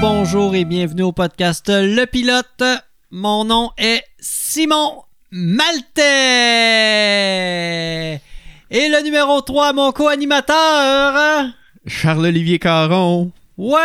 [0.00, 2.62] Bonjour et bienvenue au podcast Le Pilote.
[3.10, 6.00] Mon nom est Simon Maltais.
[8.70, 11.52] Et le numéro 3, mon co-animateur.
[11.86, 13.32] Charles-Olivier Caron.
[13.58, 13.82] Ouais!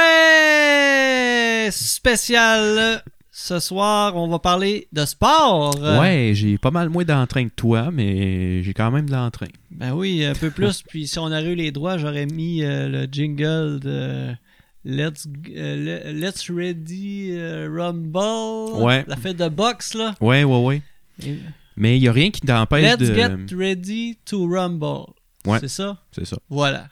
[1.72, 3.04] Spécial.
[3.32, 5.76] Ce soir, on va parler de sport.
[6.00, 9.48] Ouais, j'ai pas mal moins d'entrain que toi, mais j'ai quand même de l'entrain.
[9.72, 10.82] Ben oui, un peu plus.
[10.88, 14.34] Puis si on aurait eu les droits, j'aurais mis euh, le jingle de
[14.90, 18.82] Let's, euh, le- Let's Ready euh, Rumble.
[18.84, 19.04] Ouais.
[19.08, 20.16] La fête de boxe, là.
[20.22, 20.82] Ouais, ouais, ouais.
[21.26, 21.40] Et-
[21.76, 23.14] Mais il y a rien qui t'empêche Let's de.
[23.14, 25.08] get ready to rumble.
[25.46, 25.60] Ouais.
[25.60, 25.98] C'est ça?
[26.12, 26.38] C'est ça.
[26.50, 26.88] Voilà.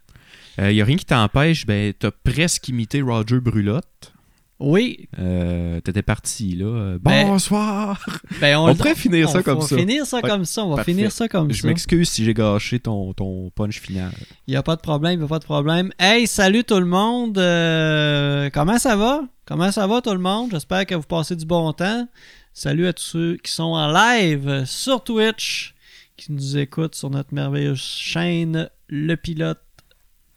[0.57, 4.13] Il y a rien qui t'empêche, ben, t'as presque imité Roger Brulotte.
[4.59, 5.09] Oui.
[5.19, 6.65] Euh, T'étais parti, là.
[6.65, 7.99] Euh, Ben, Bonsoir!
[8.39, 9.75] Ben, On pourrait finir ça on comme va ça.
[9.77, 10.63] finir ça comme ça.
[10.63, 10.93] On va Parfait.
[10.93, 11.67] finir ça comme Je ça.
[11.67, 14.11] m'excuse si j'ai gâché ton, ton punch final.
[14.47, 15.91] Il n'y a pas de problème, il n'y a pas de problème.
[15.99, 17.37] Hey, salut tout le monde.
[17.37, 19.23] Euh, comment ça va?
[19.45, 20.51] Comment ça va tout le monde?
[20.51, 22.07] J'espère que vous passez du bon temps.
[22.53, 25.75] Salut à tous ceux qui sont en live sur Twitch,
[26.15, 29.59] qui nous écoutent sur notre merveilleuse chaîne Le Pilote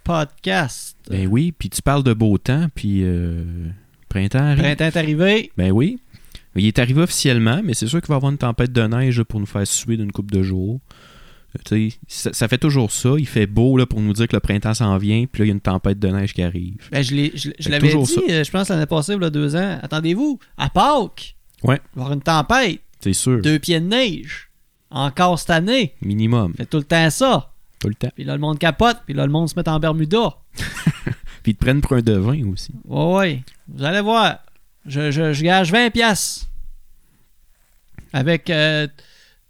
[0.03, 0.97] Podcast.
[1.09, 3.45] Ben oui, puis tu parles de beau temps, puis euh,
[4.09, 4.63] printemps arrive.
[4.63, 5.53] Printemps est arrivé.
[5.57, 5.99] Ben oui.
[6.57, 9.23] Il est arrivé officiellement, mais c'est sûr qu'il va y avoir une tempête de neige
[9.23, 10.81] pour nous faire suer d'une coupe de jours.
[11.73, 13.11] Euh, ça, ça fait toujours ça.
[13.19, 15.49] Il fait beau là, pour nous dire que le printemps s'en vient, puis là, il
[15.49, 16.77] y a une tempête de neige qui arrive.
[16.93, 18.21] Ben, je l'ai- je, je Fait l'avais toujours dit, ça.
[18.29, 19.79] euh, je pense l'année passée, il y a deux ans.
[19.83, 21.81] Attendez-vous, à Pâques, Ouais.
[21.95, 23.41] il va y avoir une tempête, C'est sûr.
[23.41, 24.51] deux pieds de neige.
[24.91, 25.95] Encore cette année.
[26.03, 26.55] Minimum.
[26.55, 27.53] Fait tout le temps ça.
[27.79, 28.11] Tout le temps.
[28.15, 30.37] Puis là, le monde capote, puis là, le monde se met en Bermuda.
[31.49, 32.73] Puis ils te prennent pour un devin aussi.
[32.85, 33.43] Ouais, ouais.
[33.69, 34.39] Vous allez voir.
[34.85, 36.47] Je, je, je gage 20 pièces
[38.13, 38.87] avec euh,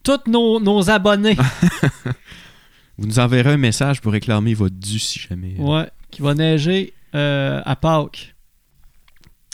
[0.05, 1.37] tous nos, nos abonnés.
[2.99, 5.55] Vous nous enverrez un message pour réclamer votre dû si jamais.
[5.59, 8.35] euh, ouais, qui va neiger euh, à Pâques.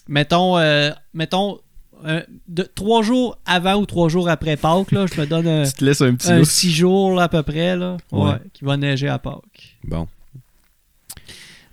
[0.09, 1.59] Mettons, euh, mettons
[2.05, 5.65] euh, de, trois jours avant ou trois jours après Pâques, là, je me donne un,
[5.67, 6.51] Tu te laisses un petit un lousse.
[6.51, 8.39] six jours là, à peu près, là, ouais, Ouais.
[8.53, 9.77] qui va neiger à Pâques.
[9.85, 10.07] Bon.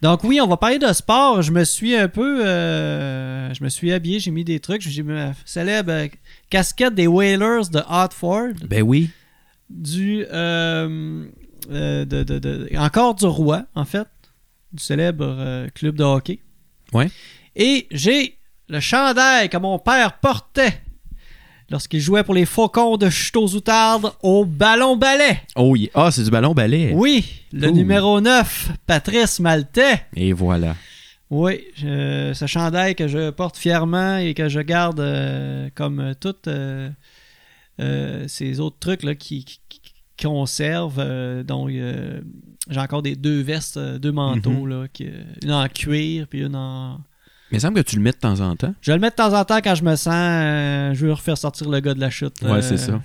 [0.01, 1.41] Donc oui, on va parler de sport.
[1.43, 5.03] Je me suis un peu, euh, je me suis habillé, j'ai mis des trucs, j'ai
[5.03, 6.09] mis ma célèbre
[6.49, 9.11] casquette des Whalers de Hartford, Ben oui.
[9.69, 11.25] du, euh,
[11.69, 14.07] euh, de, de- de- encore du roi en fait,
[14.73, 16.39] du célèbre club de hockey.
[16.93, 17.09] Ouais.
[17.55, 18.37] Et j'ai
[18.69, 20.81] le chandail que mon père portait
[21.71, 25.41] lorsqu'il jouait pour les Faucons de Château-Outarde au ballon ballet.
[25.55, 25.89] Oh, yeah.
[25.95, 26.91] Ah, c'est du ballon balai.
[26.93, 30.01] Oui, le numéro 9, Patrice Maltais.
[30.15, 30.75] Et voilà.
[31.29, 36.47] Oui, je- ce chandail que je porte fièrement et que je garde euh, comme toutes
[36.49, 36.89] euh,
[37.79, 39.45] euh, ces autres trucs là, qui,
[40.21, 40.99] conservent.
[40.99, 42.21] euh, dont euh,
[42.69, 44.67] j'ai encore des deux vestes, deux manteaux, Mhm.
[44.69, 45.07] là, qui,
[45.41, 46.99] une en cuir puis une en.
[47.51, 48.73] Mais il semble que tu le mets de temps en temps.
[48.81, 50.13] Je le mettre de temps en temps quand je me sens.
[50.15, 52.41] euh, je veux refaire sortir le gars de la chute.
[52.43, 53.01] Ouais, euh, c'est ça.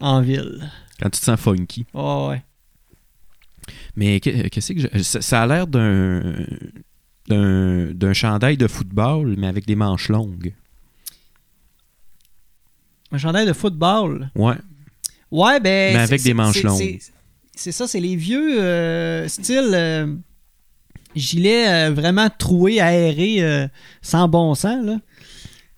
[0.00, 0.70] En ville.
[1.00, 1.84] Quand tu te sens funky.
[1.94, 2.42] Oh, ouais.
[3.96, 6.32] Mais que- qu'est-ce que je- ça, ça a l'air d'un
[7.28, 10.54] d'un chandail de football, mais avec des manches longues.
[13.12, 14.30] Un chandail de football?
[14.34, 14.54] Ouais.
[15.30, 15.94] Ouais, ben.
[15.96, 16.98] Mais avec des manches longues.
[17.54, 20.14] c'est- ça, c'est les vieux euh, style euh,
[21.16, 23.66] gilet euh, vraiment troué, aéré, euh,
[24.02, 24.84] sans bon sens.
[24.84, 24.96] Là.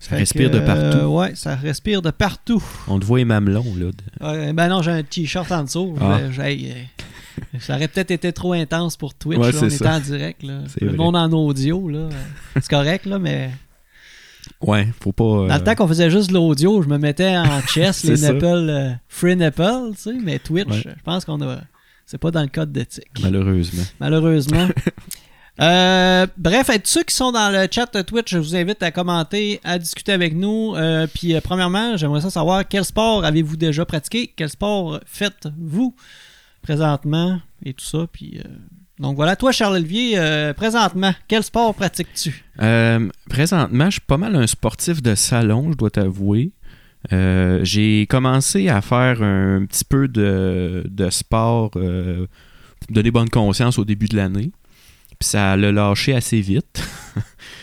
[0.00, 0.98] Ça Fait respire que, de partout.
[0.98, 2.62] euh, ouais, ça respire de partout.
[2.86, 3.86] On te voit les mamelons, là.
[3.86, 5.96] de- ben non, j'ai un t-shirt en dessous.
[6.00, 6.18] Ah.
[6.30, 9.38] J'ai- euh, ça aurait peut-être été trop intense pour Twitch.
[9.38, 10.42] Ouais, là, on était en direct.
[10.42, 10.60] Là.
[10.80, 11.88] Le monde en audio.
[11.88, 12.10] là, euh,
[12.56, 13.50] C'est correct, là, mais
[14.60, 15.24] Ouais, faut pas.
[15.24, 18.30] euh, dans le temps qu'on faisait juste l'audio, je me mettais en chest les ça.
[18.32, 20.82] euh, free nipple, tu sais, mais Twitch, Ouais.
[20.96, 21.58] je pense qu'on a.
[22.06, 23.08] C'est pas dans le code d'éthique.
[23.22, 23.82] Malheureusement.
[24.00, 24.68] malheureusement.
[25.60, 28.82] Euh, bref, à tous ceux qui sont dans le chat de Twitch, je vous invite
[28.82, 30.74] à commenter, à discuter avec nous.
[30.76, 35.94] Euh, puis, euh, premièrement, j'aimerais savoir quel sport avez-vous déjà pratiqué, quel sport faites-vous
[36.62, 37.40] présentement?
[37.64, 38.06] Et tout ça.
[38.12, 38.40] Puis,
[39.00, 42.44] donc voilà, toi, Charles-Olivier, présentement, quel sport pratiques-tu?
[43.28, 46.52] Présentement, je suis pas mal un sportif de salon, je dois t'avouer.
[47.10, 51.82] J'ai commencé à faire un petit peu de, sport pour
[52.90, 54.52] donner bonne conscience au début de l'année.
[55.18, 56.82] Puis ça l'a lâché assez vite.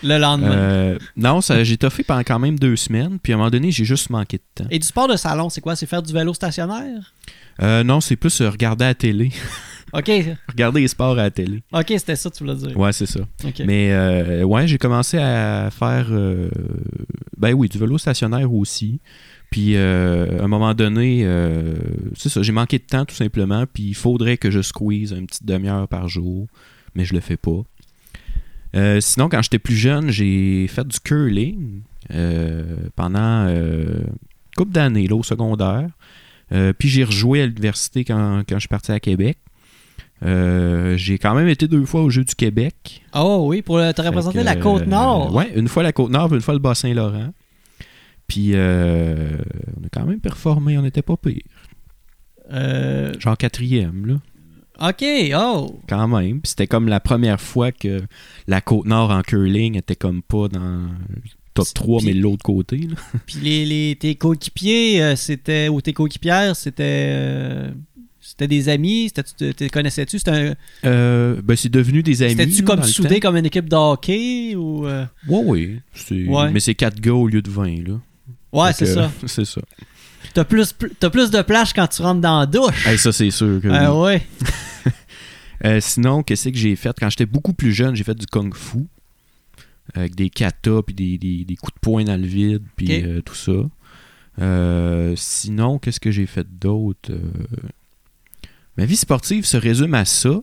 [0.03, 3.17] le lendemain Euh, non, ça, j'ai toffé pendant quand même deux semaines.
[3.21, 4.69] Puis à un moment donné, j'ai juste manqué de temps.
[4.69, 5.75] Et du sport de salon, c'est quoi?
[5.75, 7.13] C'est faire du vélo stationnaire?
[7.61, 9.31] Euh, non, c'est plus euh, regarder à la télé.
[9.93, 10.11] Ok,
[10.49, 11.63] regarder les sports à la télé.
[11.71, 12.75] ok, c'était ça tu voulais dire.
[12.77, 13.21] Ouais, c'est ça.
[13.65, 16.09] Mais euh, ouais, j'ai commencé à faire
[17.37, 18.99] ben oui, du vélo stationnaire aussi.
[19.49, 21.75] Puis euh, à un moment donné, euh,
[22.15, 23.65] c'est ça, j'ai manqué de temps tout simplement.
[23.71, 26.47] Puis il faudrait que je squeeze une petite demi-heure par jour,
[26.95, 27.61] mais je le fais pas.
[28.75, 31.81] Euh, sinon, quand j'étais plus jeune, j'ai fait du curling
[32.13, 35.89] euh, pendant euh, une couple d'années au secondaire.
[36.51, 39.37] Euh, puis j'ai rejoué à l'université quand, quand je suis parti à Québec.
[40.21, 43.03] J'ai quand même été deux fois au Jeu du Québec.
[43.13, 45.33] Oh oui, pour te représenter la Côte-Nord.
[45.33, 47.31] ouais, une fois la Côte-Nord, une fois le Bas-Saint-Laurent.
[48.27, 51.43] Puis on a quand même performé, on n'était pas pire.
[53.19, 54.15] Genre quatrième, là.
[54.81, 55.05] OK,
[55.35, 55.79] oh.
[55.87, 56.41] Quand même.
[56.41, 58.01] Puis c'était comme la première fois que
[58.47, 60.59] la Côte-Nord en curling était comme pas dans
[61.09, 61.21] le
[61.53, 62.77] top 3, Puis- mais de l'autre côté.
[62.77, 62.95] là.
[63.25, 67.71] Puis les, les- tes coéquipiers, euh, c'était ou tes coéquipières, c'était euh,
[68.19, 69.11] c'était des amis,
[69.57, 72.31] tu connaissais-tu, un- Euh, ben, c'est devenu des amis.
[72.31, 75.79] c'était-tu comme soudé comme une équipe de hockey ou Ouais, oui.
[76.27, 76.51] Ouais.
[76.51, 77.99] Mais c'est 4 gars au lieu de 20, là.
[78.51, 79.11] Ouais, c'est ça.
[79.27, 79.61] c'est ça.
[80.35, 82.85] T'as plus pl- t'as plus de plage quand tu rentres dans la douche.
[82.85, 84.01] Hey, ça, c'est sûr que Ah oui.
[84.03, 84.21] ouais.
[85.63, 86.93] Euh, sinon, qu'est-ce que j'ai fait?
[86.99, 88.85] Quand j'étais beaucoup plus jeune, j'ai fait du kung fu.
[89.95, 93.21] Avec des katas, puis des, des- des coups de poing dans le vide, puis euh,
[93.21, 93.53] tout ça.
[94.41, 97.09] Euh, sinon, qu'est-ce que j'ai fait d'autre?
[97.11, 97.19] Euh,
[98.77, 100.41] Ma vie sportive se résume à ça.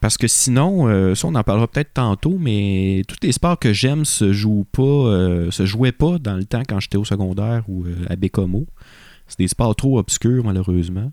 [0.00, 3.72] Parce que sinon, euh, ça on en parlera peut-être tantôt, mais tous les sports que
[3.72, 7.64] j'aime se jouent pas, euh, se jouaient pas dans le temps quand j'étais au secondaire
[7.66, 8.64] ou euh, à Bécomo.
[9.28, 11.12] C'est des sports trop obscurs malheureusement.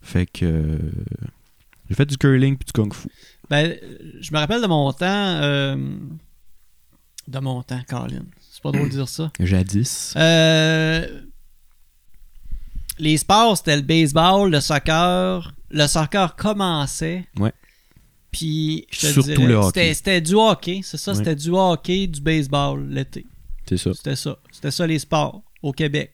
[0.00, 0.78] Fait que euh,
[1.88, 3.08] j'ai fait du curling puis du kung fu.
[3.50, 3.76] Ben,
[4.20, 5.04] je me rappelle de mon temps
[5.42, 5.76] euh,
[7.28, 8.24] de mon temps, Colin.
[8.50, 9.30] C'est pas drôle de dire ça.
[9.40, 10.12] Jadis.
[10.16, 11.22] Euh,
[12.98, 15.52] les sports, c'était le baseball, le soccer.
[15.70, 17.26] Le soccer commençait.
[17.38, 17.52] Ouais.
[18.30, 19.66] Puis, je te Surtout dirais, le hockey.
[19.80, 21.12] c'était- C'était du hockey, c'est ça?
[21.12, 21.18] Ouais.
[21.18, 23.26] C'était du hockey, du baseball l'été.
[23.68, 23.92] C'est ça.
[23.94, 24.38] C'était ça.
[24.52, 26.12] C'était ça les sports au Québec.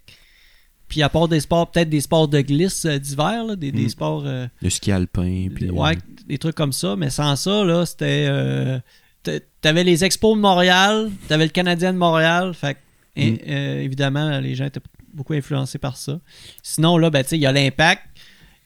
[0.92, 3.84] Puis à part des sports, peut-être des sports de glisse euh, d'hiver, là, des, des
[3.86, 3.88] Mm.
[3.88, 4.24] sports...
[4.26, 5.48] euh, Le ski alpin.
[5.54, 5.96] Puis, ouais,
[6.28, 6.96] des trucs comme ça.
[6.96, 8.26] Mais sans ça, là, c'était...
[8.28, 8.78] euh,
[9.22, 12.52] t'a- T'avais les expos de Montréal, t'avais le Canadien de Montréal.
[12.52, 12.78] Fait que,
[13.16, 13.22] Mm.
[13.22, 14.80] et- euh, évidemment, les gens étaient
[15.14, 16.20] beaucoup influencés par ça.
[16.62, 18.02] Sinon, là, ben, tu sais, il y a l'impact.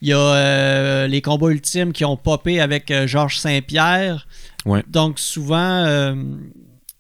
[0.02, 4.26] Il y a euh, les combats ultimes qui ont popé avec euh, Georges Saint-Pierre.
[4.64, 4.82] Ouais.
[4.88, 6.12] Donc, souvent, euh,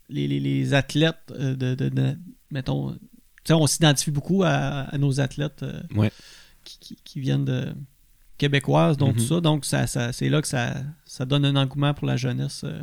[0.08, 2.16] les, les- les athlètes euh, de, de- de-
[2.52, 2.96] mettons,
[3.54, 6.10] on s'identifie beaucoup à, à nos athlètes euh, Ouais.
[6.64, 7.72] qui, qui- qui viennent de
[8.38, 9.20] québécoises, donc Mhm.
[9.22, 9.40] tout ça.
[9.40, 12.62] Donc, ça, ça- c'est là que ça, ça donne un engouement pour la jeunesse.
[12.64, 12.82] euh.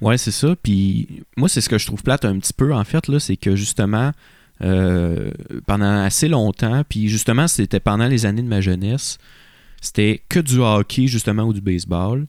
[0.00, 0.54] Ouais, c'est ça.
[0.62, 3.36] Puis moi, c'est ce que je trouve plate un petit peu, en fait, là, c'est
[3.36, 4.12] que justement,
[4.62, 5.30] euh,
[5.66, 9.18] pendant assez longtemps, puis justement, c'était pendant les années de ma jeunesse,
[9.80, 12.26] c'était que du hockey, justement, ou du baseball.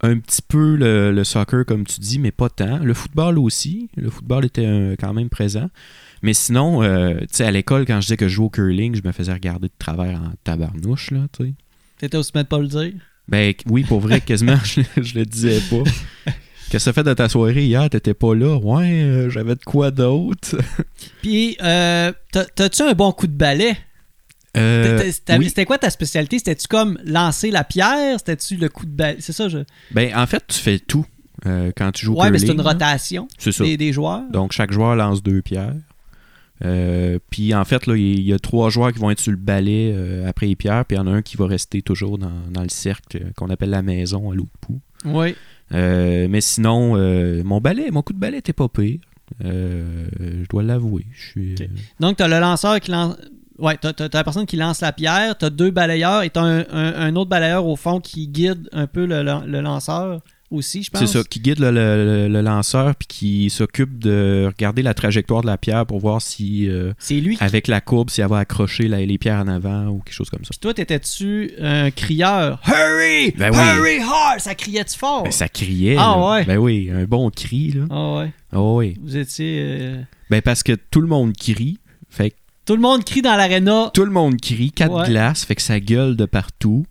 [0.00, 2.78] Un petit peu le, le soccer, comme tu dis, mais pas tant.
[2.78, 3.88] Le football aussi.
[3.96, 5.68] Le football était euh, quand même présent.
[6.22, 8.94] Mais sinon, euh, tu sais, à l'école, quand je disais que je jouais au curling,
[8.96, 11.52] je me faisais regarder de travers en tabarnouche, là, tu sais.
[11.98, 12.92] T'étais aussi de pas le dire?
[13.28, 15.82] Ben oui, pour vrai, quasiment, je, je le disais pas.
[16.70, 17.88] Qu'est-ce que ça fait de ta soirée hier?
[17.88, 18.56] T'étais pas là?
[18.58, 20.56] Ouais, euh, j'avais de quoi d'autre?
[21.22, 23.74] Puis, euh, t'as- t'as-tu un bon coup de balai?
[24.56, 25.48] Euh, oui.
[25.48, 26.38] C'était quoi ta spécialité?
[26.38, 28.18] C'était-tu comme lancer la pierre?
[28.18, 29.16] C'était-tu le coup de balai?
[29.20, 29.58] C'est ça, je...
[29.92, 31.06] Ben, en fait, tu fais tout
[31.44, 32.46] quand tu joues au Ouais, mais curling.
[32.48, 33.28] c'est une rotation
[33.60, 34.22] des, des joueurs.
[34.30, 35.74] Donc, chaque joueur lance deux pierres.
[36.64, 39.38] Euh, puis, en fait, là, il y a trois joueurs qui vont être sur le
[39.38, 42.18] balai euh, après les pierres, puis il y en a un qui va rester toujours
[42.18, 44.80] dans, dans le cercle euh, qu'on appelle la maison à l'eau de poux.
[45.04, 45.34] Oui.
[45.72, 46.96] Euh, mais sinon,
[47.44, 48.98] mon balai, mon coup de balai était pas pire.
[49.40, 51.06] Je dois l'avouer.
[51.14, 51.54] Suis.
[52.00, 53.16] Donc, t'as le lanceur qui lance...
[53.58, 56.94] Ouais, t'as la personne qui lance la pierre, t'as deux balayeurs et t'as un, un-
[56.94, 60.90] un autre balayeur au fond qui guide un peu le, le- le lanceur aussi, je
[60.90, 61.00] pense.
[61.00, 65.42] C'est ça, qui guide le, le- le lanceur puis qui s'occupe de regarder la trajectoire
[65.42, 67.44] de la pierre pour voir si, euh, C'est lui qui...
[67.44, 70.30] avec la courbe, si elle va accrocher la- les pierres en avant ou quelque chose
[70.30, 70.48] comme ça.
[70.50, 72.60] Puis toi, t'étais-tu un crieur?
[72.66, 73.32] Hurry!
[73.36, 73.58] Ben oui.
[73.58, 74.40] Hurry hard!
[74.40, 75.24] Ça criait-tu fort?
[75.24, 75.96] Ben, ça criait.
[75.98, 76.30] Ah là.
[76.30, 76.44] ouais?
[76.44, 77.72] Ben oui, un bon cri.
[77.72, 77.84] Là.
[77.90, 78.32] Ah ouais.
[78.52, 78.96] Ah oui.
[79.02, 79.58] Vous étiez...
[79.80, 81.78] euh, Ben parce que tout le monde crie.
[82.10, 83.90] Fait que Tout le monde crie dans l'aréna.
[83.92, 85.06] tout le monde crie, quatre Ouais.
[85.08, 86.86] glaces, fait que ça gueule de partout.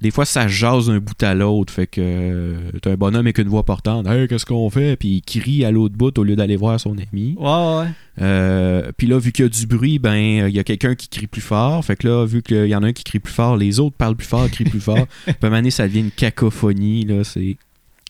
[0.00, 3.36] Des fois, ça jase d'un bout à l'autre, fait que euh, t'as un bonhomme avec
[3.38, 4.06] une voix portante.
[4.06, 4.96] Hey, qu'est-ce qu'on fait?
[4.96, 7.36] Puis il crie à l'autre bout au lieu d'aller voir son ami.
[7.38, 7.88] Ouais, ouais.
[8.22, 11.08] Euh, puis là, vu qu'il y a du bruit, ben il y a quelqu'un qui
[11.08, 11.84] crie plus fort.
[11.84, 13.96] Fait que là, vu qu'il y en a un qui crie plus fort, les autres
[13.96, 15.06] parlent plus fort, crient plus fort.
[15.24, 17.04] Puis à un moment donné, ça devient une cacophonie.
[17.04, 17.56] Là, c'est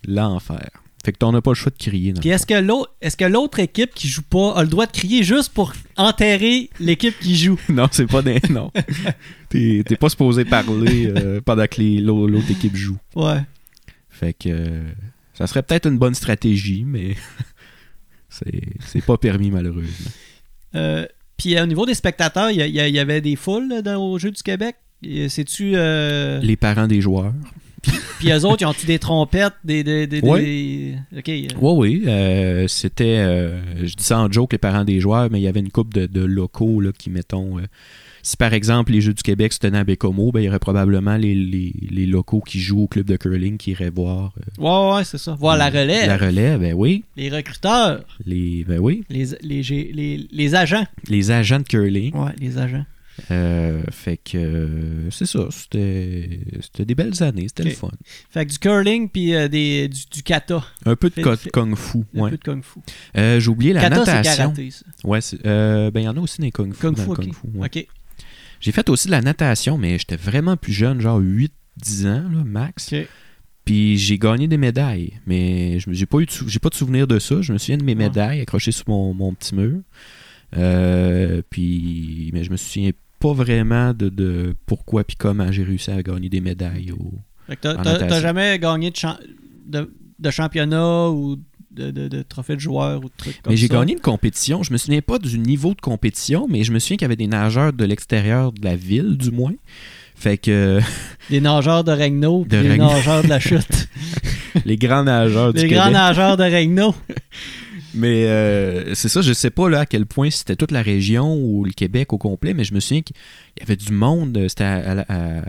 [0.06, 0.70] l'enfer.
[1.04, 2.12] Fait que t'en as pas le choix de crier.
[2.12, 4.92] Puis est-ce que l'autre est-ce que l'autre équipe qui joue pas a le droit de
[4.92, 7.58] crier juste pour enterrer l'équipe qui joue?
[7.70, 8.38] Non, c'est pas des.
[8.50, 8.70] Non.
[9.48, 12.98] T'es t'es pas supposé parler euh, pendant que les- l'autre équipe joue.
[13.16, 13.40] Ouais.
[14.10, 14.82] Fait que euh,
[15.32, 17.14] ça serait peut-être une bonne stratégie, mais
[18.28, 20.10] c'est c'est pas permis malheureusement.
[20.74, 21.06] Euh,
[21.38, 24.30] puis euh, au niveau des spectateurs, il y, avait des foules là, dans- au Jeu
[24.30, 24.76] du Québec?
[25.28, 25.70] C'est-tu.
[25.72, 27.32] Les parents des joueurs.
[28.18, 29.82] Puis eux autres, ils ont-tu des trompettes, des.
[29.82, 30.20] des, des-
[31.16, 31.28] Ok.
[31.28, 32.04] euh, Oui, oui.
[32.06, 33.16] euh, c'était.
[33.18, 35.70] euh, je dis ça en joke, les parents des joueurs, mais il y avait une
[35.70, 37.58] couple de, de locaux là, qui, mettons.
[37.58, 37.62] euh,
[38.22, 40.58] si par exemple les Jeux du Québec se tenaient à Bécomo, ben, il y aurait
[40.58, 44.34] probablement les, les, les locaux qui jouent au club de curling qui iraient voir.
[44.60, 45.34] euh, Ouais, ouais, c'est ça.
[45.40, 46.06] Voir la relève.
[46.06, 47.04] La relève, ben oui.
[47.16, 48.04] Les recruteurs.
[48.26, 49.04] Les, ben oui.
[49.08, 50.84] Les, les, les, les agents.
[51.08, 52.14] Les agents de curling.
[52.14, 52.84] Ouais, les agents.
[53.30, 55.46] Euh, fait que euh, c'est ça.
[55.50, 57.46] C'était c'était des belles années.
[57.48, 57.90] C'était le fun.
[58.30, 60.64] Fait que du curling puis euh, des, du, du kata.
[60.86, 61.98] Un peu de Fait- co- fait- kung fu.
[62.14, 62.30] Un Ouais.
[62.30, 62.80] peu de kung fu.
[63.14, 64.22] J'ai oublié la kata, natation.
[64.52, 64.84] karaté, ça.
[65.04, 66.80] Ouais, c'est- ben il y en a aussi les kung fu.
[66.80, 67.04] Kung fu,
[67.54, 67.88] ouais.
[68.60, 72.44] J'ai fait aussi de la natation, mais j'étais vraiment plus jeune, genre 8-10 ans, là,
[72.44, 72.92] max.
[73.64, 77.40] Puis j'ai gagné des médailles, mais j'ai pas eu j'ai pas de souvenir de ça.
[77.40, 78.04] Je me souviens de mes Ouais.
[78.04, 79.80] médailles accrochées sur mon, mon petit mur.
[81.50, 86.02] Puis, mais je me souviens pas vraiment de, de pourquoi puis comment j'ai réussi à
[86.02, 86.90] gagner des médailles.
[86.92, 87.12] Au...
[87.60, 88.98] T'as- jamais gagné de,
[89.68, 91.36] de, de championnat ou
[91.70, 94.62] de, de, de trophée de joueur ou de trucs comme Mais j'ai gagné une compétition.
[94.62, 97.16] Je me souviens pas du niveau de compétition, mais je me souviens qu'il y avait
[97.16, 99.54] des nageurs de l'extérieur de la ville, du moins.
[100.16, 100.80] Fait que
[101.30, 102.86] Des nageurs de Regno puis des Regno.
[102.88, 103.88] nageurs de la chute.
[104.64, 105.76] les grands nageurs du Québec.
[105.76, 106.94] grands nageurs de Regno.
[107.94, 111.34] Mais euh, c'est ça, je sais pas là à quel point c'était toute la région
[111.36, 113.16] ou le Québec au complet, mais je me souviens qu'il
[113.58, 114.36] y avait du monde.
[114.36, 115.42] euh, C'était à, à- à-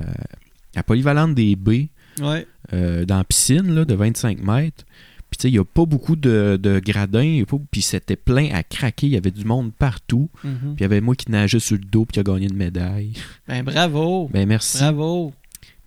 [0.75, 2.48] à Polyvalente des Baies, Ouais.
[2.74, 4.86] euh, dans la piscine là, de 25 mètres.
[5.29, 8.50] Puis tu sais, il n'y a pas beaucoup de, de gradins, pas- puis c'était plein
[8.53, 10.29] à craquer, il y avait du monde partout.
[10.43, 10.51] Mhm.
[10.60, 12.55] Puis il y avait moi qui nageais sur le dos puis qui a gagné une
[12.57, 13.13] médaille.
[13.48, 14.29] Ben bravo.
[14.33, 14.77] Ben merci.
[14.79, 15.33] Bravo.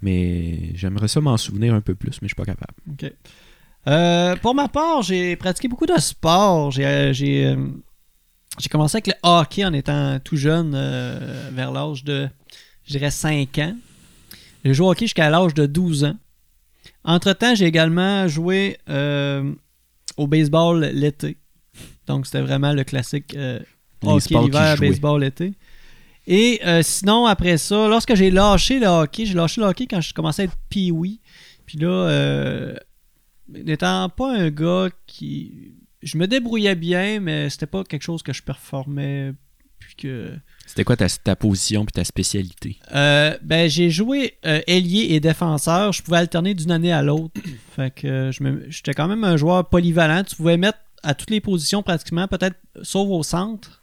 [0.03, 2.75] Mais j'aimerais ça m'en souvenir un peu plus, mais je suis pas capable.
[2.91, 3.11] OK.
[3.87, 6.71] Euh, pour ma part, j'ai pratiqué beaucoup de sport.
[6.71, 7.57] J'ai euh, j'ai, euh,
[8.59, 12.29] j'ai commencé avec le hockey en étant tout jeune, euh, vers l'âge de,
[12.85, 13.77] je dirais, 5 ans.
[14.65, 16.17] J'ai joué au hockey jusqu'à l'âge de 12 ans.
[17.05, 19.53] Entre-temps, j'ai également joué euh,
[20.17, 21.37] au baseball l'été.
[22.07, 23.37] Donc, c'était vraiment le classique
[24.03, 25.53] hockey l'hiver, baseball l'été.
[26.27, 30.15] Et sinon, après ça, lorsque j'ai lâché le hockey, j'ai lâché le hockey quand je
[30.15, 30.93] commençais à être pee
[31.67, 32.79] Puis là,
[33.49, 35.73] n'étant pas un gars qui.
[36.03, 39.33] Je me débrouillais bien, mais c'était pas quelque chose que je performais.
[39.79, 40.37] Puis que.
[40.67, 42.79] C'était quoi ta, ta position puis ta spécialité?
[42.95, 45.93] Euh, ben, j'ai joué euh, ailier et défenseur.
[45.93, 47.41] Je pouvais alterner d'une année à l'autre.
[47.77, 50.25] fait que euh, j'étais quand même un joueur polyvalent.
[50.25, 53.83] Tu pouvais mettre à toutes les positions pratiquement, peut-être sauf au centre.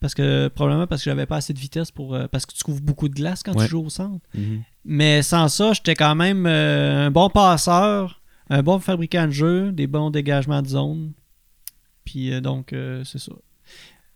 [0.00, 2.18] Parce que probablement parce que j'avais pas assez de vitesse pour.
[2.32, 3.66] parce que tu couvres beaucoup de glace quand Ouais.
[3.66, 4.26] tu joues au centre.
[4.34, 4.62] Mhm.
[4.84, 9.86] Mais sans ça, j'étais quand même un bon passeur, un bon fabricant de jeu, des
[9.86, 11.12] bons dégagements de zone.
[12.04, 13.32] Puis euh, donc, euh, c'est ça.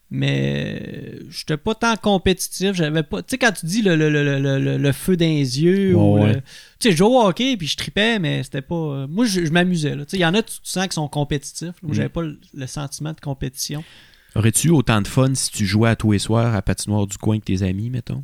[0.09, 2.75] Mais euh, j'étais pas tant compétitif.
[2.75, 3.23] J'avais pas.
[3.23, 6.35] Tu sais, quand tu dis le, le, le, le, feu dans les yeux, ou ouais.
[6.35, 6.41] tu
[6.79, 9.07] sais, je jouais au hockey puis je tripais, mais c'était pas.
[9.09, 9.97] Moi, je, je m'amusais.
[9.97, 11.75] Tu sais, il y en a, tu, tu sens qui sont compétitifs.
[11.83, 11.95] Moi, Mm.
[11.95, 13.83] j'avais pas le, sentiment de compétition.
[14.37, 17.19] Aurais-tu eu autant de fun si tu jouais à tous les soirs à patinoire du
[17.19, 18.23] coin avec tes amis, mettons?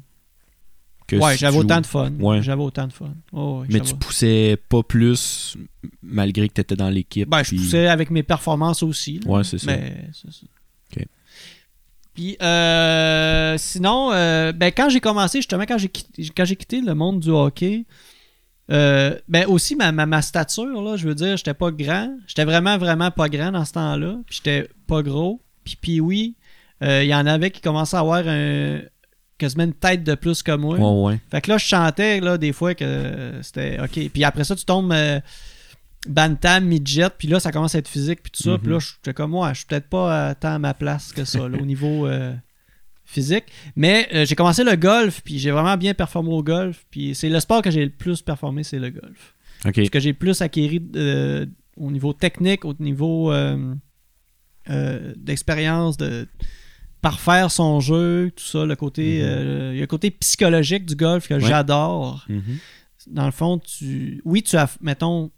[1.13, 2.13] Ouais, si j'avais autant de fun.
[2.19, 2.43] Ouais.
[2.43, 3.13] J'avais autant de fun.
[3.33, 5.57] Oh, ouais, Mais tu poussais pas plus
[6.03, 7.29] malgré que tu étais dans l'équipe.
[7.29, 9.21] Ben, je poussais avec mes performances aussi.
[9.25, 9.31] là.
[9.31, 9.67] Ouais, c'est ça.
[9.67, 10.47] Mais c'est ça.
[10.97, 11.05] Ok.
[12.15, 16.81] Puis euh, sinon, euh, ben, quand j'ai commencé, justement, quand j'ai quitté, quand j'ai quitté
[16.81, 17.85] le monde du hockey,
[18.71, 22.15] euh, ben aussi ma, ma, ma stature, là, je veux dire, j'étais pas grand.
[22.27, 24.19] J'étais vraiment, vraiment pas grand dans ce temps-là.
[24.27, 25.41] Puis j'étais pas gros.
[25.65, 26.37] Puis, puis oui,
[26.83, 28.81] euh, il y en avait qui commençaient à avoir un,
[29.43, 30.79] quasiment une tête de plus que moi.
[30.79, 31.21] Ouais, ouais.
[31.31, 34.11] Fait que là, je chantais là, des fois que c'était OK.
[34.13, 35.21] Puis après ça, tu tombes euh,
[36.07, 38.59] bantam, midget, puis là, ça commence à être physique, puis tout ça.
[38.59, 41.25] Puis là, j'étais comme moi, je suis peut-être pas euh, tant à ma place que
[41.25, 42.33] ça, là, au niveau euh,
[43.05, 43.45] physique.
[43.77, 46.85] Mais euh, j'ai commencé le golf, puis j'ai vraiment bien performé au golf.
[46.91, 49.35] Puis c'est le sport que j'ai le plus performé, c'est le golf.
[49.65, 49.77] OK.
[49.77, 51.47] Ce que j'ai plus acquéri euh,
[51.77, 53.33] au niveau technique, au niveau
[55.17, 56.29] d'expérience, de
[57.03, 60.95] parfaire son jeu, tout ça, le côté, euh, il y a le côté psychologique du
[60.97, 61.41] golf que Ouais.
[61.41, 62.25] j'adore.
[62.29, 62.59] Mhm.
[63.09, 65.31] Dans le fond, tu, oui, tu as, mettons,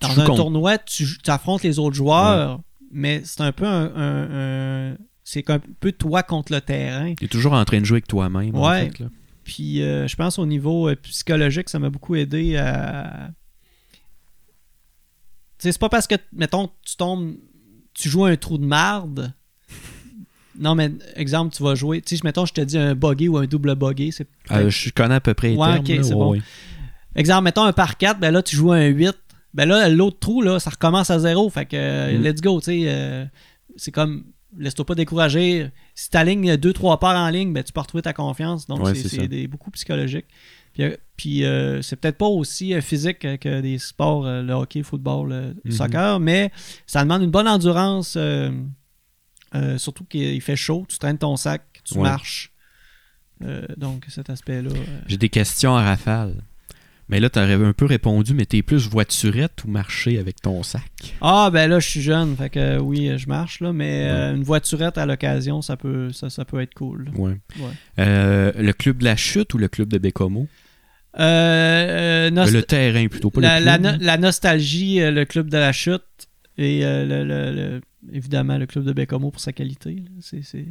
[0.00, 2.60] Tu dans un tournoi, tu, tu affrontes les autres joueurs,
[2.92, 7.14] mais c'est un peu un, un- un- c'est un peu toi contre le terrain.
[7.14, 8.54] T'es toujours en train de jouer avec toi-même.
[8.54, 8.90] en Ouais.
[8.90, 9.06] fait, là.
[9.42, 13.30] Puis euh, je pense au niveau euh, psychologique, ça m'a beaucoup aidé à.
[15.58, 17.34] Tu c'est pas parce que, mettons, tu tombes,
[17.94, 19.32] tu joues un trou de marde.
[20.58, 22.00] Non, mais exemple, tu vas jouer.
[22.00, 24.12] Tu sais, mettons, je te dis un buggy ou un double buggy.
[24.12, 26.02] C'est Euh, je connais à peu près les Ouais, termes, là.
[26.06, 26.30] Ouais, bon.
[26.32, 26.40] ouais.
[27.14, 29.14] Exemple, mettons un par 4, ben là, tu joues un 8.
[29.54, 31.48] Ben là, l'autre trou, là, ça recommence à zéro.
[31.50, 32.22] Fait que, Mm.
[32.22, 32.82] let's go, tu sais.
[32.86, 33.24] euh,
[33.76, 34.24] c'est comme,
[34.58, 35.70] laisse-toi pas décourager.
[35.94, 38.66] Si ta ligne 2-3 parts en ligne, ben tu peux retrouver ta confiance.
[38.66, 40.26] Donc, c'est beaucoup psychologique.
[40.74, 44.84] Puis, euh, puis, euh, c'est peut-être pas aussi physique que- des sports, le hockey, le
[44.84, 45.72] football, le Mhm.
[45.72, 46.50] soccer, mais
[46.86, 48.18] ça demande une bonne endurance,
[49.54, 52.02] euh, surtout qu'il fait chaud, tu traînes ton sac, tu Ouais.
[52.02, 52.50] marches.
[53.44, 54.70] Euh, donc cet aspect-là.
[54.70, 56.34] euh, J'ai des questions à rafale.
[57.08, 60.82] Mais là, t'aurais un peu répondu, mais t'es plus voiturette ou marcher avec ton sac?
[61.20, 64.98] Ah ben là je suis jeune, fait que oui je marche là, mais une voiturette
[64.98, 67.08] à l'occasion ça peut ça, ça peut être cool.
[67.14, 67.36] Ouais.
[67.96, 70.48] Le club de la chute ou le club de Bécomo?
[71.16, 73.92] Le terrain plutôt, pas la, le la club.
[74.00, 76.02] no- la nostalgie, le club de la chute
[76.58, 77.80] et le, le- le-
[78.12, 80.02] évidemment le club de Bécomo pour sa qualité.
[80.20, 80.66] C'est, c'est-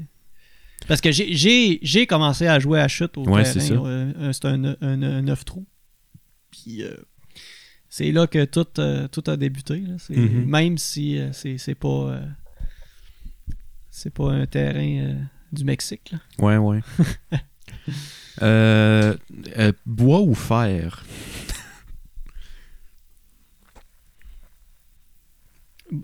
[0.88, 3.60] Parce que j'ai, j'ai, j'ai commencé à jouer à chute au Ouais, terrain.
[3.60, 5.66] c'est euh, un- c'est un, un, un 9 trous.
[6.52, 6.96] Puis euh,
[7.90, 9.80] c'est là que tout, euh, tout a débuté.
[9.80, 9.96] là.
[10.10, 10.46] Mhm.
[10.46, 12.20] Même si euh, c'est, c'est pas
[13.90, 15.16] c'est pas un terrain
[15.52, 16.12] du Mexique.
[16.12, 16.20] là.
[16.40, 16.82] Ouais, ouais.
[19.86, 21.04] Bois ou fer?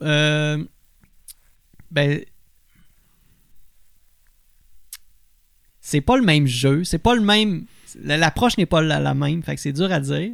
[0.02, 0.64] Euh,
[1.92, 2.22] ben.
[5.80, 6.84] C'est pas le même jeu.
[6.84, 7.66] C'est pas le même.
[8.02, 9.44] la- L'approche n'est pas la, la même.
[9.44, 10.32] Fait que c'est dur à dire.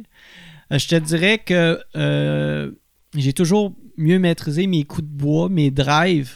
[0.72, 2.70] Euh, je te dirais que euh,
[3.16, 6.34] j'ai toujours mieux maîtrisé mes coups de bois, mes drives.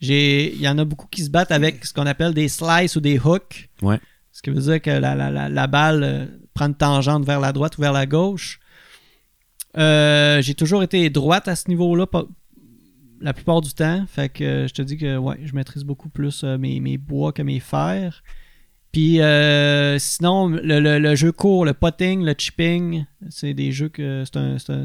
[0.00, 2.96] J'ai- Il y en a beaucoup qui se battent avec ce qu'on appelle des slices
[2.96, 3.68] ou des hooks.
[3.82, 3.98] Ouais.
[4.32, 7.40] Ce qui veut dire que la, la- la- la balle euh, prend une tangente vers
[7.40, 8.60] la droite ou vers la gauche.
[9.74, 12.06] J'ai toujours été droite à ce niveau-là,
[13.20, 14.04] la plupart du temps.
[14.08, 16.98] Fait que euh, je te dis que ouais, je maîtrise beaucoup plus euh, mes, mes
[16.98, 18.22] bois que mes fers.
[18.92, 23.88] Puis euh, sinon, le, le- le jeu court, le potting, le chipping, c'est des jeux
[23.90, 24.84] que c'est un, c'est un-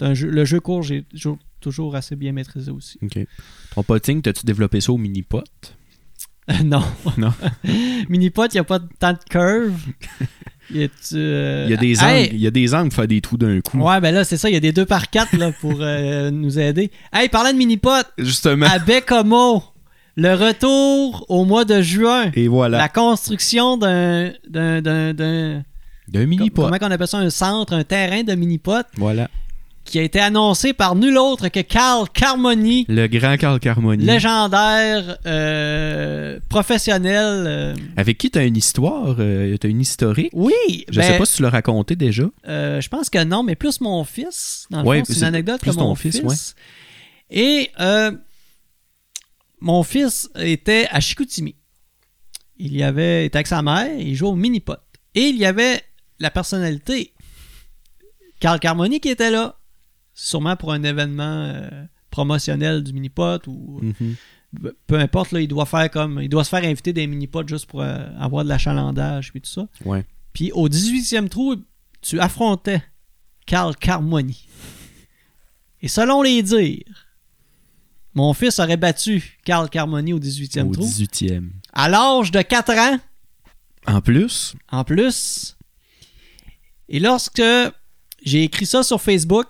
[0.00, 0.28] un jeu.
[0.28, 2.98] Le jeu court, j'ai toujours, toujours assez bien maîtrisé aussi.
[3.02, 3.18] OK.
[3.74, 5.42] Ton potting, t'as-tu développé ça au mini-pot?
[6.64, 6.82] non.
[7.16, 7.32] Non.
[8.10, 9.80] Mini-pot, il n'y a pas tant de curve.
[10.70, 12.88] Il y a, euh, Il y a des hey, angles, il y a des angles
[12.88, 13.78] pour faire des trous d'un coup.
[13.80, 16.30] Ouais, ben là, c'est ça, il y a des 2 par 4 là, pour euh,
[16.32, 16.90] nous aider.
[17.12, 18.66] Hey, parlant de mini-pot, Justement.
[18.66, 19.62] à Bécomo,
[20.16, 22.78] le retour au mois de juin, Et voilà.
[22.78, 24.32] la construction d'un.
[24.48, 25.62] d'un, d'un, d'un-
[26.08, 26.64] D'un mini-pot.
[26.64, 29.28] Comment on appelle ça Un centre, un terrain de mini-pot Voilà.
[29.84, 34.02] Qui a été annoncé par nul autre que Carl Carmoni, Le grand Carl Carmoni.
[34.04, 37.44] légendaire euh, professionnel.
[37.46, 40.30] euh, Avec qui t'as une histoire, euh, t'as une historique?
[40.32, 40.52] Oui,
[40.88, 42.24] Je ben, sais pas si tu l'as raconté déjà.
[42.48, 44.66] Euh, je pense que non, mais plus mon fils.
[44.70, 46.20] Dans le Ouais, fond, c'est une anecdote plus que mon ton fils.
[46.20, 46.54] fils,
[47.30, 47.70] Et
[49.60, 51.56] mon fils était à Chicoutimi.
[52.56, 54.76] Il y avait, était avec sa mère, il jouait au mini-pot.
[55.14, 55.82] Et il y avait
[56.20, 57.12] la personnalité,
[58.40, 59.56] Carl Carmoni, qui était là.
[60.14, 61.68] Sûrement pour un événement euh,
[62.10, 64.16] promotionnel du mini-pot ou Mhm.
[64.86, 66.20] peu importe, là, il doit faire comme.
[66.22, 69.50] Il doit se faire inviter des mini-pots juste pour euh, avoir de l'achalandage puis tout
[69.50, 69.66] ça.
[69.84, 70.04] Ouais.
[70.32, 71.56] Puis au 18e trou,
[72.00, 72.82] tu affrontais
[73.46, 74.46] Carl Carmoni.
[75.82, 77.08] Et selon les dires,
[78.14, 80.84] mon fils aurait battu Carl Carmoni au 18e Au trou.
[80.84, 81.50] 18e.
[81.72, 82.98] À l'âge de 4 ans,
[83.86, 85.56] En plus, en plus.
[86.88, 87.42] Et lorsque
[88.24, 89.46] j'ai écrit ça sur Facebook,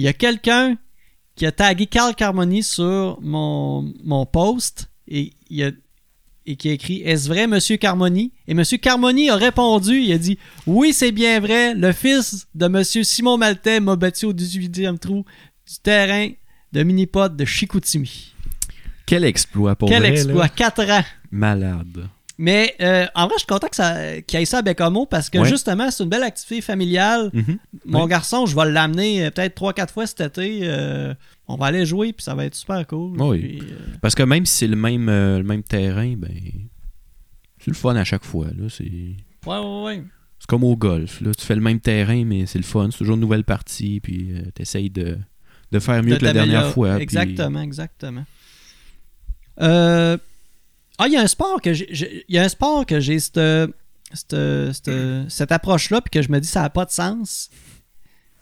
[0.00, 0.76] il y a quelqu'un
[1.36, 5.70] qui a tagué Carl Carmoni sur mon, mon post et, il a-
[6.46, 8.32] et qui a écrit Est-ce vrai, Monsieur Carmoni?
[8.48, 12.66] Et Monsieur Carmoni a répondu il a dit Oui, c'est bien vrai, le fils de
[12.66, 15.24] Monsieur Simon Maltais m'a battu au 18e trou
[15.68, 16.28] du terrain
[16.72, 18.34] de mini-pod de Chicoutimi.
[19.06, 20.48] quel exploit pour Quel vrai, exploit là.
[20.48, 22.08] 4 ans Malade.
[22.42, 25.04] Mais euh, en vrai, je suis content que ça- qu'il y ait ça à Bécamo
[25.06, 25.48] parce que Ouais.
[25.48, 27.30] justement, c'est une belle activité familiale.
[27.34, 27.58] Mhm.
[27.84, 30.60] Mon garçon, je vais l'amener euh, peut-être 3-4 fois cet été.
[30.62, 31.14] euh,
[31.48, 33.20] on va aller jouer, puis ça va être super cool.
[33.20, 33.38] Oui.
[33.58, 36.30] Puis, euh, Parce que même si c'est le même, le même terrain, ben.
[37.58, 38.46] C'est le fun à chaque fois.
[38.56, 38.68] Là.
[38.70, 39.16] C'est, ouais,
[39.58, 40.02] ouais, ouais.
[40.38, 41.20] c'est comme au golf.
[41.20, 41.32] Là.
[41.34, 42.88] Tu fais le même terrain, mais c'est le fun.
[42.90, 44.00] C'est toujours une nouvelle partie.
[44.00, 45.18] Puis euh, t'essayes de,
[45.72, 46.94] de faire mieux De que la dernière fois.
[46.94, 48.24] puis- Exactement, exactement.
[49.60, 50.16] Euh,
[51.02, 52.24] Ah, il y a un sport que j'ai.
[52.28, 53.40] Il y a un sport que j'ai cette,
[54.12, 54.36] cette,
[54.72, 54.90] cette,
[55.30, 57.48] cette approche-là, puis que je me dis ça n'a pas de sens.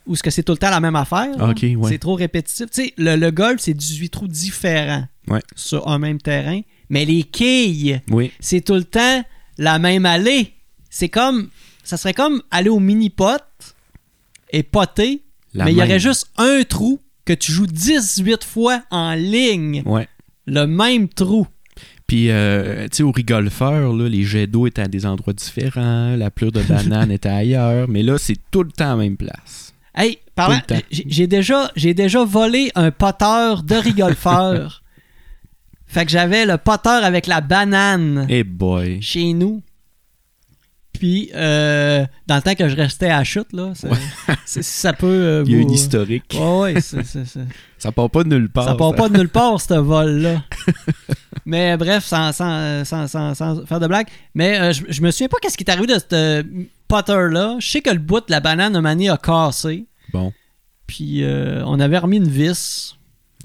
[0.05, 1.35] Ou est-ce que c'est tout le temps la même affaire?
[1.37, 1.75] ouais.
[1.87, 2.65] C'est trop répétitif.
[2.71, 5.41] Tu sais, le, le golf, c'est 18 trous différents Ouais.
[5.55, 6.61] sur un même terrain.
[6.89, 8.31] Mais les quilles, Oui.
[8.39, 9.23] c'est tout le temps
[9.59, 10.53] la même allée.
[10.89, 11.49] C'est comme.
[11.83, 13.41] Ça serait comme aller au mini-pot
[14.51, 18.83] et poter, La mais il y aurait juste un trou que tu joues 18 fois
[18.91, 19.83] en ligne.
[19.85, 20.07] Ouais.
[20.47, 21.45] Le même trou.
[22.09, 26.15] Puis, euh, tu sais, au rigolfeur, là, les jets d'eau étaient à des endroits différents,
[26.15, 29.15] la pleure de banane était ailleurs, mais là, c'est tout le temps à la même
[29.15, 29.75] place.
[29.93, 34.81] Hey, parlant, j'ai déjà, j'ai déjà volé un poteur de rigolfeur.
[35.85, 38.99] fait que j'avais le poteur avec la banane Eh boy.
[39.03, 39.61] chez nous.
[40.99, 43.87] Puis, euh, dans le temps que je restais à la chute, là, ça,
[44.45, 45.07] ça peut.
[45.07, 46.35] euh, Il y a une historique.
[46.81, 47.39] C'est- c'est-
[47.77, 48.65] Ça part pas de nulle part.
[48.65, 50.43] ça part pas de nulle part, ce vol-là.
[51.45, 54.07] Mais bref, sans, sans, sans, sans- sans faire de blague.
[54.35, 56.43] Mais euh, je, je me souviens pas qu'est-ce qui est arrivé de ce
[56.89, 57.55] Potter-là.
[57.59, 59.85] Je sais que le bout de la banane a mané a cassé.
[60.11, 60.33] Bon.
[60.87, 61.23] Puis
[61.65, 62.97] on avait remis une vis.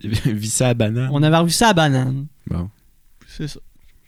[0.03, 1.11] Visser à banane.
[1.13, 2.27] On avait revu ça à banane.
[2.49, 2.69] Bon.
[3.29, 3.61] C'est ça.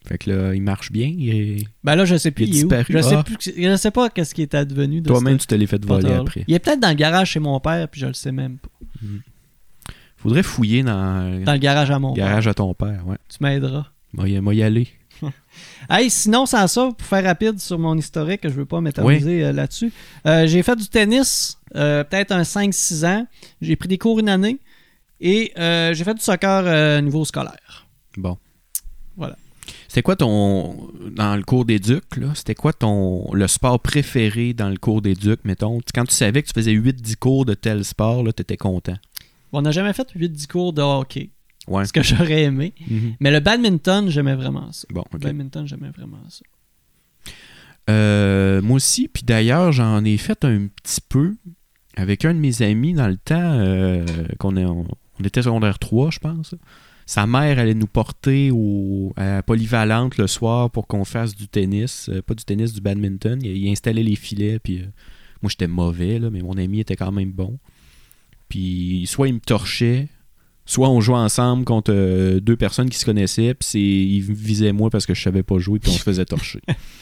[0.09, 1.07] Fait que là, il marche bien.
[1.07, 2.45] il est- Ben là, je sais plus.
[2.45, 2.69] Il il est où.
[2.69, 2.85] disparu.
[2.91, 3.23] Je sais Ah.
[3.25, 3.37] plus.
[3.37, 6.13] que- Je sais pas qu'est-ce qui est advenu de Toi-même, tu te l'es fait voler
[6.13, 6.45] après.
[6.47, 8.69] Il est peut-être dans le garage chez mon père, puis je le sais même pas.
[10.17, 13.03] Faudrait fouiller dans, Dans le garage à mon garage à ton père.
[13.07, 13.17] Ouais.
[13.17, 13.27] père.
[13.29, 13.87] Tu m'aideras.
[14.13, 14.89] Moi, moi y aller.
[15.89, 19.53] Hey, sinon, sans ça, pour faire rapide sur mon historique, je veux pas m'éterniser euh,
[19.53, 19.91] là-dessus.
[20.27, 23.27] euh, j'ai fait du tennis, euh, peut-être un 5-6 ans.
[23.63, 24.59] J'ai pris des cours une année.
[25.21, 27.87] Et j'ai fait du soccer euh, niveau scolaire.
[28.19, 28.37] Bon.
[29.89, 30.89] C'était quoi ton.
[31.15, 35.41] Dans le cours d'éduc, là, c'était quoi ton le sport préféré dans le cours d'éduc,
[35.45, 35.81] mettons?
[35.95, 38.97] Quand tu savais que tu faisais 8-10 cours de tel sport, là, t'étais content.
[39.53, 41.31] On n'a jamais fait 8-10 cours de hockey,
[41.69, 41.85] Ouais.
[41.85, 42.75] ce que j'aurais aimé.
[42.89, 43.15] Mhm.
[43.21, 44.87] Mais le badminton, j'aimais vraiment ça.
[44.91, 46.43] Bon, Le badminton, j'aimais vraiment ça.
[47.89, 51.37] Euh, moi aussi, puis d'ailleurs, j'en ai fait un petit peu
[51.97, 54.05] avec un de mes amis dans le temps euh,
[54.39, 54.85] qu'on est, on,
[55.21, 56.55] on était secondaire 3, je pense.
[57.09, 62.09] Sa mère allait nous porter au, à Polyvalente le soir pour qu'on fasse du tennis.
[62.09, 63.41] Euh, pas du tennis, du badminton.
[63.43, 64.87] Il, il installait les filets, puis euh,
[65.41, 67.61] moi j'étais mauvais, là, mais mon ami était quand même bon.
[68.49, 70.09] Puis soit il me torchait,
[70.65, 74.91] soit on jouait ensemble contre euh, deux personnes qui se connaissaient, puis il visait moi
[74.91, 76.61] parce que je savais pas jouer, puis on se faisait torcher.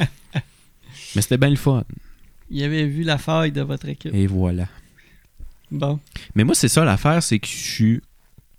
[1.17, 1.83] mais c'était bien le fun.
[2.51, 4.15] Il avait vu la faille de votre équipe.
[4.15, 4.69] Et voilà.
[5.71, 5.99] Bon.
[6.35, 8.01] Mais moi, c'est ça l'affaire, c'est que je suis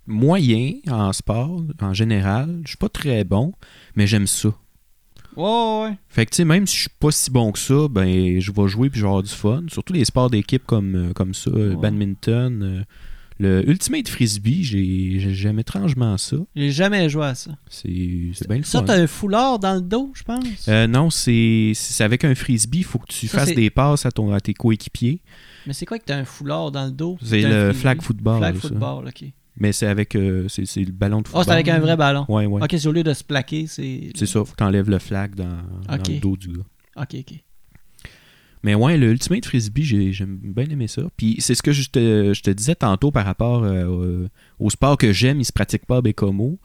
[0.06, 2.60] moyen en sport, en général.
[2.64, 3.52] Je suis pas très bon,
[3.94, 4.48] mais j'aime ça.
[5.36, 5.98] Ouais, ouais, ouais.
[6.08, 8.50] Fait que, tu sais, même si je suis pas si bon que ça, ben, je
[8.52, 9.64] vais jouer puis je vais avoir du fun.
[9.68, 11.76] Surtout les sports d'équipe comme, euh, comme ça, euh, Ouais.
[11.76, 12.62] badminton.
[12.62, 12.82] euh,
[13.38, 16.38] le Ultimate Frisbee, j'ai- j'ai- j'aime étrangement ça.
[16.54, 17.50] J'ai jamais joué à ça.
[17.68, 17.90] C'est
[18.48, 18.86] bien le Ça, fun.
[18.86, 20.68] t'as un foulard dans le dos, je pense?
[20.68, 24.06] Euh, non, c'est c'est avec un frisbee, il faut que tu Ça, fasses des passes
[24.06, 25.20] à, ton, à tes coéquipiers.
[25.66, 27.18] Mais c'est quoi que t'as un foulard dans le dos?
[27.22, 27.78] C'est le frisbee?
[27.82, 28.38] flag football.
[28.38, 28.60] Flag ça.
[28.68, 29.24] football, ok.
[29.58, 31.44] Mais c'est avec euh, c'est c'est le ballon de Oh, football.
[31.44, 32.26] c'est avec un vrai ballon.
[32.28, 32.62] Ouais, ouais.
[32.62, 34.10] Ok, c'est au lieu de se plaquer, c'est.
[34.14, 36.64] C'est ça, faut que t'enlèves le flag dans, le dos du gars.
[37.02, 37.34] Ok, ok.
[38.62, 41.02] Mais ouais, le Ultimate Frisbee, j'ai j'aime bien aimé ça.
[41.16, 44.26] Puis c'est ce que je te, je te disais tantôt par rapport euh,
[44.58, 46.58] au, sport que j'aime, il se pratique pas à Bécomo.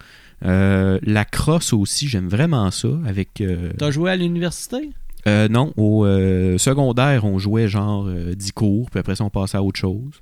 [0.43, 2.87] Euh, la crosse aussi, j'aime vraiment ça.
[3.05, 4.89] Avec euh, T'as joué à l'université?
[5.27, 6.03] euh, non, au
[6.57, 10.21] secondaire, on jouait genre euh, 10 cours, puis après ça, on passait à autre chose.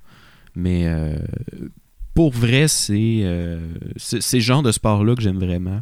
[0.55, 1.15] Mais euh,
[2.19, 3.59] pour vrai, c'est euh,
[3.95, 5.79] c'est le genre de sport-là que j'aime vraiment.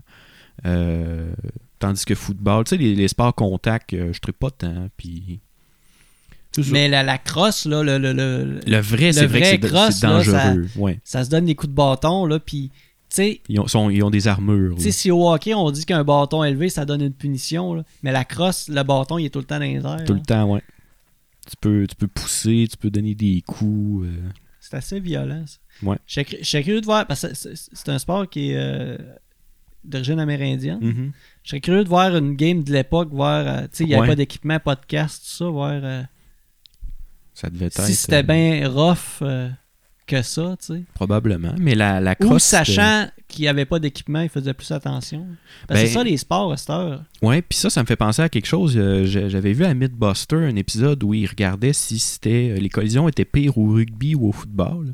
[0.67, 1.31] Euh,
[1.79, 4.87] tandis que football, tu sais, les, les sports contact, euh, je ne pas tant.
[4.97, 5.39] Puis.
[6.55, 6.61] ça.
[6.71, 9.67] Mais la, la crosse, là, le, le, le- Le vrai, Le c'est vrai, vrai que
[9.67, 10.67] c'est- là, dangereux.
[10.75, 10.99] ouais.
[11.03, 14.03] ça se donne des coups de bâton, là, puis, tu sais, ils, ont, sont- ils
[14.03, 14.75] ont des armures.
[14.75, 17.83] tu sais, si au hockey, on dit qu'un bâton élevé, ça donne une punition, là,
[18.03, 20.03] mais la crosse, le bâton, il est tout le temps dans les airs.
[20.05, 20.19] Tout là.
[20.19, 20.61] le temps, ouais.
[21.49, 24.05] Tu peux, tu peux pousser, tu peux donner des coups.
[24.05, 24.29] euh.
[24.69, 25.57] C'est assez violent, ça.
[25.83, 25.97] Ouais.
[26.07, 28.97] Je serais curieux de voir, parce que c'est- un sport qui est euh,
[29.83, 30.79] d'origine amérindienne.
[30.81, 31.11] Mhm.
[31.43, 33.93] Je serais curieux de voir une game de l'époque, voir, euh, tu sais, il n'y
[33.93, 34.07] avait Ouais.
[34.09, 36.03] pas d'équipement, podcast, tout ça, voir euh,
[37.33, 37.81] Ça devait être.
[37.81, 39.21] si c'était bien rough
[40.07, 40.83] que ça, tu sais.
[40.95, 41.53] Probablement.
[41.59, 42.43] Mais la, la crosse.
[42.43, 45.27] c'était- sachant qu'il n'y avait pas d'équipement, il faisait plus attention.
[45.67, 47.03] Parce que Ben- c'est ça les sports à cette heure.
[47.21, 48.73] Ouais, puis ça, ça me fait penser à quelque chose.
[48.77, 53.07] Euh, J'avais vu à Mythbuster un épisode où il regardait si c'était euh, les collisions
[53.09, 54.93] étaient pires au rugby ou au football.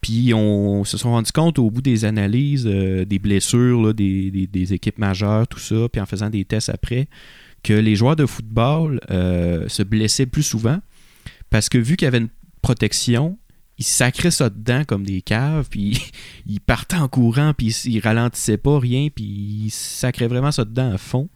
[0.00, 4.30] Puis on se sont rendu compte au bout des analyses euh, des blessures là, des,
[4.30, 7.08] des- des équipes majeures, tout ça, puis en faisant des tests après,
[7.64, 10.78] que les joueurs de football euh, se blessaient plus souvent
[11.50, 12.28] parce que vu qu'il y avait une
[12.62, 13.36] protection,
[13.78, 16.00] ils sacraient ça dedans comme des caves, puis
[16.46, 20.92] ils partaient en courant, puis ils, ralentissaient pas, rien, puis ils sacraient vraiment ça dedans
[20.92, 21.28] à fond.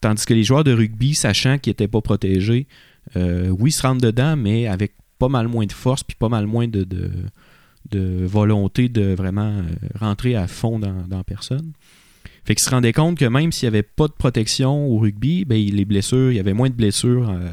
[0.00, 2.66] Tandis que les joueurs de rugby, sachant qu'ils n'étaient pas protégés,
[3.16, 6.28] euh, oui, ils se rentrent dedans, mais avec pas mal moins de force, puis pas
[6.28, 9.62] mal moins de, de, volonté de vraiment euh,
[9.98, 11.72] rentrer à fond dans, dans personne.
[12.44, 15.44] Fait qu'ils se rendaient compte que même s'il n'y avait pas de protection au rugby,
[15.44, 17.48] ben, les blessures, il y avait moins de blessures euh,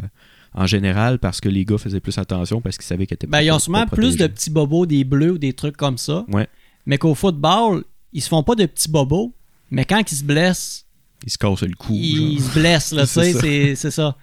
[0.55, 3.39] en général parce que les gars faisaient plus attention parce qu'ils savaient qu'ils étaient Ben,
[3.39, 6.25] pas ils ont souvent plus de petits bobos, des bleus ou des trucs comme ça.
[6.29, 6.47] Ouais.
[6.85, 9.33] Mais qu'au football, ils se font pas de petits bobos.
[9.71, 10.85] Mais quand ils se blessent,
[11.25, 11.93] Ils se cassent le cou.
[11.95, 12.49] ils genre.
[12.53, 13.81] se blessent, là, tu C'est sais, ça.
[13.81, 14.17] c'est ça.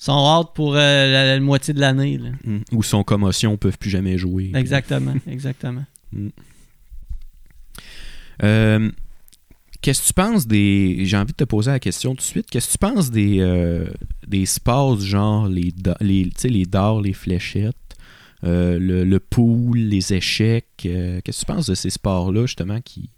[0.00, 2.18] Ils sont hâte pour euh, la, la moitié de l'année.
[2.44, 2.58] Mm.
[2.72, 4.50] Ou sans commotion, peuvent plus jamais jouer.
[4.54, 5.84] Exactement, exactement.
[8.42, 8.90] Euh,
[9.80, 10.98] Qu'est-ce que tu penses des.
[11.04, 12.50] J'ai envie de te poser la question tout de suite.
[12.50, 13.86] Qu'est-ce que tu penses des, euh,
[14.26, 17.76] des sports du genre les, les, les dards, les fléchettes,
[18.44, 20.66] euh, le, le pool, les échecs?
[20.84, 23.10] euh, Qu'est-ce que tu penses de ces sports-là, justement, qui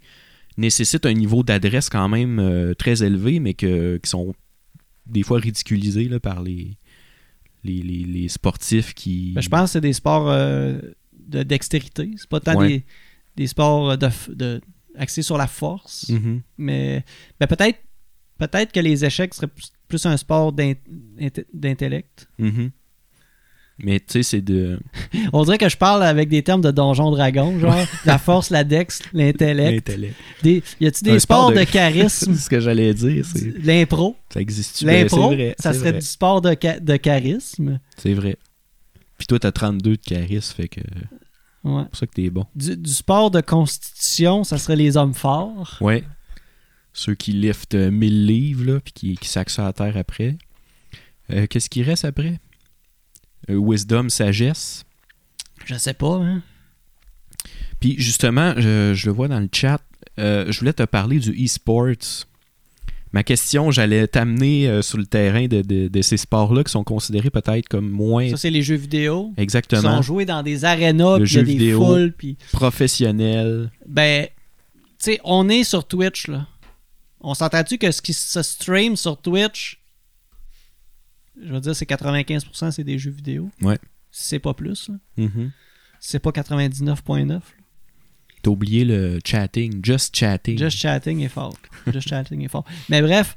[0.56, 4.34] nécessitent un niveau d'adresse quand même très élevé, mais que, qui sont
[5.06, 6.76] des fois ridiculisés là, par les,
[7.64, 9.32] les, les- les sportifs qui.
[9.34, 12.10] Ben, je pense que c'est des sports de dextérité.
[12.16, 12.68] C'est pas tant Ouais.
[12.68, 12.84] des,
[13.36, 14.60] des sports de, de-
[14.98, 16.08] axés sur la force.
[16.08, 16.42] Mhm.
[16.58, 17.04] Mais
[17.40, 17.78] ben, peut-être
[18.38, 19.50] peut-être que les échecs seraient
[19.88, 20.74] plus, un sport d'in-
[21.20, 22.28] int- d'intellect.
[22.38, 22.70] Mhm.
[23.78, 24.78] Mais tu sais, c'est de.
[25.32, 27.74] On dirait que je parle avec des termes de donjon dragon, genre
[28.04, 29.88] la force, la dex, l'intellect.
[29.88, 30.14] L'intellect.
[30.42, 32.34] Des, y a-tu Un des sport sports de, de- charisme?
[32.34, 33.24] C'est ce que j'allais dire.
[33.62, 34.16] L'impro.
[34.32, 35.54] Ça existe L'impro, C'est vrai.
[35.58, 36.00] ça serait vrai.
[36.00, 37.80] du sport de, ca- de charisme.
[37.96, 38.36] C'est vrai.
[39.18, 40.80] Puis toi, t'as 32 de charisme, fait que
[41.64, 42.46] c'est pour ça que t'es bon.
[42.54, 45.76] Du, du sport de constitution, ça serait les hommes forts.
[45.80, 46.04] Ouais.
[46.92, 50.36] Ceux qui liftent euh, 1000 livres, là, puis qui, qui ça à terre après.
[51.30, 52.40] Euh, Qu'est-ce qui reste après?
[53.50, 54.84] Euh, wisdom, sagesse.
[55.64, 56.42] Je sais pas, hein.
[57.80, 59.80] Puis justement, je, je le vois dans le chat,
[60.18, 62.26] euh, je voulais te parler du e-sports.
[63.12, 66.82] Ma question, j'allais t'amener euh, sur le terrain de, de- de ces sports-là qui sont
[66.84, 69.32] considérés peut-être comme moins Ça, c'est les jeux vidéo.
[69.36, 71.84] Qui exactement sont joués dans des arénas, puis il y a des vidéo.
[71.84, 72.38] foules, puis...
[72.52, 73.70] professionnels.
[73.86, 74.32] Ben, tu
[74.98, 76.46] sais, on est sur Twitch, là.
[77.20, 79.80] On s'entend-tu que ce qui se stream sur Twitch,
[81.40, 83.50] je veux dire, c'est 95% c'est des jeux vidéo?
[83.60, 83.78] Ouais.
[84.10, 84.94] C'est pas plus, là.
[85.18, 85.50] Mhm.
[86.00, 87.40] Si c'est pas 99.9.
[88.42, 90.58] T'as oublié le chatting, just chatting.
[90.58, 91.56] Just chatting est fort.
[91.92, 92.64] Just chatting est fort.
[92.88, 93.36] Mais bref,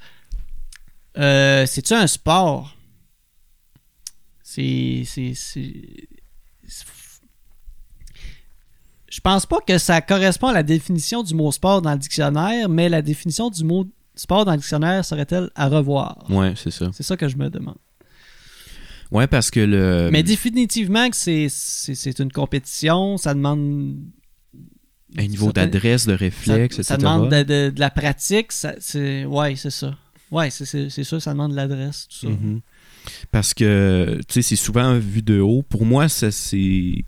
[1.17, 2.75] euh, c'est-tu un sport?
[4.41, 5.03] C'est.
[9.07, 12.67] Je pense pas que ça correspond à la définition du mot sport dans le dictionnaire,
[12.67, 16.25] mais la définition du mot sport dans le dictionnaire serait-elle à revoir?
[16.29, 16.89] Ouais, c'est ça.
[16.93, 17.77] C'est ça que je me demande.
[19.11, 20.09] Ouais, parce que le.
[20.11, 23.97] Mais définitivement que c'est une compétition, ça demande.
[25.17, 26.97] Un niveau d'adresse, de Ça, réflexe, ça etc.
[26.99, 28.51] demande de, de- de la pratique.
[28.51, 29.95] Ça, c'est, ouais, c'est ça.
[30.31, 32.29] Ouais, c'est, sûr, ça demande de l'adresse, tout ça.
[32.29, 32.61] Mhm.
[33.31, 35.61] Parce que, tu sais, c'est souvent vu de haut.
[35.61, 37.05] Pour moi, ça, c'est.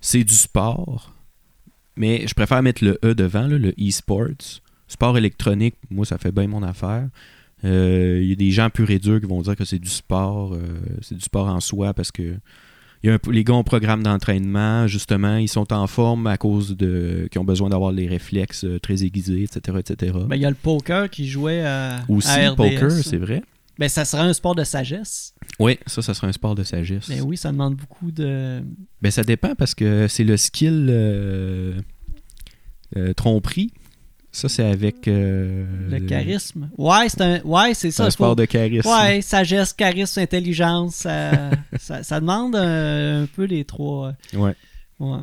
[0.00, 1.12] C'est du sport.
[1.96, 4.60] Mais je préfère mettre le E devant, là, le e-sports.
[4.88, 7.08] Sport électronique, moi, ça fait bien mon affaire.
[7.64, 9.88] Euh, Il y a des gens purs et durs qui vont dire que c'est du
[9.88, 10.54] sport.
[10.54, 10.60] euh,
[11.02, 12.36] c'est du sport en soi parce que.
[13.06, 16.26] Il y a un les gars ont un programme d'entraînement, justement, ils sont en forme
[16.26, 17.28] à cause de.
[17.30, 19.78] qui ont besoin d'avoir les réflexes euh, très aiguisés, etc.
[19.78, 20.12] etc.
[20.26, 22.56] Ben, il y a le poker qui jouait à, Aussi, à le RDS.
[22.56, 23.42] poker, c'est vrai.
[23.78, 25.34] Ben, ça serait un sport de sagesse.
[25.60, 27.08] Oui, ça, ça serait un sport de sagesse.
[27.08, 28.62] Mais oui, ça demande beaucoup de.
[29.00, 31.78] Ben, ça dépend parce que c'est le skill euh,
[32.96, 33.72] euh, tromperie.
[34.36, 35.08] Ça, c'est avec.
[35.08, 36.68] euh, Le charisme.
[36.76, 37.40] Ouais, c'est un.
[37.42, 37.88] Ouais, ça.
[38.02, 38.88] un faut- sport de charisme.
[38.88, 40.96] Ouais, sagesse, charisme, intelligence.
[40.96, 44.12] Ça, ça, ça demande un peu les trois.
[44.34, 44.54] Ouais,
[45.00, 45.18] ouais,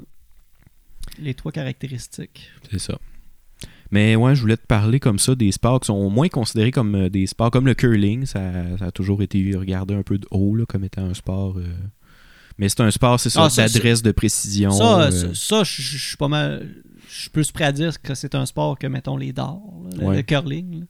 [1.19, 2.49] les trois caractéristiques.
[2.71, 2.97] c'est ça.
[3.91, 6.95] Mais ouais, je voulais te parler comme ça des sports qui sont moins considérés comme
[6.95, 8.26] euh, des sports, comme le curling.
[8.26, 8.41] Ça,
[8.80, 11.58] ça a toujours été regardé un peu de haut là, comme étant un sport.
[11.60, 11.67] euh,
[12.57, 14.71] Mais c'est un sport, c'est ça, Ah, ça, d'adresse, de précision.
[14.71, 16.69] Ça, euh, ça, ça, je suis pas mal.
[17.09, 19.59] Je suis plus prêt à dire que c'est un sport que, mettons, les dards,
[19.91, 20.15] là, le, Ouais.
[20.17, 20.81] le curling.
[20.81, 20.87] Tu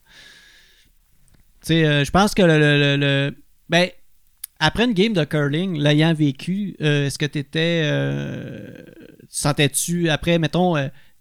[1.68, 3.36] sais, euh, je pense que le, le- le-
[3.70, 3.88] Ben,
[4.58, 7.82] après une game de curling, l'ayant vécu, euh, est-ce que tu étais.
[9.28, 10.76] sentais-tu, après, mettons,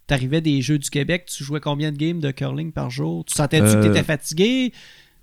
[0.07, 3.23] t'arrivais des Jeux du Québec, tu jouais combien de games de curling par jour?
[3.25, 4.73] Tu sentais-tu que Euh, t'étais fatigué?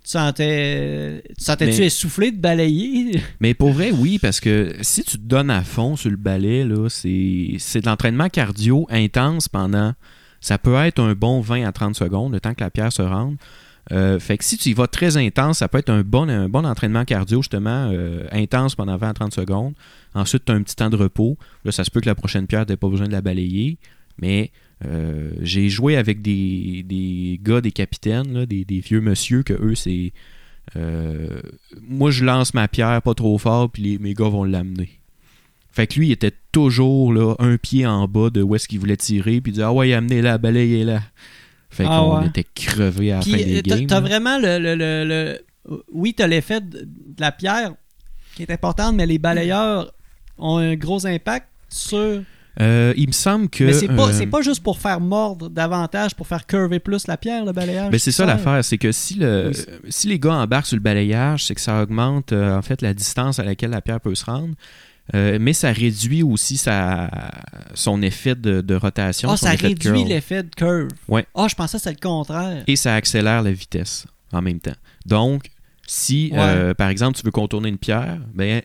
[0.03, 3.19] Tu sentais, tu sentais-tu Mais- essoufflé de balayer?
[3.39, 6.63] Mais pour vrai, oui, parce que si tu te donnes à fond sur le balai,
[6.63, 9.93] là, c'est c'est de l'entraînement cardio intense pendant.
[10.39, 13.03] Ça peut être un bon 20 à 30 secondes, le temps que la pierre se
[13.03, 13.35] rende.
[13.91, 16.49] Euh, fait que si tu y vas très intense, ça peut être un bon, un
[16.49, 19.73] bon entraînement cardio, justement, euh, intense pendant 20 à 30 secondes.
[20.13, 21.37] Ensuite, tu as un petit temps de repos.
[21.65, 23.77] Là, ça se peut que la prochaine pierre, tu pas besoin de la balayer.
[24.19, 24.51] Mais
[24.85, 29.53] euh, j'ai joué avec des, des gars, des capitaines, là, des, des vieux monsieur, que
[29.53, 30.11] eux, c'est.
[30.75, 31.41] euh,
[31.81, 34.89] moi, je lance ma pierre pas trop fort, puis les, mes gars vont l'amener.
[35.71, 38.79] Fait que lui, il était toujours là, un pied en bas de où est-ce qu'il
[38.79, 41.01] voulait tirer, puis il disait Ah ouais, amenez-la, balayez-la.
[41.69, 42.27] Fait Ah qu'on ouais.
[42.27, 43.87] était crevés à la fin des euh, games.
[43.87, 44.07] t'as là.
[44.07, 45.05] vraiment le, le- le-
[45.69, 46.87] le- Oui, t'as l'effet de, de
[47.21, 47.73] la pierre
[48.35, 49.93] qui est importante, mais les balayeurs
[50.37, 52.23] ont un gros impact sur.
[52.59, 53.63] Euh, il me semble que.
[53.63, 57.07] mais c'est pas, euh, c'est pas juste pour faire mordre davantage, pour faire curver plus
[57.07, 57.89] la pierre, le balayage.
[57.91, 60.75] Ben, c'est ça l'affaire, c'est que si, le, Oui, c'est- si les gars embarquent sur
[60.75, 64.01] le balayage, c'est que ça augmente euh, en fait la distance à laquelle la pierre
[64.01, 64.53] peut se rendre.
[65.13, 67.09] Mais ça réduit aussi sa,
[67.73, 69.29] son effet de, de rotation.
[69.29, 70.87] Ah, ça réduit l'effet de curve.
[71.09, 71.25] Ouais.
[71.35, 72.63] Ah, je pensais que c'était le contraire.
[72.67, 74.75] Et ça accélère la vitesse en même temps.
[75.05, 75.47] Donc,
[75.85, 76.73] si, Ouais.
[76.75, 78.61] par exemple, tu veux contourner une pierre, ben,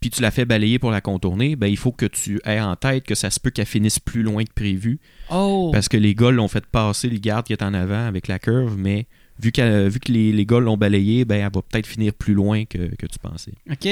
[0.00, 2.76] puis tu la fais balayer pour la contourner, ben, il faut que tu aies en
[2.76, 5.00] tête que ça se peut qu'elle finisse plus loin que prévu.
[5.30, 5.70] Oh!
[5.72, 8.38] Parce que les gars l'ont fait passer, les gardes qui est en avant avec la
[8.38, 9.06] curve, mais
[9.40, 12.94] vu, que les, les gars l'ont balayé, ben, elle va peut-être finir plus loin que,
[12.96, 13.54] que tu pensais.
[13.70, 13.88] OK.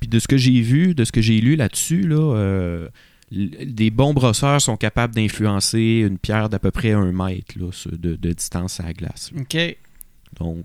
[0.00, 2.88] Puis de ce que j'ai vu, de ce que j'ai lu là-dessus, là, euh,
[3.30, 8.16] des bons brosseurs sont capables d'influencer une pierre d'à peu près un mètre là, de,
[8.16, 9.32] de distance à la glace.
[9.34, 9.42] là.
[9.42, 9.76] OK.
[10.40, 10.64] Donc,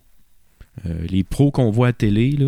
[0.86, 2.48] euh, les pros qu'on voit à télé, là,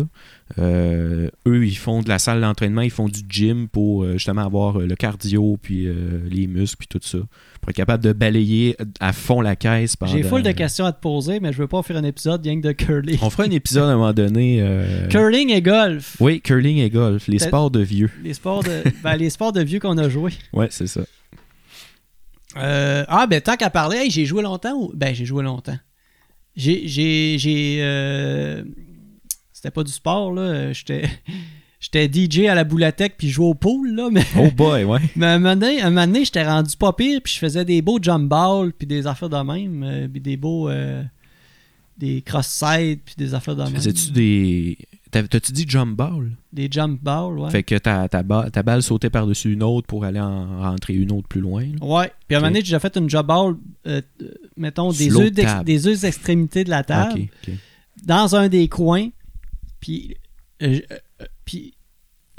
[0.58, 4.44] euh, eux, ils font de la salle d'entraînement, ils font du gym pour euh, justement
[4.44, 5.88] avoir le cardio, puis
[6.30, 7.18] les muscles, puis tout ça.
[7.60, 10.12] Pour être capable de balayer à fond la caisse pendant...
[10.12, 12.60] J'ai full de questions à te poser, mais je veux pas faire un épisode rien
[12.60, 13.18] que de curling.
[13.22, 14.62] On fera un épisode à un moment donné.
[15.10, 16.16] Curling et golf.
[16.20, 18.10] Oui, curling et golf, les sports de vieux.
[18.22, 20.32] Les sports de, ben, les sports de vieux qu'on a joués.
[20.52, 21.00] Ouais, c'est ça.
[22.56, 24.92] Ah, ben tant qu'à parler, hey, j'ai joué longtemps ou.
[24.94, 25.76] Ben, j'ai joué longtemps.
[26.56, 26.86] J'ai.
[26.88, 28.64] j'ai, j'ai euh,
[29.52, 30.72] C'était pas du sport, là.
[30.72, 31.02] J'étais.
[31.80, 34.08] J'étais DJ à la boulathèque puis jouais au pool, là.
[34.10, 35.00] Mais, Oh boy, ouais.
[35.16, 37.82] mais un moment donné, un moment donné, j'étais rendu pas pire puis je faisais des
[37.82, 39.82] beaux jump balls puis des affaires de même.
[39.82, 40.70] euh, puis des beaux.
[40.70, 41.02] euh,
[41.98, 43.74] des cross-side puis des affaires de même.
[43.74, 44.78] Faisais-tu des.
[45.22, 46.32] T'as- T'as-tu dit jump ball?
[46.52, 47.50] Des jump balls, ouais.
[47.50, 50.94] Fait que ta, ta, ba- ta balle sautait par-dessus une autre pour aller en rentrer
[50.94, 51.62] une autre plus loin.
[51.64, 51.86] là.
[51.86, 52.12] Ouais.
[52.28, 53.54] Puis à un moment donné, j'ai déjà fait une jump ball,
[53.86, 54.00] euh,
[54.56, 55.32] mettons, des œufs,
[55.64, 57.12] des œufs extrémités de la table.
[58.04, 59.08] Dans un des coins,
[59.80, 60.16] puis
[60.62, 61.74] euh, euh, puis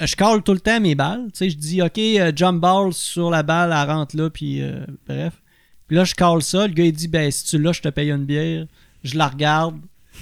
[0.00, 1.24] je cale tout le temps mes balles.
[1.32, 1.98] Tu sais, je dis, OK,
[2.36, 4.60] jump ball sur la balle, elle rentre là, puis
[5.08, 5.40] bref.
[5.88, 6.66] Puis là, je cale ça.
[6.66, 8.66] Le gars, il dit, ben, si tu l'as, je te paye une bière.
[9.04, 9.76] Je la regarde.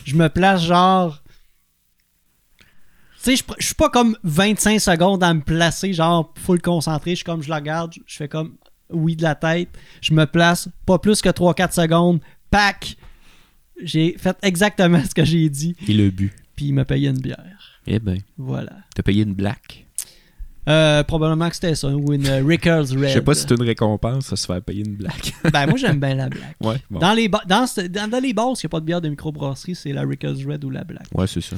[0.05, 1.23] Je me place genre.
[3.25, 7.13] Tu sais, je suis pas comme 25 secondes à me placer, genre full concentré.
[7.13, 8.55] Je suis comme, je la regarde, je fais comme
[8.91, 9.71] oui de la tête.
[10.03, 12.21] Je me place, pas plus que 3-4 secondes.
[12.51, 12.97] Pac!
[13.83, 16.33] J'ai fait exactement ce que j'ai dit Et le but.
[16.55, 17.43] puis il m'a payé une bière.
[17.87, 18.73] Eh ben, Voilà.
[18.95, 19.87] t'as payé une black?
[20.67, 22.99] Euh, probablement que c'était ça, ou une euh, Rickers Red.
[23.09, 25.35] Je sais pas si c'est une récompense, ça se fait payer une black.
[25.53, 26.57] Ben, moi, j'aime bien la black.
[26.61, 27.01] ouais, bon.
[27.01, 29.01] Dans les, ba- dans, ce- dans, dans les bars, il n'y a pas de bière
[29.03, 31.07] de microbrasserie, c'est la Rickers Red ou la black.
[31.15, 31.57] Ouais, c'est ça.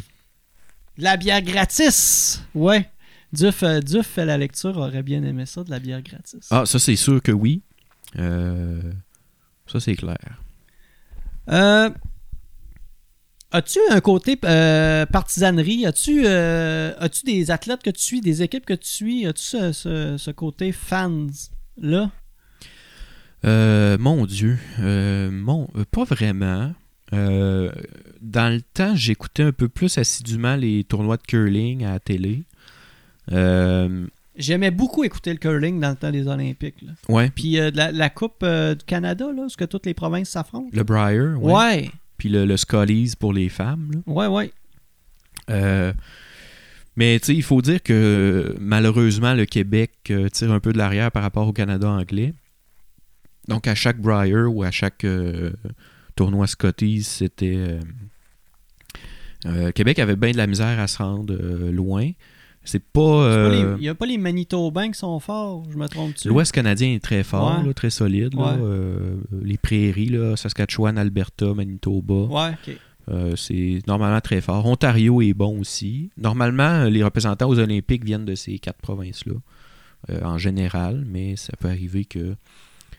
[0.98, 2.42] La bière gratis!
[2.54, 2.88] Ouais.
[3.32, 6.46] Duf, euh, Duf fait la lecture, aurait bien aimé ça, de la bière gratis.
[6.50, 7.62] Ah, ça, c'est sûr que oui.
[8.18, 8.80] Euh,
[9.66, 10.42] ça, c'est clair.
[11.50, 11.90] Euh,
[13.52, 15.86] As-tu un côté partisanerie?
[15.86, 19.26] As-tu as-tu des athlètes que tu suis, des équipes que tu suis?
[19.26, 22.10] As-tu ce, ce- ce côté fans-là?
[23.44, 24.58] Euh, mon Dieu.
[24.78, 26.72] Mon, pas vraiment.
[27.12, 27.70] Euh,
[28.20, 32.44] dans le temps, j'écoutais un peu plus assidûment les tournois de curling à la télé.
[33.32, 36.82] Euh, J'aimais beaucoup écouter le curling dans le temps des Olympiques.
[36.82, 36.92] là.
[37.08, 37.30] ouais.
[37.30, 40.68] Puis euh, la, la Coupe du Canada, là, ce que toutes les provinces s'affrontent?
[40.72, 41.52] Le Briar, ouais.
[41.52, 42.56] Ouais, Puis le, le
[43.16, 43.90] pour les femmes.
[44.06, 44.12] là.
[44.12, 44.26] ouais,
[45.48, 45.92] ouais.
[46.98, 49.92] Mais tu sais, il faut dire que malheureusement, le Québec
[50.32, 52.32] tire un peu de l'arrière par rapport au Canada anglais.
[53.48, 55.06] Donc, à chaque Briar ou à chaque
[56.16, 57.54] tournoi Scotties, c'était.
[57.56, 57.80] euh,
[59.46, 62.10] euh, Québec avait bien de la misère à se rendre euh, loin.
[62.64, 63.52] C'est pas.
[63.54, 66.26] Il n'y a pas les Manitobains qui sont forts, je me trompe-tu?
[66.28, 67.66] L'Ouest canadien est très fort, Ouais.
[67.68, 68.34] là, très solide.
[68.34, 68.56] Ouais.
[69.40, 72.14] Les prairies, là, Saskatchewan, Alberta, Manitoba.
[72.24, 72.54] Ouais.
[73.08, 74.66] Euh, c'est normalement très fort.
[74.66, 76.10] Ontario est bon aussi.
[76.16, 79.34] Normalement, les représentants aux Olympiques viennent de ces quatre provinces-là,
[80.10, 82.34] euh, en général, mais ça peut arriver que.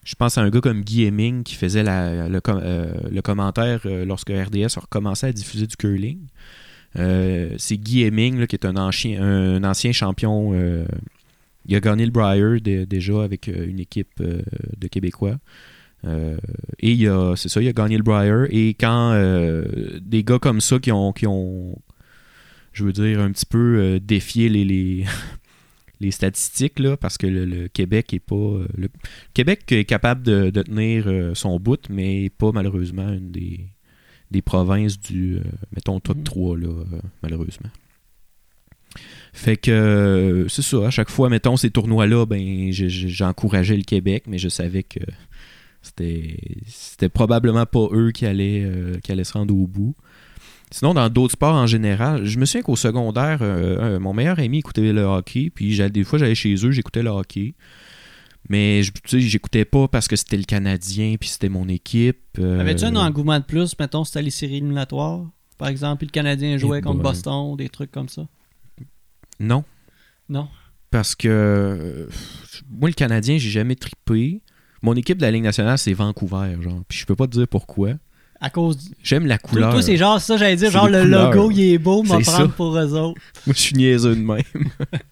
[0.07, 4.29] Je pense à un gars comme Guy Hemming qui faisait euh, le commentaire euh, lorsque
[4.29, 6.19] RDS a recommencé à diffuser du curling.
[6.97, 10.53] Euh, c'est Guy Hemming là, qui est un ancien, champion.
[10.53, 10.85] euh,
[11.65, 15.39] il a gagné le Briar dé- déjà avec une équipe de Québécois.
[16.05, 18.45] Et il a, c'est ça, il a gagné le Briar.
[18.49, 19.11] Et quand
[19.99, 21.77] des gars comme ça qui ont, qui ont
[22.71, 25.03] je veux dire, un petit peu défié les,
[25.99, 28.35] les statistiques, là, parce que le, le Québec est pas.
[28.35, 28.89] euh, le
[29.33, 33.61] Québec est capable de, de tenir euh, son bout, mais pas malheureusement une des,
[34.31, 35.41] des provinces du, euh,
[35.75, 36.23] mettons, top Mhm.
[36.23, 37.69] 3, là, euh, malheureusement.
[39.33, 44.37] Fait que c'est ça, à chaque fois, mettons, ces tournois-là, ben, j'encourageais le Québec, mais
[44.39, 44.99] je savais que
[45.81, 48.65] c'était c'était probablement pas eux qui allaient,
[49.03, 49.95] qui allaient se rendre au bout.
[50.71, 54.37] Sinon, dans d'autres sports en général, je me souviens qu'au secondaire, euh, euh, mon meilleur
[54.39, 57.53] ami écoutait le hockey, puis j'allais- des fois j'allais chez eux, j'écoutais le hockey.
[58.49, 62.19] Mais j'écoutais pas parce que c'était le Canadien, puis c'était mon équipe.
[62.39, 65.25] euh, Avais-tu un engouement de plus, mettons, c'était les séries éliminatoires?
[65.57, 67.11] Par exemple, puis le Canadien jouait contre boy.
[67.11, 68.27] Boston, des trucs comme ça.
[69.39, 69.63] Non.
[70.29, 70.47] Non?
[70.89, 72.07] parce que euh,
[72.69, 74.41] moi, le Canadien, j'ai jamais trippé.
[74.81, 76.81] Mon équipe de la Ligue nationale, c'est Vancouver, genre.
[76.87, 77.93] Puis je peux pas te dire pourquoi.
[78.39, 78.91] À cause.
[79.03, 79.81] J'aime la couleur.
[79.81, 81.33] c'est genre ça, j'allais dire, genre le couleurs.
[81.33, 83.19] logo, il est beau, C'est prendre pour eux autres.
[83.47, 84.41] Moi, je suis niaiseux de même.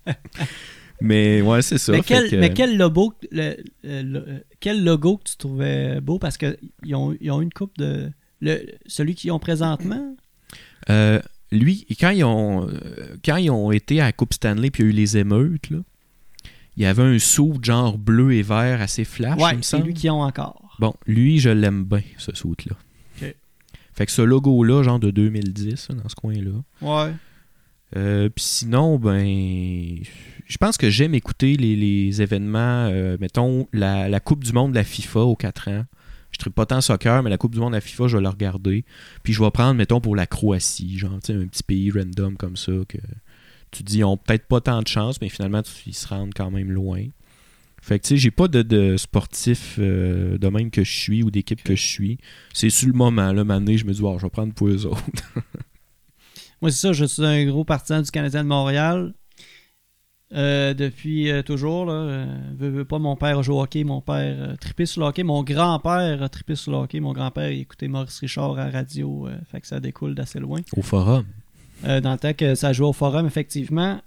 [1.01, 1.91] mais ouais, c'est ça.
[1.91, 6.19] mais, quel, que- mais quel logo, le- le- le- quel logo que tu trouvais beau?
[6.19, 8.11] Parce qu'ils ont, ils ont une coupe de.
[8.41, 10.15] Le, celui qu'ils ont présentement?
[10.89, 11.19] Euh,
[11.51, 12.69] lui, quand ils ont
[13.23, 15.69] quand ils ont été à la Coupe Stanley puis il y a eu les émeutes,
[15.69, 15.77] là,
[16.77, 20.11] il y avait un saut genre bleu et vert assez flash, ouais, c'est lui qu'ils
[20.11, 20.75] ont encore.
[20.79, 22.75] Bon, lui, je l'aime bien, ce saut-là.
[23.95, 26.51] Fait que ce logo-là, genre de 2010, là, dans ce coin-là.
[26.81, 27.13] Ouais.
[27.95, 29.99] Euh, Puis sinon, ben,
[30.45, 34.71] je pense que j'aime écouter les, les événements, euh, mettons, la, la Coupe du Monde
[34.71, 35.85] de la FIFA aux 4 ans.
[36.31, 38.23] Je ne pas tant soccer, mais la Coupe du Monde de la FIFA, je vais
[38.23, 38.83] la regarder.
[39.23, 42.35] Puis je vais prendre, mettons, pour la Croatie, genre, tu sais, un petit pays random
[42.35, 42.97] comme ça, que
[43.71, 46.07] tu te dis, ils ont peut-être pas tant de chance, mais finalement, tu- ils se
[46.09, 47.05] rendent quand même loin.
[47.85, 51.21] Fait que, tu sais, j'ai pas de, de sportif euh, de même que je suis
[51.21, 52.17] ou d'équipe que je suis.
[52.51, 54.87] C'est sur le moment, là, maintenant, je me dis, oh, je vais prendre pour eux
[54.87, 54.99] autres.
[56.63, 59.13] Moi, c'est ça, je suis un gros partisan du Canadien de Montréal.
[60.33, 62.25] Euh, depuis euh, toujours, là,
[62.57, 65.07] veux, veux pas, mon père a joué au hockey, mon père a trippé sur le
[65.07, 68.71] hockey, mon grand-père a trippé sur le hockey, mon grand-père écoutait Maurice Richard à la
[68.71, 70.61] radio, fait que ça découle d'assez loin.
[70.75, 71.25] Au forum.
[71.83, 74.01] Dans le temps que ça jouait au forum, effectivement.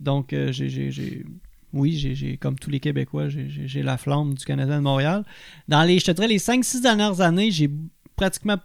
[0.00, 1.24] Donc, j'ai-
[1.72, 5.24] oui, j'ai, comme tous les Québécois, j'ai, la flamme du Canadien de Montréal.
[5.68, 7.70] Dans les, je te dirais, les 5-6 dernières années, j'ai
[8.16, 8.58] pratiquement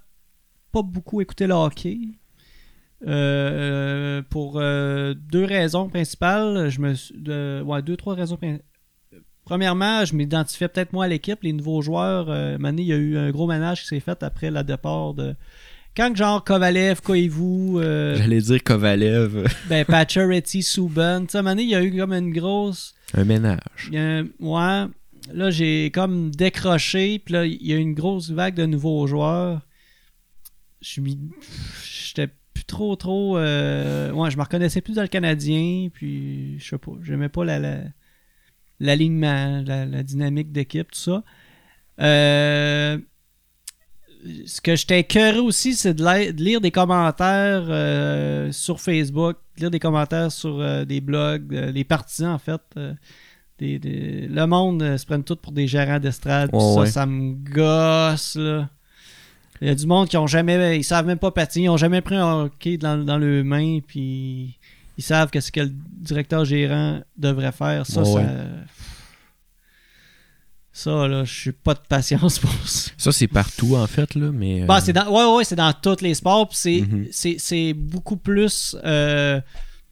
[0.71, 1.99] pas beaucoup écouté le hockey.
[3.05, 6.69] Euh, pour euh, deux raisons principales.
[6.69, 8.65] Je me ouais, deux, trois raisons principales.
[9.43, 12.31] Premièrement, je m'identifiais peut-être moi à l'équipe, les nouveaux joueurs.
[12.31, 15.35] Euh, il y a eu un gros ménage qui s'est fait après le départ de.
[15.95, 21.43] Quand genre Kovalev, Koivu, euh, J'allais dire Kovalev, ben Pacioretty, Subban, tu sais, à un
[21.43, 22.95] moment donné, il y a eu comme une grosse.
[23.13, 23.91] un ménage.
[23.93, 24.85] un- ouais,
[25.33, 29.07] là j'ai comme décroché, puis là il y a eu une grosse vague de nouveaux
[29.07, 29.61] joueurs.
[30.81, 31.19] Je suis mis-
[31.83, 36.69] j'étais plus trop trop, euh, ouais, je me reconnaissais plus dans le Canadien, puis je
[36.69, 37.83] sais pas, j'aimais pas la, la-
[38.81, 41.23] l'alignement, la, la dynamique d'équipe, tout ça.
[42.01, 42.97] Euh,
[44.45, 49.71] ce que j'étais écœuré aussi, c'est de, lire des commentaires euh, sur Facebook, de lire
[49.71, 52.61] des commentaires sur euh, des blogs, euh, les partisans en fait.
[52.77, 52.93] euh,
[53.59, 56.49] des- des- le monde se prennent tout pour des gérants d'estrade.
[56.51, 56.87] ça, ouais.
[56.87, 58.35] ça me gosse.
[58.35, 58.67] Là.
[59.61, 60.77] Il y a du monde qui ont jamais.
[60.77, 63.79] Ils savent même pas patiner, ils ont jamais pris un hockey dans, dans leurs mains,
[63.87, 64.57] puis
[64.97, 67.85] ils savent que ce que le directeur gérant devrait faire.
[67.85, 68.11] Ça, ça.
[68.11, 68.25] ouais.
[70.77, 72.91] Ça, là, je suis pas de patience pour ça.
[72.97, 74.63] Ça, c'est partout, en fait, là, mais...
[74.63, 76.49] euh, Bah, c'est dans, ouais, ouais, c'est dans tous les sports.
[76.51, 77.07] c'est, Mhm.
[77.11, 78.75] c'est, c'est beaucoup plus.
[78.83, 79.39] euh,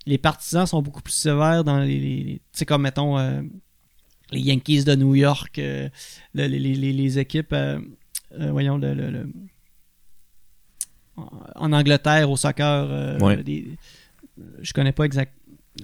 [0.05, 2.41] les partisans sont beaucoup plus sévères dans les.
[2.51, 3.41] tu sais, comme mettons euh,
[4.31, 5.87] les Yankees de New York, euh,
[6.33, 7.53] le- les, les- les- équipes.
[7.53, 7.79] euh,
[8.37, 9.31] euh, voyons, le, le- le-
[11.15, 12.87] en- Angleterre, au soccer.
[12.89, 13.41] euh, Ouais.
[13.41, 13.77] des-
[14.61, 15.31] je connais pas exact.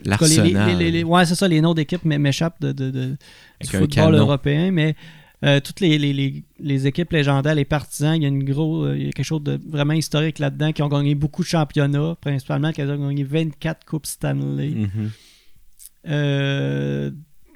[0.06, 0.78] L'Arsenal.
[0.78, 3.18] les- les- ouais, c'est ça, les noms d'équipes m'é- m'échappent de, de- de- du
[3.80, 4.96] football européen, mais
[5.44, 8.98] euh, toutes les, les- les- équipes légendaires, les partisans, il y a une gros, euh,
[8.98, 12.16] il y a quelque chose de vraiment historique là-dedans, qui ont gagné beaucoup de championnats,
[12.22, 14.70] principalement qui ont gagné 24 Coupes Stanley.
[14.70, 15.10] Mhm.
[16.08, 17.12] Euh,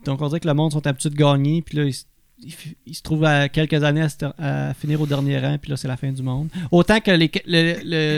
[0.06, 2.04] donc on dirait que le monde sont habitués de gagner, puis là, ils, se-
[2.42, 4.06] ils f- ils se trouvent à quelques années
[4.38, 6.50] à, à finir au dernier rang, puis là, c'est la fin du monde.
[6.72, 7.76] Autant que les, le-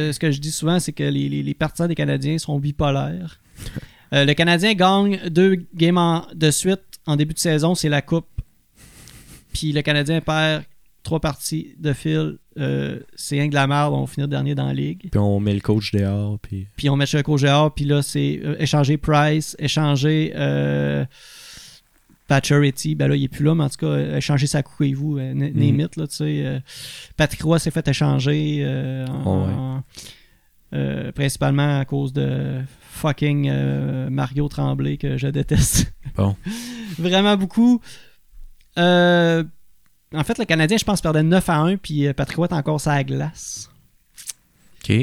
[0.07, 2.59] le- ce que je dis souvent, c'est que les, les- les partisans des Canadiens sont
[2.59, 3.39] bipolaires.
[4.13, 8.01] Euh, le Canadien gagne deux games en- de suite en début de saison, c'est la
[8.01, 8.27] Coupe.
[9.53, 10.63] Puis le Canadien perd
[11.03, 12.37] trois parties de fil.
[12.57, 15.09] euh, c'est que de la merde, on va finir dernier dans la ligue.
[15.11, 16.67] Puis on met le coach dehors, puis...
[16.77, 20.31] Puis on met Checo Géard, puis là, c'est euh, échanger Price, échanger
[22.27, 22.95] Pacioretty.
[22.95, 25.59] Ben là, il est plus là, mais en tout cas, échanger Sakukevu, euh, n- Mhm.
[25.59, 26.61] name it, là, tu sais.
[27.17, 28.65] Patrick Roy s'est fait échanger,
[29.07, 29.53] en- Oh, ouais.
[29.53, 32.61] en- principalement à cause de
[32.95, 35.93] fucking euh, Mario Tremblay, que je déteste.
[36.15, 36.35] Bon.
[36.97, 37.81] Vraiment beaucoup.
[38.77, 39.43] Euh,
[40.13, 42.81] en fait, le Canadien, je pense, perdait 9 à 1, puis euh, Patrick est encore
[42.85, 43.69] la glace.
[44.83, 44.93] OK.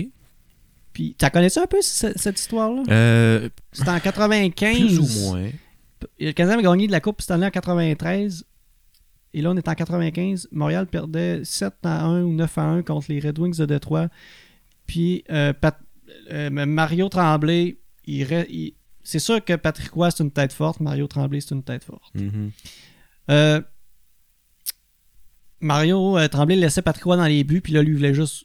[0.92, 2.82] Puis, t'as connais-tu un peu ce- cette histoire-là?
[2.88, 4.76] Euh, C'était en 95.
[4.76, 5.48] plus ou moins.
[6.18, 8.44] Le Canadien avait gagné de la Coupe Stanley en 93.
[9.34, 10.48] Et là, on est en 95.
[10.52, 14.08] Montréal perdait 7 à 1 ou 9 à 1 contre les Red Wings de Détroit.
[14.86, 15.80] Puis euh, Pat-
[16.30, 20.80] euh, Mario Tremblay, il, re- il- c'est sûr que Patrick Roy, c'est une tête forte.
[20.80, 22.14] Mario Tremblay, c'est une tête forte.
[22.14, 22.50] Mhm.
[23.30, 23.60] Euh,
[25.60, 27.60] Mario euh, Tremblay laissait Patrick Roy dans les buts.
[27.60, 28.44] Puis là, lui, il voulait juste.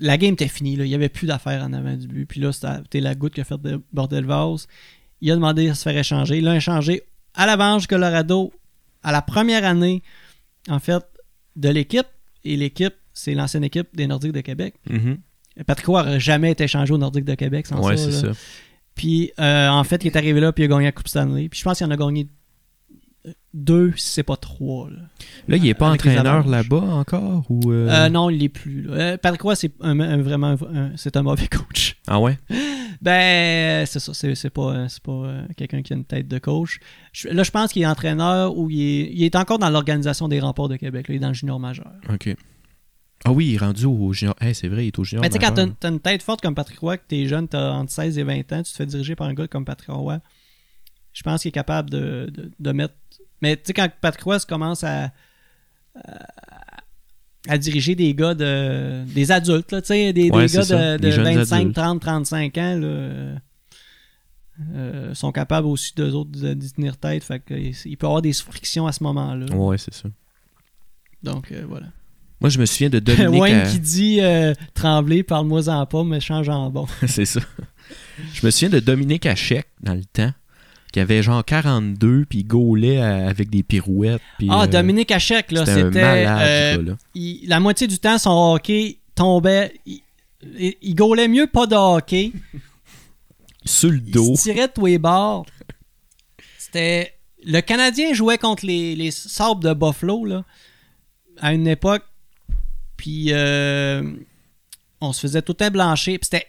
[0.00, 0.76] La game était finie.
[0.76, 0.84] Là.
[0.84, 2.26] Il n'y avait plus d'affaires en avant du but.
[2.26, 4.66] Puis là, c'était la goutte qui a fait de bordel vase.
[5.20, 6.38] Il a demandé à se faire échanger.
[6.38, 7.02] Il l'a échangé
[7.34, 8.52] à l'Avance Colorado
[9.02, 10.02] à la première année,
[10.68, 11.04] en fait,
[11.56, 12.06] de l'équipe.
[12.44, 14.74] Et l'équipe, c'est l'ancienne équipe des Nordiques de Québec.
[15.66, 18.10] Patrick Roy n'aurait jamais été échangé aux Nordiques de Québec sans Ouais, ça.
[18.12, 18.34] c'est là.
[18.34, 18.40] ça.
[18.94, 21.48] Puis, euh, en fait, il est arrivé là, puis il a gagné la Coupe Stanley.
[21.48, 22.28] Puis je pense qu'il en a gagné
[23.54, 24.90] deux, si c'est pas trois.
[24.90, 24.96] Là,
[25.48, 28.82] Là, il est pas Avec entraîneur là-bas encore ou euh, Euh, non, il l'est plus.
[28.82, 29.16] là.
[29.16, 30.56] Patrick Roy, c'est un- un- vraiment
[30.96, 31.96] c'est un mauvais coach.
[32.06, 32.36] Ah ouais?
[33.02, 34.12] Ben, c'est ça.
[34.14, 36.78] C'est, pas, c'est pas quelqu'un qui a une tête de coach.
[37.12, 40.28] Je- là, je pense qu'il est entraîneur ou il est, il est encore dans l'organisation
[40.28, 41.08] des remports de Québec.
[41.08, 41.14] là.
[41.14, 41.90] il est dans le junior majeur.
[42.12, 42.34] OK.
[43.24, 44.34] Ah oui, il est rendu au junior.
[44.40, 45.22] Hey, c'est vrai, il est au junior.
[45.22, 47.48] Mais tu sais, quand t'as, t'as une tête forte comme Patrick Roy, que t'es jeune,
[47.48, 49.88] t'as entre 16 et 20 ans, tu te fais diriger par un gars comme Patrick
[49.90, 50.20] Roy,
[51.14, 52.94] je pense qu'il est capable de, de, de mettre.
[53.40, 55.12] Mais tu sais, quand Patrick Roy commence à,
[55.94, 56.26] à,
[57.48, 59.04] à diriger des gars de.
[59.06, 61.56] des adultes, là, tu sais, des, Ouais, des gars ça, de, des de jeunes 25,
[61.56, 61.74] adultes.
[61.76, 62.86] 30, 35 ans, là,
[64.74, 67.24] euh, sont capables aussi d'eux autres de- d'y tenir tête.
[67.24, 69.46] Fait que, il peut y avoir des frictions à ce moment-là.
[69.56, 70.08] Ouais, c'est ça.
[71.22, 71.86] Donc euh, voilà.
[72.44, 73.40] Moi, je me souviens de Dominique.
[73.40, 76.86] Wayne à- qui dit euh, Tremblay, parle-moi-en pas, mais change en bon.
[77.08, 77.40] c'est ça.
[78.34, 80.30] Je me souviens de Dominique Hachek dans le temps,
[80.92, 84.20] qui avait genre 42, puis il gaulait à- avec des pirouettes.
[84.38, 88.98] puis, Ah, euh, Dominique Hachek, là, C'était euh, il- la moitié du temps, son hockey
[89.14, 89.72] tombait.
[89.86, 90.02] Il,
[90.58, 92.30] il, il gaulait mieux pas de hockey.
[93.64, 94.36] Sur le Il dos.
[94.36, 95.46] se tirait de tous les bords.
[96.58, 97.14] C'était.
[97.46, 100.44] Le Canadien jouait contre les, les Sabres de Buffalo, là,
[101.40, 102.02] à une époque.
[102.96, 104.02] Puis, euh,
[105.00, 106.18] on se faisait tout temps blancher.
[106.18, 106.46] Puis c'était.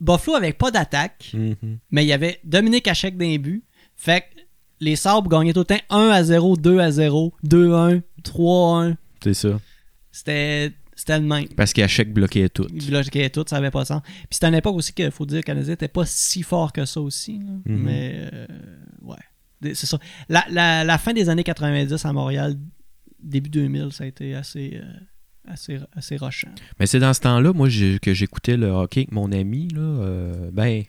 [0.00, 1.30] Buffalo avait pas d'attaque.
[1.34, 1.78] Mhm.
[1.90, 3.62] mais il y avait Dominique Hachek d'un but.
[3.94, 4.40] Fait que
[4.80, 8.02] les Sabres gagnaient tout le temps 1 à 0, 2 à 0, 2 à 1,
[8.22, 8.96] 3 à 1.
[9.22, 9.60] C'est ça.
[10.12, 11.48] C'était c'était le même.
[11.48, 12.66] Parce qu'Hachek bloquait tout.
[12.72, 14.00] Il bloquait tout, ça avait pas de sens.
[14.02, 16.72] Puis c'était une époque aussi qu'il faut dire que le Canadien n'était pas si fort
[16.72, 17.38] que ça aussi.
[17.38, 17.52] là.
[17.66, 17.82] Mhm.
[17.82, 18.46] Mais euh,
[19.02, 19.74] ouais.
[19.74, 19.98] C'est ça.
[20.30, 22.56] La, la- la fin des années 90 à Montréal,
[23.22, 24.86] début 2000, ça a été assez, euh,
[25.48, 26.48] assez, assez rochant.
[26.80, 27.68] Mais c'est dans ce temps-là, moi,
[28.02, 29.68] que j'écoutais le hockey avec mon ami.
[29.74, 30.82] Là, euh, ben,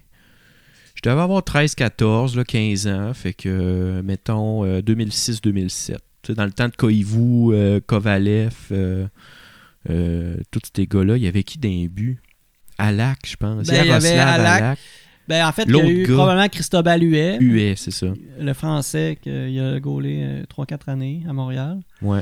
[0.96, 3.14] je devais avoir 13, 14, là, 15 ans.
[3.14, 5.98] Fait que, mettons, euh, 2006-2007.
[6.24, 9.08] Tu sais, Dans le temps de Koivu, euh, Kovalev, euh,
[10.52, 12.20] tous ces gars-là, il y avait qui d'un but?
[12.78, 13.68] Alak, je pense.
[13.68, 14.80] Ben, il y avait Yaroslav Alak.
[15.28, 16.14] Ben, en fait, il y a L'autre eu gars.
[16.14, 18.08] probablement Cristobal Huet, Huet, c'est ça.
[18.40, 21.80] le français qui a gaulé 3-4 années à Montréal.
[22.02, 22.22] Ouais.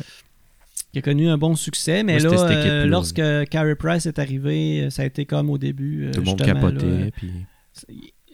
[0.96, 2.86] Qui a connu un bon succès, mais Moi, là, euh, équipe-là.
[2.86, 6.06] lorsque Carey Price est arrivé, euh, ça a été comme au début.
[6.06, 6.86] euh, Tout le monde capotait.
[6.86, 7.32] là, puis...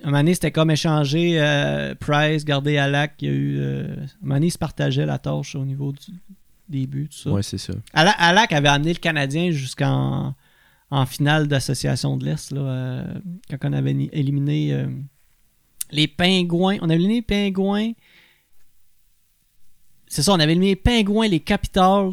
[0.04, 3.16] un moment donné, c'était comme échanger euh, Price, garder Alak.
[3.22, 5.92] Il y a eu, euh, un moment donné, ils se partageaient la tâche au niveau
[5.92, 6.12] du
[6.70, 7.32] début, tout ça.
[7.32, 7.74] Ouais, c'est ça.
[7.94, 10.36] Ala- Alak avait amené le Canadien jusqu'en
[10.92, 13.06] en finale d'association de l'Est, là,
[13.50, 14.86] quand on avait éliminé
[15.90, 16.78] les Pingouins.
[16.82, 17.92] On avait éliminé les Pingouins.
[20.06, 22.12] C'est ça, on avait éliminé les Pingouins, les Capitals,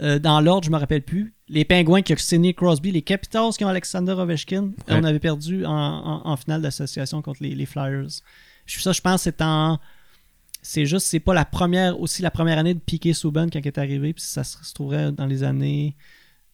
[0.00, 1.34] euh, dans l'ordre, je me rappelle plus.
[1.48, 4.64] Les Pingouins qui ont signé Crosby, les Capitals qui ont Alexander Ovechkin.
[4.88, 4.94] Ouais.
[5.00, 8.08] on avait perdu en, en- en finale d'association contre les, les Flyers.
[8.66, 9.78] Je- Ça, je pense, c'est en.
[10.60, 13.66] C'est juste, c'est pas la première, aussi la première année de Piquet Souban quand il
[13.66, 15.94] est arrivé, puis ça se, trouverait dans les années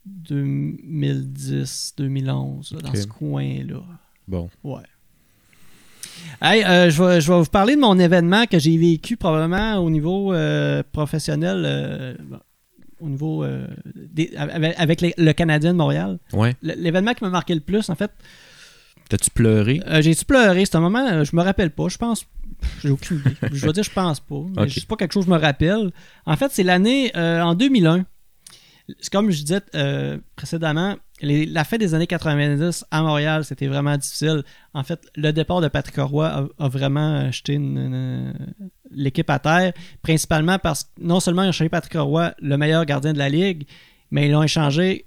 [0.06, 3.80] 2010, 2011, là, dans ce coin-là.
[4.28, 4.48] Bon.
[4.62, 4.82] Ouais.
[6.40, 9.76] Hey, euh, je, vais, je vais vous parler de mon événement que j'ai vécu probablement
[9.78, 12.14] au niveau euh, professionnel, euh,
[13.04, 16.18] au niveau euh, des- avec, avec les- le Canadien de Montréal.
[16.32, 16.54] Ouais.
[16.62, 18.10] L'événement qui m'a marqué le plus, en fait,
[19.08, 19.80] T'as-tu pleuré?
[19.86, 20.64] euh, j'ai-tu pleuré?
[20.64, 21.88] C'est un moment, euh, je me rappelle pas.
[21.88, 22.24] Je pense.
[22.82, 23.36] J'ai aucune idée.
[23.52, 24.36] je vais dire, je pense pas.
[24.56, 24.70] Mais Ok.
[24.70, 25.90] C'est pas quelque chose que je me rappelle.
[26.24, 28.06] En fait, c'est l'année en 2001.
[29.00, 29.60] C'est comme je disais
[30.36, 34.42] précédemment, les- la fin des années 90 à Montréal, c'était vraiment difficile.
[34.74, 38.34] En fait, le départ de Patrick Roy a, a vraiment jeté une- une-
[38.94, 39.72] l'équipe à terre,
[40.02, 43.28] principalement parce que non seulement ils ont changé Patrick Roy, le meilleur gardien de la
[43.28, 43.66] ligue,
[44.10, 45.06] mais ils l'ont échangé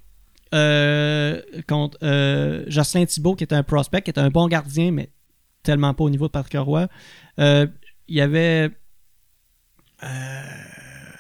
[0.53, 5.09] euh, contre euh, Jocelyn Thibault, qui était un prospect, qui était un bon gardien, mais
[5.63, 6.88] tellement pas au niveau de Patrick Roy.
[7.39, 7.67] Euh,
[8.07, 8.69] il y avait.
[10.01, 10.07] en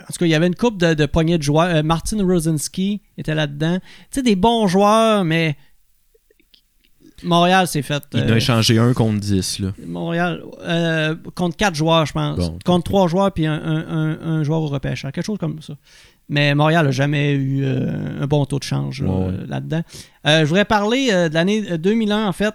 [0.07, 1.83] tout cas, il y avait une coupe de, de poignées de joueurs.
[1.83, 3.79] Martin Rosinski était là-dedans.
[3.79, 5.57] Tu sais, des bons joueurs, mais
[7.23, 8.03] Montréal s'est fait.
[8.13, 9.71] Il en euh, a échangé un contre 10, là.
[9.85, 12.37] Montréal, euh, contre quatre joueurs, je pense.
[12.37, 15.11] Bon, contre trois joueurs, puis un, un- un- un joueur au repêchage.
[15.11, 15.73] Quelque chose comme ça.
[16.29, 19.81] Mais Montréal n'a jamais eu euh, un bon taux de change Ouais, euh, là-dedans.
[20.25, 22.53] Je voudrais parler de l'année 2001, en fait.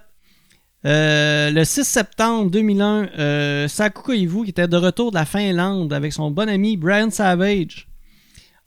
[0.84, 6.12] Le 6 septembre 2001, euh, Saku Koivu, qui était de retour de la Finlande avec
[6.12, 7.88] son bon ami Brian Savage.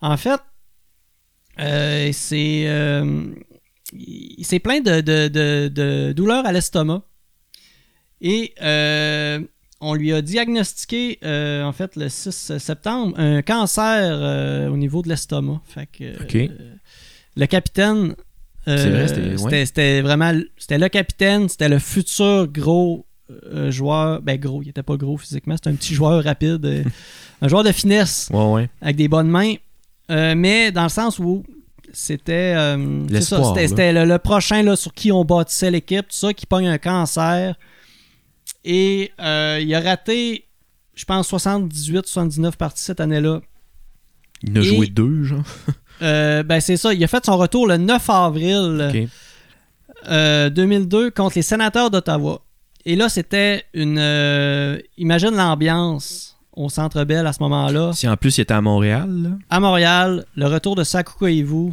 [0.01, 0.39] En fait,
[2.11, 2.65] c'est
[3.97, 7.03] il s'est plein de, de, de, de douleurs à l'estomac.
[8.21, 9.39] Et euh,
[9.81, 15.01] on lui a diagnostiqué, euh, en fait, le 6 septembre, un cancer euh, au niveau
[15.01, 15.61] de l'estomac.
[15.65, 16.13] Fait que
[17.35, 18.15] le capitaine.
[18.67, 19.07] C'est vrai,
[19.65, 20.01] c'était- ouais.
[20.01, 20.31] vraiment.
[20.57, 23.05] C'était le capitaine, c'était le futur gros
[23.69, 24.21] joueur.
[24.23, 26.65] Ben, gros, il était pas gros physiquement, c'était un petit joueur rapide.
[27.41, 28.69] un joueur de finesse Ouais, ouais.
[28.81, 29.53] avec des bonnes mains.
[30.09, 31.43] Mais dans le sens où
[31.95, 36.33] c'était euh, ça, c'était le, le prochain là, sur qui on bâtissait l'équipe, tout ça,
[36.33, 37.55] qui pogne un cancer.
[38.63, 40.45] Et euh, il a raté,
[40.95, 43.41] je pense, 78-79 parties cette année-là.
[44.43, 45.43] Il en a Et- joué deux, genre.
[46.01, 49.09] Euh, ben c'est ça, il a fait son retour le 9 avril Ok.
[50.11, 52.41] euh, 2002 contre les sénateurs d'Ottawa.
[52.83, 53.97] Et là, c'était une...
[54.97, 57.93] imagine l'ambiance au Centre Bell à ce moment-là.
[57.93, 59.29] Si en plus il était à Montréal, là.
[59.49, 61.71] à Montréal, le retour de Sakuko Ivu,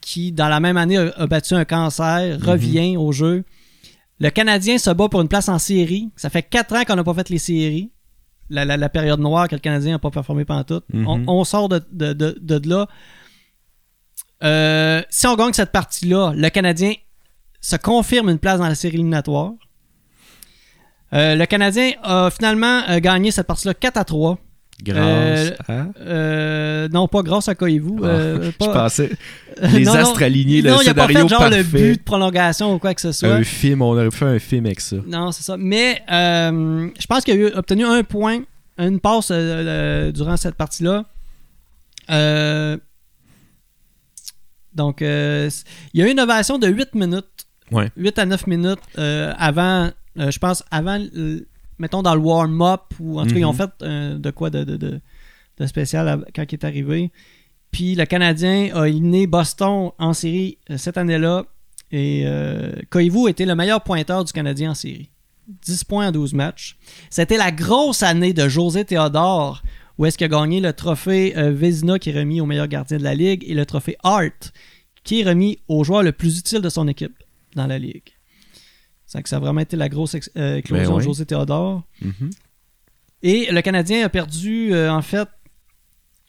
[0.00, 3.44] qui dans la même année a, a battu un cancer, revient au jeu.
[4.20, 6.10] Le Canadien se bat pour une place en série.
[6.16, 7.90] Ça fait quatre ans qu'on n'a pas fait les séries.
[8.50, 10.80] La, la- la période noire que le Canadien n'a pas performé pendant tout.
[10.92, 11.06] Mhm.
[11.06, 12.88] on, on sort de, de, de- de là.
[14.44, 16.92] Euh, si on gagne cette partie-là, le Canadien
[17.60, 19.52] se confirme une place dans la série éliminatoire.
[21.12, 24.38] Euh, le Canadien a finalement euh, gagné cette partie-là 4 à 3.
[24.82, 25.86] Grâce Euh, à.
[26.00, 27.96] Euh, non, pas grâce à Koivu.
[28.02, 29.10] euh, Je pensais.
[29.72, 31.56] Les Non, astres alignés, le non, a pas fait genre parfait.
[31.58, 33.28] le but de prolongation ou quoi que ce soit.
[33.34, 34.96] Un film, on aurait pu faire un film avec ça.
[35.06, 35.56] Non, c'est ça.
[35.56, 38.42] Mais je pense qu'il a eu- obtenu un point,
[38.78, 41.04] une passe durant cette partie-là.
[44.74, 45.50] Donc, euh,
[45.92, 47.24] il y a eu une ovation de 8 minutes.
[47.72, 47.90] Ouais.
[47.96, 50.98] 8 à 9 minutes avant, je pense, avant,
[51.78, 53.56] mettons, dans le warm-up, ou en tout cas, ils ont Mhm.
[53.58, 55.00] fait euh, de quoi de, de, de-
[55.58, 57.10] de spécial à- quand il est arrivé.
[57.70, 61.44] Puis le Canadien a éliminé Boston en série euh, cette année-là.
[61.90, 65.10] Et euh, Koivu était le meilleur pointeur du Canadien en série.
[65.46, 66.76] 10 points en 12 matchs.
[67.10, 69.62] C'était la grosse année de José Théodore,
[69.96, 72.98] où est-ce qu'il a gagné le trophée euh, Vézina qui est remis au meilleur gardien
[72.98, 74.52] de la Ligue et le trophée Hart
[75.04, 77.16] qui est remis au joueur le plus utile de son équipe
[77.56, 78.02] dans la Ligue.
[79.10, 80.98] C'est que ça a vraiment été la grosse euh, éclosion Ben ouais.
[81.00, 81.82] de José Théodore.
[82.02, 82.30] Mhm.
[83.22, 85.26] Et le Canadien a perdu, euh, en fait,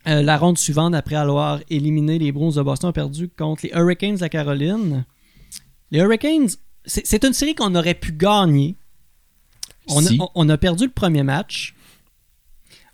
[0.08, 3.72] euh, la ronde suivante après avoir éliminé les Bruins de Boston, a perdu contre les
[3.76, 5.06] Hurricanes de la Caroline.
[5.92, 6.48] Les Hurricanes,
[6.86, 8.78] c'est une série qu'on aurait pu gagner.
[9.88, 10.18] On, Si.
[10.18, 11.76] a, on- on a perdu le premier match.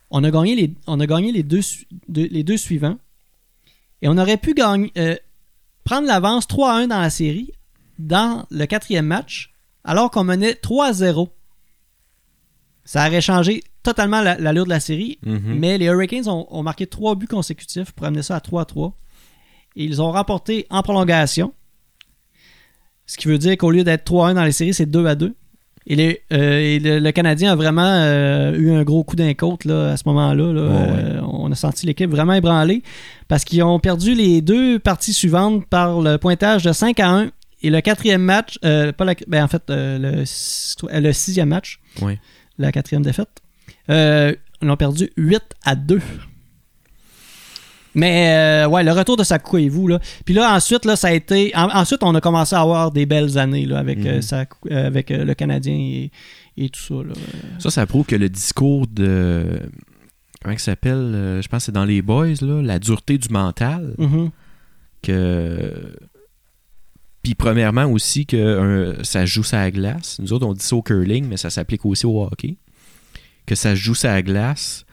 [0.10, 1.62] On a gagné les, on a gagné les, deux,
[2.08, 2.98] les deux suivants.
[4.02, 5.16] Et on aurait pu gagner, euh,
[5.84, 7.52] prendre l'avance 3 à 1 dans la série,
[8.00, 9.52] dans le quatrième match,
[9.86, 11.30] alors qu'on menait 3 à 0.
[12.84, 15.56] Ça aurait changé totalement la- l'allure de la série, Mhm.
[15.60, 18.66] mais les Hurricanes ont, ont marqué trois buts consécutifs pour amener ça à 3 à
[18.66, 18.94] 3.
[19.76, 21.54] Et ils ont remporté en prolongation.
[23.06, 25.06] Ce qui veut dire qu'au lieu d'être 3 à 1 dans les séries, c'est 2
[25.06, 25.36] à 2.
[25.88, 29.36] Et, les- euh, et le, le Canadien a vraiment euh, eu un gros coup d'un
[29.36, 30.52] côte là, à ce moment-là.
[30.52, 30.62] là.
[30.64, 32.82] Ouais, Euh, on a senti l'équipe vraiment ébranlée
[33.28, 37.30] parce qu'ils ont perdu les deux parties suivantes par le pointage de 5 à 1.
[37.62, 40.08] Et le quatrième match, euh, pas la- ben, en fait, euh, le,
[40.94, 41.80] euh, le sixième match,
[42.58, 43.30] la quatrième défaite,
[43.90, 46.00] euh, ils l'ont perdu 8 à 2.
[47.98, 50.00] Mais euh, ouais, le retour de Sakuko et vous là.
[50.26, 53.06] Puis là ensuite là ça a été en- ensuite on a commencé à avoir des
[53.06, 54.20] belles années là avec Mhm.
[54.22, 56.12] Saku- euh, avec le Canadien et,
[56.58, 57.14] et tout ça là.
[57.60, 59.62] Ça, ça prouve que le discours de.
[60.44, 62.62] Comment il s'appelle Je pense que c'est dans les boys, là.
[62.62, 63.96] La dureté du mental.
[63.98, 64.30] Mhm.
[65.02, 65.96] Que.
[67.26, 70.20] Puis, premièrement, aussi, que euh, ça joue sa glace.
[70.20, 72.58] Nous autres, on dit ça au curling, mais ça s'applique aussi au hockey.
[73.48, 74.86] Que ça joue sa glace.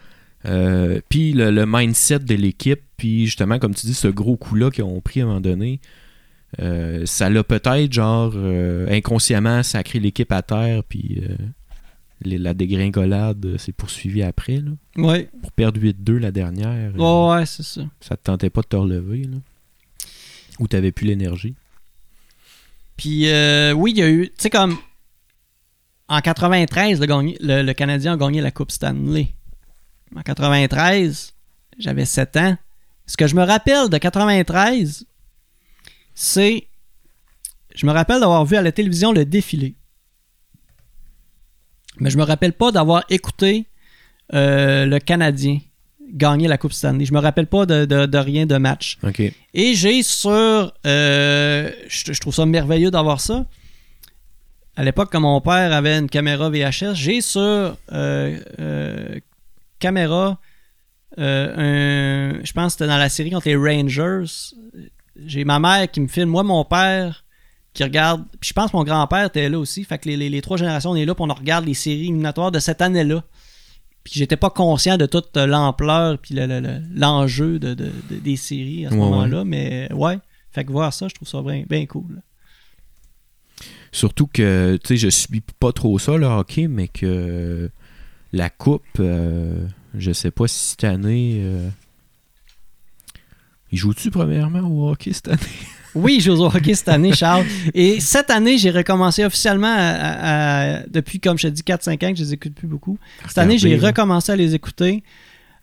[0.46, 2.80] Euh, puis, le, le mindset de l'équipe.
[2.96, 5.80] Puis, justement, comme tu dis, ce gros coup-là qu'ils ont pris à un moment donné.
[6.60, 8.34] euh, ça l'a peut-être, genre,
[8.88, 10.82] inconsciemment sacré l'équipe à terre.
[10.84, 11.20] Puis.
[12.24, 14.56] les- la dégringolade s'est poursuivie après.
[14.60, 14.70] Là.
[14.96, 15.28] Ouais.
[15.42, 17.82] Pour perdre 8-2 la dernière, Ouais, ouais, c'est ça.
[18.00, 19.24] ça te tentait pas de te relever.
[19.24, 19.36] Là?
[20.60, 21.54] Ou t'avais plus l'énergie?
[22.97, 24.78] Puis euh, oui, il y a eu, tu sais comme
[26.09, 29.28] en 93, le, Canadien a gagné la Coupe Stanley.
[30.14, 31.32] En 93,
[31.78, 32.59] j'avais 7 ans.
[33.07, 35.07] Ce que je me rappelle de 93,
[36.14, 36.68] c'est
[37.74, 39.74] je me rappelle d'avoir vu à la télévision le défilé.
[41.99, 43.66] Mais je me rappelle pas d'avoir écouté
[44.34, 45.61] euh, le Canadien
[46.12, 47.04] gagner la Coupe Stanley.
[47.06, 48.98] Je me rappelle pas de, de- de rien de match.
[49.54, 50.30] Et j'ai sur.
[50.86, 53.44] euh, je, je trouve ça merveilleux d'avoir ça.
[54.76, 57.76] À l'époque, quand mon père avait une caméra VHS, j'ai sur euh,
[58.60, 59.18] euh,
[59.78, 60.38] caméra
[61.18, 62.40] un.
[62.42, 64.24] Je pense que c'était dans la série contre les Rangers.
[65.26, 67.24] J'ai ma mère qui me filme, moi, mon père,
[67.74, 68.24] qui regarde.
[68.40, 69.84] Puis je pense que mon grand-père était là aussi.
[69.84, 72.00] Fait que les, les- les trois générations, on est là, puis on regarde les séries
[72.00, 73.22] éliminatoires de cette année-là.
[74.05, 78.16] Puis j'étais pas conscient de toute l'ampleur puis le- le- le- l'enjeu de, de- de-
[78.18, 79.44] des séries à ce Ouais, moment-là.
[79.44, 80.18] Mais ouais.
[80.50, 82.20] Fait que voir ça, je trouve ça bien, bien cool.
[83.92, 87.70] Surtout que, tu sais, je suis pas trop ça, le hockey, mais que
[88.32, 91.40] la coupe, euh, je sais pas si cette année.
[91.42, 91.68] euh,
[93.70, 95.38] Il joue-tu premièrement au hockey cette année?
[95.95, 97.45] Oui, je joue au hockey cette année, Charles.
[97.74, 102.18] Et cette année, j'ai recommencé officiellement à- depuis, comme je te dis, 4-5 ans que
[102.18, 102.99] je les écoute plus beaucoup.
[103.28, 105.03] Cette année, j'ai recommencé à les écouter.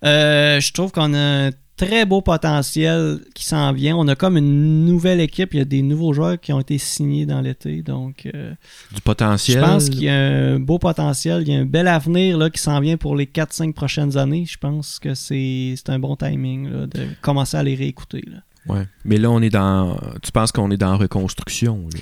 [0.05, 3.95] Euh, je trouve qu'on a un très beau potentiel qui s'en vient.
[3.95, 5.53] On a comme une nouvelle équipe.
[5.53, 7.81] Il y a des nouveaux joueurs qui ont été signés dans l'été.
[7.81, 8.51] Donc, euh,
[8.91, 9.61] Du je potentiel.
[9.61, 11.41] pense qu'il y a un beau potentiel.
[11.47, 14.45] Il y a un bel avenir là, qui s'en vient pour les 4-5 prochaines années.
[14.45, 18.23] Je pense que c'est c'est un bon timing là, de commencer à les réécouter.
[18.27, 18.39] là.
[18.67, 18.85] Ouais.
[19.05, 19.97] Mais là, on est dans.
[20.21, 21.99] Tu penses qu'on est dans reconstruction, là?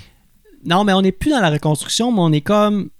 [0.65, 2.85] Non, mais on n'est plus dans la reconstruction, mais on est comme.
[2.85, 2.91] Tu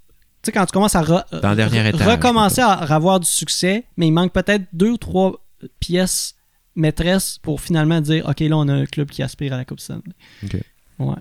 [0.46, 3.28] sais, quand tu commences à re- Dans le dernier re- étage, recommencer à avoir du
[3.28, 5.34] succès, mais il manque peut-être deux ou trois
[5.80, 6.36] pièces
[6.76, 9.80] maîtresses pour finalement dire OK, là, on a un club qui aspire à la Coupe
[9.80, 10.04] Stanley.
[10.44, 10.58] Ok.
[11.00, 11.16] Ouais.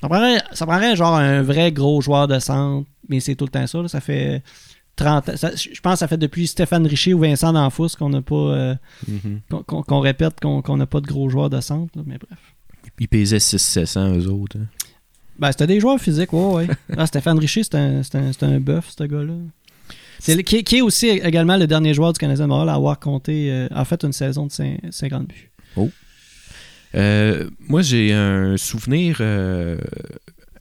[0.00, 3.50] Ça prendrait, ça prendrait genre un vrai gros joueur de centre, mais c'est tout le
[3.50, 3.80] temps ça.
[3.80, 3.88] là.
[3.88, 4.42] Ça fait
[4.96, 5.36] 30 ans.
[5.36, 8.34] ça- je pense que ça fait depuis Stéphane Richer ou Vincent D'Anfous qu'on n'a pas.
[8.34, 8.74] euh,
[9.08, 9.40] Mhm.
[9.66, 12.38] qu'on- répète qu'on n'a pas de gros joueurs de centre, là, mais bref.
[13.00, 14.56] Ils pesaient 600-700, eux autres.
[14.58, 14.66] hein.
[15.38, 16.66] Ben, c'était des joueurs physiques, ouais, ouais.
[16.96, 19.34] Ah, Stéphane Richer, c'est un, un, un bœuf, ce gars-là.
[20.20, 23.00] C'est qui, qui est aussi également le dernier joueur du Canadien de Montréal à avoir
[23.00, 25.50] compté, euh, en fait, une saison de cin- 50 buts.
[26.94, 29.76] Euh, moi, j'ai un souvenir euh,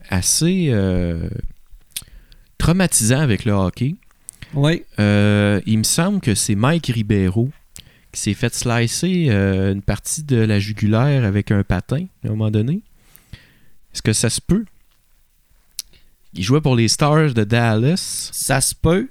[0.10, 1.30] assez euh,
[2.58, 3.96] traumatisant avec le hockey.
[4.54, 4.84] Oui.
[4.99, 7.49] Euh, il me semble que c'est Mike Ribeiro
[8.12, 12.32] qui s'est fait slicer euh, une partie de la jugulaire avec un patin à un
[12.32, 12.82] moment donné.
[13.93, 14.66] Est-ce que ça se peut?
[16.36, 18.30] Il jouait pour les Stars de Dallas.
[18.32, 19.10] Ça se peut.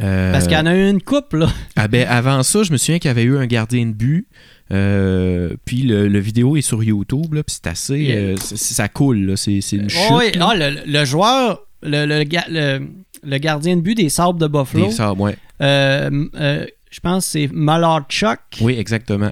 [0.00, 1.48] Euh, Parce qu'il y en a eu une coupe, là.
[1.76, 4.26] ah ben, avant ça, je me souviens qu'il y avait eu un gardien de but.
[4.70, 8.12] euh, puis le, le vidéo est sur YouTube, là, puis c'est assez.
[8.12, 10.00] Euh, ça coule, là, c'est une chute.
[10.12, 10.48] oui, là.
[10.50, 12.88] ah, le, le joueur, le, le, le-
[13.24, 15.36] le gardien de but des Sabres de Buffalo, Des sabres, ouais.
[15.60, 19.30] euh, euh, je pense que c'est Malarchuk, Oui, exactement.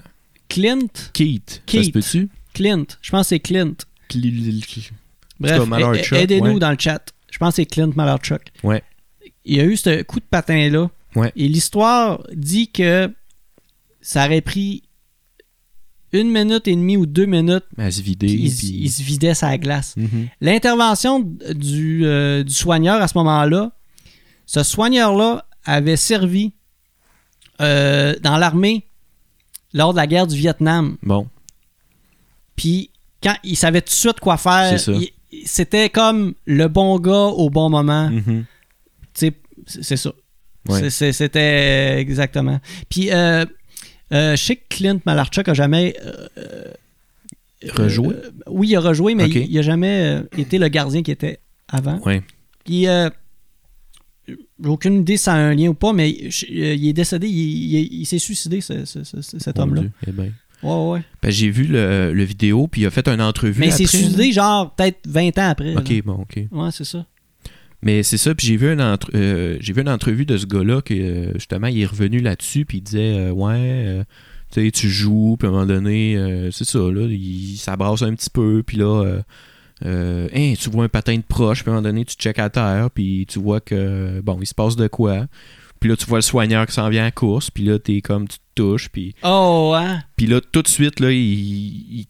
[0.49, 1.93] Clint, Keith, ça se Keith.
[1.93, 2.29] peut-tu?
[2.53, 3.73] Clint, je pense que c'est Clint.
[5.39, 6.59] Bref, Malarchuk, a- aidez-nous ouais.
[6.59, 7.01] dans le chat.
[7.31, 8.41] Je pense que c'est Clint Malarchuk.
[8.63, 8.83] Ouais.
[9.45, 10.89] Il y a eu ce coup de patin-là.
[11.15, 11.31] Ouais.
[11.35, 13.11] Et l'histoire dit que
[14.01, 14.83] ça aurait pris
[16.13, 17.63] une minute et demie ou deux minutes.
[17.77, 19.95] À se puis Il, puis- il se vidait sa glace.
[19.97, 20.27] Mhm.
[20.41, 21.19] L'intervention
[21.55, 23.71] du, euh, du soigneur à ce moment-là,
[24.45, 26.53] ce soigneur-là avait servi
[27.61, 28.85] euh, dans l'armée
[29.73, 30.97] lors de la guerre du Vietnam.
[31.03, 31.27] Bon,
[32.55, 32.89] Puis
[33.23, 34.77] quand il savait tout de suite quoi faire,
[35.45, 38.09] c'était comme le bon gars au bon moment.
[38.09, 38.45] Mhm.
[39.13, 40.11] C'est ça.
[40.67, 40.89] Ouais.
[40.89, 42.59] C'était exactement.
[42.89, 43.45] Puis euh,
[44.13, 46.63] euh, je sais que Clint Malarchuk a jamais euh,
[47.73, 48.15] Rejoué?
[48.15, 51.11] euh, oui, il a rejoué, mais il, il a jamais euh, été le gardien qui
[51.11, 51.99] était avant.
[52.65, 53.09] Puis euh,
[54.27, 54.35] j'ai
[54.67, 56.29] aucune idée si ça a un lien ou pas, mais euh,
[56.75, 57.33] il est décédé, il,
[57.75, 59.83] il- il s'est suicidé, ce- ce- ce- cet homme-là.
[60.07, 60.31] Eh ben.
[60.63, 61.01] Ouais, ouais.
[61.23, 63.59] Ben, j'ai vu le, le vidéo, puis il a fait une entrevue.
[63.59, 65.73] Mais il s'est suicidé genre peut-être 20 ans après.
[65.73, 65.79] là.
[65.81, 66.39] Ok, bon, ok.
[66.51, 67.05] Ouais, c'est ça.
[67.83, 70.45] Mais c'est ça, puis j'ai vu, une entre- euh, j'ai vu une entrevue de ce
[70.45, 74.03] gars-là que euh, justement il est revenu là-dessus, puis il disait euh, Ouais,
[74.51, 78.13] tu sais, tu joues, puis à un moment donné, c'est ça, là, il s'abrasse un
[78.13, 79.21] petit peu, puis là,
[79.83, 82.49] Hein, tu vois un patin de proche, puis à un moment donné, tu checkes à
[82.51, 85.25] terre, puis tu vois que, bon, il se passe de quoi.
[85.79, 88.27] Puis là, tu vois le soigneur qui s'en vient à course, puis là, t'es comme,
[88.27, 90.01] tu te touches, puis Oh, hein?
[90.15, 91.17] puis là, tout de suite, là, il,
[92.01, 92.05] il,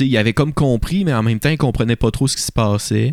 [0.00, 2.52] il avait comme compris, mais en même temps, il comprenait pas trop ce qui se
[2.52, 3.12] passait.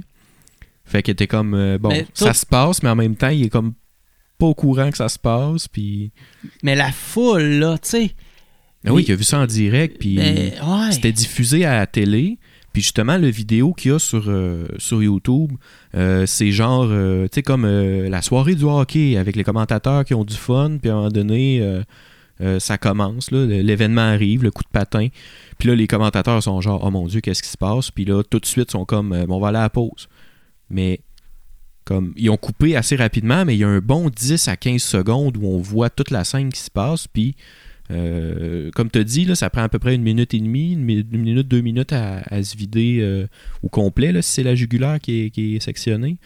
[0.90, 3.46] Fait qu'il était comme, euh, bon, Mais ça se passe, mais en même temps, il
[3.46, 3.74] est comme
[4.38, 5.68] pas au courant que ça se passe.
[5.68, 6.12] Puis.
[6.64, 8.16] Mais la foule, là, tu sais.
[8.86, 10.92] Ah oui, il a vu ça en direct, puis ben, ouais.
[10.92, 12.40] c'était diffusé à la télé.
[12.74, 15.54] Puis justement, le vidéo qu'il y a sur, euh, sur YouTube,
[15.96, 20.14] euh, c'est genre, euh, tu sais, comme la soirée du hockey avec les commentateurs qui
[20.14, 21.82] ont du fun, puis à un moment donné,
[22.60, 25.08] ça commence, là, l'événement arrive, le coup de patin.
[25.58, 27.92] Puis là, les commentateurs sont genre, oh mon Dieu, qu'est-ce qui se passe?
[27.92, 30.08] Puis là, tout de suite, ils sont comme, Bon, on va aller à la pause.
[30.70, 30.99] Mais,
[31.86, 34.82] comme, ils ont coupé assez rapidement, mais il y a un bon 10 à 15
[34.82, 37.36] secondes où on voit toute la scène qui se passe, puis
[37.91, 40.74] euh, comme tu as dit, là, ça prend à peu près une minute et demie,
[40.74, 43.26] une, mi- une minute, deux minutes à, se vider euh,
[43.63, 46.17] au complet, là, si c'est la jugulaire qui est, qui est sectionnée.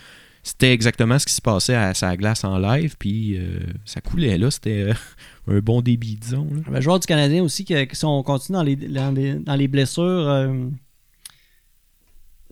[0.45, 4.37] C'était exactement ce qui se passait à sa glace en live, puis euh, ça coulait
[4.37, 4.51] là.
[4.51, 4.89] C'était
[5.47, 6.49] un bon débit, disons.
[6.53, 6.59] là.
[6.69, 10.49] Le joueur du Canadien aussi, qui sont- on continue dans les, dans les blessures.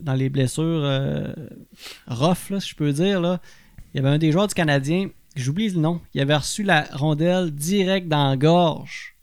[0.02, 1.32] Dans les blessures euh,
[2.06, 3.40] rough, là, si je peux dire, là,
[3.94, 6.82] il y avait un des joueurs du Canadien, j'oublie le nom, il avait reçu la
[6.92, 9.16] rondelle direct dans la gorge.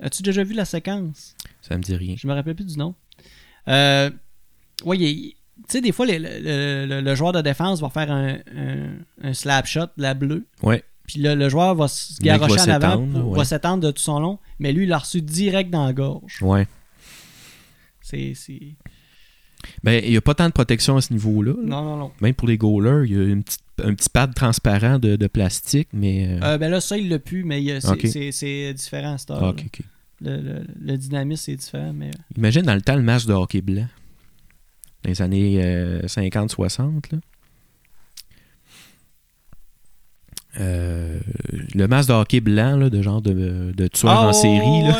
[0.00, 1.34] As-tu déjà vu la séquence?
[1.62, 2.14] Ça me dit rien.
[2.18, 2.94] Je me rappelle plus du nom.
[3.68, 4.10] Euh,
[4.84, 8.36] il- tu sais, des fois, les- le, le- le joueur de défense va faire un,
[8.54, 10.46] un- un slap shot de la bleue.
[10.62, 10.84] Ouais.
[11.06, 13.38] Puis là, le joueur va se garrocher en avant, s'étendre, pour- ouais.
[13.38, 16.42] va s'étendre de tout son long, mais lui, il l'a reçu direct dans la gorge.
[16.42, 16.66] Ouais.
[18.02, 18.34] C'est.
[19.84, 21.52] Ben, il n'y a pas tant de protection à ce niveau-là.
[21.52, 21.58] là.
[21.64, 22.12] Non, non, non.
[22.20, 25.26] Même pour les goalers, il y a une petite, un petit pad transparent de, de
[25.26, 26.28] plastique, mais.
[26.28, 29.54] euh, Euh, ben là, ça, il l'a pu, mais c'est différent à cette heure.
[30.22, 32.10] le, le- le dynamisme, c'est différent, mais.
[32.36, 33.86] Imagine dans le temps le match de hockey blanc.
[35.02, 37.12] Dans les années euh, 50-60.
[37.12, 37.18] là.
[40.58, 41.20] Euh,
[41.74, 44.82] le match de hockey blanc, là, de genre de, de tueur Ah, en série.
[44.84, 44.96] là.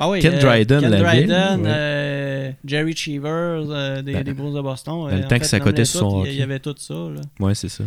[0.00, 1.66] Ben oui, Ken Dryden Ken l'avait, Dryden, ouais.
[1.68, 5.08] euh, Jerry Cheever euh, des, Ben, des de Boston.
[5.08, 6.94] euh, le temps ça cotait sur son Il y avait tout ça.
[6.94, 7.20] là.
[7.38, 7.84] Ouais, c'est ça.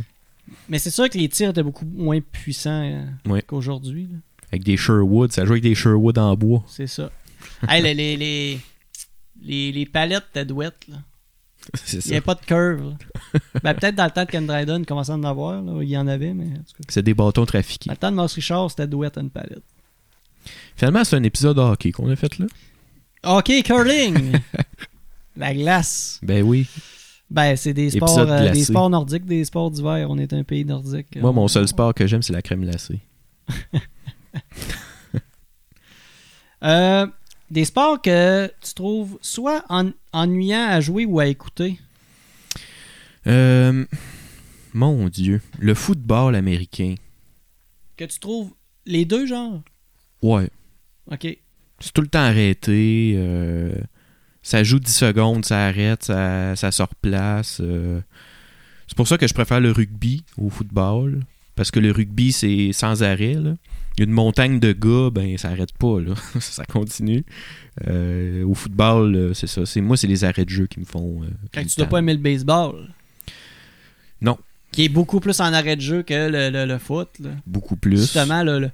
[0.69, 3.41] Mais c'est sûr que les tirs étaient beaucoup moins puissants euh, Ouais.
[3.41, 4.07] qu'aujourd'hui.
[4.51, 5.31] Avec des Sherwood.
[5.31, 6.63] Ça joue avec des Sherwood en bois.
[6.67, 7.09] C'est ça.
[7.67, 8.59] hey, les, les, les,
[9.43, 10.85] les, les palettes étaient douettes.
[10.89, 10.97] Là.
[11.73, 12.93] c'est Il n'y avait pas de curve.
[13.63, 15.61] ben, peut-être dans le temps de Ken Dryden, il commençait à en avoir.
[15.61, 15.81] Là.
[15.81, 16.83] Il y en avait, mais en tout cas.
[16.89, 17.87] C'est des bâtons trafiqués.
[17.87, 19.63] Dans le temps de Maurice Richard, c'était douette une palette.
[20.75, 22.45] Finalement, c'est un épisode de hockey qu'on a fait là.
[23.37, 24.33] OK, curling!
[25.37, 26.19] La glace.
[26.21, 26.67] Ben oui.
[27.29, 30.07] Ben, c'est des sports, euh, des sports nordiques, des sports d'hiver.
[30.09, 31.15] On est un pays nordique.
[31.15, 32.99] Moi, mon On- seul sport que j'aime, c'est la crème glacée.
[36.63, 37.05] Euh,
[37.51, 41.77] des sports que tu trouves soit en- ennuyants à jouer ou à écouter?
[43.27, 43.85] Euh,
[44.73, 45.41] mon Dieu.
[45.59, 46.95] Le football américain.
[47.97, 48.51] Que tu trouves
[48.85, 49.61] les deux, genre?
[50.21, 50.49] Ouais.
[51.11, 51.27] OK.
[51.79, 53.13] C'est tout le temps arrêté.
[53.17, 53.73] euh,
[54.41, 57.59] ça joue 10 secondes, ça arrête, ça, ça se replace.
[57.61, 58.01] euh.
[58.87, 61.21] C'est pour ça que je préfère le rugby au football.
[61.55, 63.35] Parce que le rugby, c'est sans arrêt.
[63.35, 63.53] là.
[63.95, 65.99] Il y a une montagne de gars, ben ça arrête pas.
[65.99, 66.15] Là.
[66.39, 67.23] ça continue.
[67.87, 69.65] Euh, au football, c'est ça.
[69.65, 71.21] C'est, moi, c'est les arrêts de jeu qui me font.
[71.53, 72.87] Quand tu dois pas aimer le baseball.
[74.21, 74.37] Non.
[74.71, 77.09] Qui est beaucoup plus en arrêt de jeu que le, le- le foot.
[77.19, 77.29] là.
[77.45, 78.01] Beaucoup plus.
[78.01, 78.71] Justement, là, le,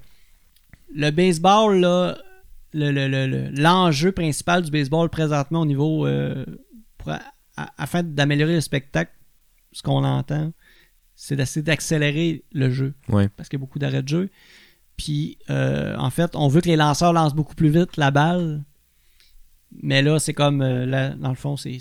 [0.93, 2.17] le baseball, là,
[2.73, 6.05] le- le- le- le- l'enjeu principal du baseball présentement au niveau.
[6.05, 6.45] euh,
[6.97, 7.11] pour
[7.77, 9.11] afin d'améliorer le spectacle,
[9.71, 10.53] ce qu'on entend,
[11.15, 12.93] c'est d'essayer d'accélérer le jeu.
[13.09, 13.27] Ouais.
[13.35, 14.29] Parce qu'il y a beaucoup d'arrêts de jeu.
[14.95, 18.63] Puis, euh, en fait, on veut que les lanceurs lancent beaucoup plus vite la balle.
[19.83, 20.61] Mais là, c'est comme.
[20.61, 21.77] euh, la- dans le fond, c'est.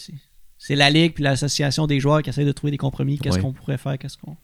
[0.71, 3.19] la ligue puis l'association des joueurs qui essaient de trouver des compromis.
[3.19, 3.43] Qu'est-ce Ouais.
[3.43, 3.97] qu'on pourrait faire?
[3.99, 4.37] Qu'est-ce qu'on.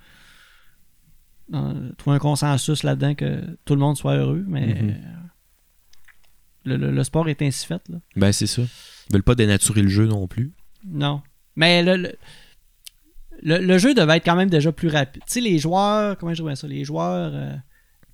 [1.52, 4.44] Euh, trouver un consensus là-dedans que tout le monde soit heureux.
[4.46, 4.90] Mais Mhm.
[4.90, 4.94] euh,
[6.64, 7.82] le, le- le sport est ainsi fait.
[7.88, 7.98] Là.
[8.16, 8.62] Ben, c'est ça.
[8.62, 10.52] Ils veulent pas dénaturer le jeu non plus.
[10.86, 11.22] Non.
[11.56, 12.12] Mais le,
[13.42, 15.22] le, jeu devait être quand même déjà plus rapide.
[15.26, 16.16] Tu sais, les joueurs.
[16.16, 17.32] Comment je dirais ça Les joueurs.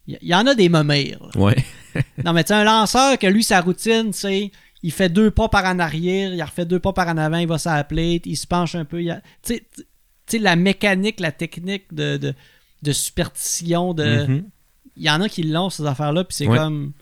[0.06, 1.20] Il y, en a des momires.
[1.34, 1.40] là.
[1.40, 1.56] Ouais.
[2.24, 4.50] Non, mais tu sais, un lanceur que lui, sa routine, c'est.
[4.82, 7.46] Il fait deux pas par en arrière, il refait deux pas par en avant, il
[7.46, 8.98] va plate, il se penche un peu.
[9.10, 9.82] a- Tu sais, tu
[10.26, 12.34] sais, la mécanique, la technique de, de,
[12.82, 14.26] de superstition, de.
[14.26, 14.48] Mhm.
[14.96, 16.56] Il y en a qui l'ont, ces affaires-là, puis c'est Ouais.
[16.58, 16.92] comme.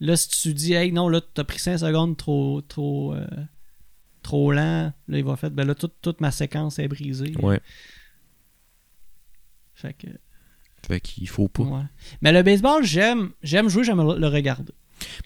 [0.00, 2.60] Là, si tu dis, hey, non, là, t'as pris 5 secondes trop.
[2.62, 3.26] trop euh,
[4.22, 7.32] trop lent, là, il va faire, ben là, toute, toute ma séquence est brisée.
[7.40, 7.60] Ouais.
[9.74, 10.08] Fait que.
[10.86, 11.62] Fait qu'il faut pas.
[11.62, 11.82] ouais.
[12.22, 14.72] Mais le baseball, j'aime j'aime jouer, j'aime le regarder.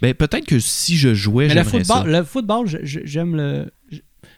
[0.02, 1.94] Ben, peut-être que si je jouais, j'aimerais ça.
[1.94, 3.70] football, le football, j'aime le.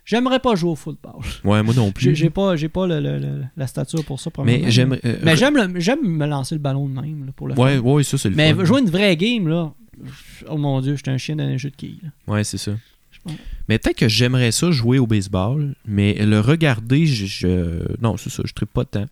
[0.05, 1.21] J'aimerais pas jouer au football.
[1.45, 2.15] Ouais, moi non plus.
[2.17, 4.31] j'ai pas, j'ai pas le- le- le- la stature pour ça.
[4.45, 7.55] Mais euh, Mais j'aime, le- j'aime me lancer le ballon de même là, pour le
[7.55, 7.83] Ouais, fun.
[7.83, 8.65] ouais, ça, c'est le Mais fun.
[8.65, 9.73] jouer une vraie game, là.
[10.49, 12.01] Oh mon dieu, j'étais un chien dans un jeu de quilles.
[12.03, 12.09] là.
[12.35, 12.73] Ouais, c'est ça.
[13.69, 18.31] Mais peut-être que j'aimerais ça jouer au baseball, mais le regarder, je, je- non, c'est
[18.31, 19.07] ça, je ne pas tant.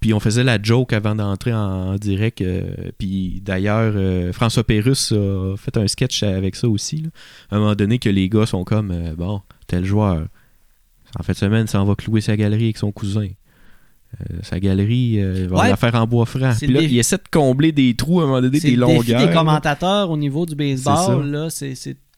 [0.00, 2.40] Puis on faisait la joke avant d'entrer en, direct.
[2.40, 2.64] euh,
[2.98, 6.96] puis d'ailleurs, euh, François Pérusse a fait un sketch avec ça aussi.
[7.02, 7.08] là.
[7.50, 10.26] À un moment donné, que les gars sont comme euh, bon, tel joueur.
[11.18, 13.28] En fin de semaine, ça en va clouer sa galerie avec son cousin.
[14.20, 15.68] Euh, sa galerie, euh, il va Ouais.
[15.70, 16.52] la faire en bois franc.
[16.56, 16.94] Puis là, défi.
[16.94, 19.26] il essaie de combler des trous à un moment donné, des le défi longueurs.
[19.26, 21.74] des commentateurs au niveau du baseball, là, c'est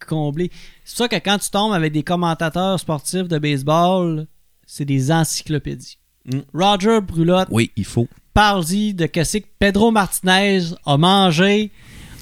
[0.06, 0.50] combler.
[0.84, 4.26] C'est ça que quand tu tombes avec des commentateurs sportifs de baseball,
[4.66, 5.98] c'est des encyclopédies.
[6.26, 6.38] Mm.
[6.54, 8.06] Roger Brulotte, Oui, il faut.
[8.34, 11.70] parle-y de ce que Pedro Martinez a mangé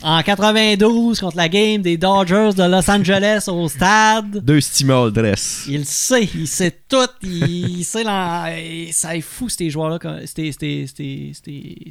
[0.09, 4.45] en 92 contre la game des Dodgers de Los Angeles au stade.
[4.45, 5.67] Deux stimol dress.
[5.69, 8.05] Il sait, il sait tout, il sait
[8.57, 11.33] et ça est fou ces joueurs-là, ces, ces, ces,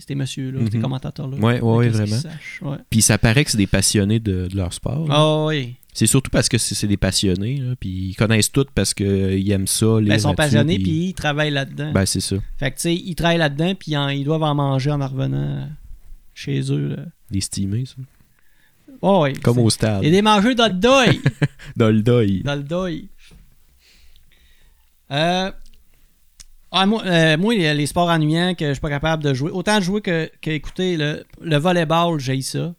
[0.07, 0.83] ces, messieurs-là, ces Mhm.
[0.83, 1.37] commentateurs-là.
[1.37, 2.13] Ouais, ouais, ouais, Qu'est-ce qu'ils
[2.61, 2.71] vraiment.
[2.71, 2.77] ouais.
[2.89, 5.05] Puis ça paraît que c'est des passionnés de, de leur sport.
[5.09, 5.75] Ah oui.
[5.93, 9.67] C'est surtout parce que c'est des passionnés, là, puis ils connaissent tout parce qu'ils aiment
[9.67, 9.85] ça.
[10.01, 11.91] Ben, ils sont passionnés, puis ils travaillent là-dedans.
[11.93, 12.37] Ben, c'est ça.
[12.57, 15.07] Fait que, tu sais, ils travaillent là-dedans, puis en- ils doivent en manger en en
[15.07, 15.67] revenant
[16.33, 16.95] chez eux.
[16.95, 17.03] Là.
[17.31, 17.95] Des stimés, ça.
[19.01, 20.05] Oh, ouais, Comme au stade.
[20.05, 21.21] A des mangeurs dans le deuil.
[21.75, 22.41] Dans le deuil.
[22.43, 23.09] dans le deuil.
[25.11, 25.51] Euh,
[26.71, 27.37] ah, moi, euh,
[27.73, 29.51] les sports ennuyants que je suis pas capable de jouer.
[29.51, 32.73] Autant de jouer que, que écouter le, le volleyball, j'ai ça.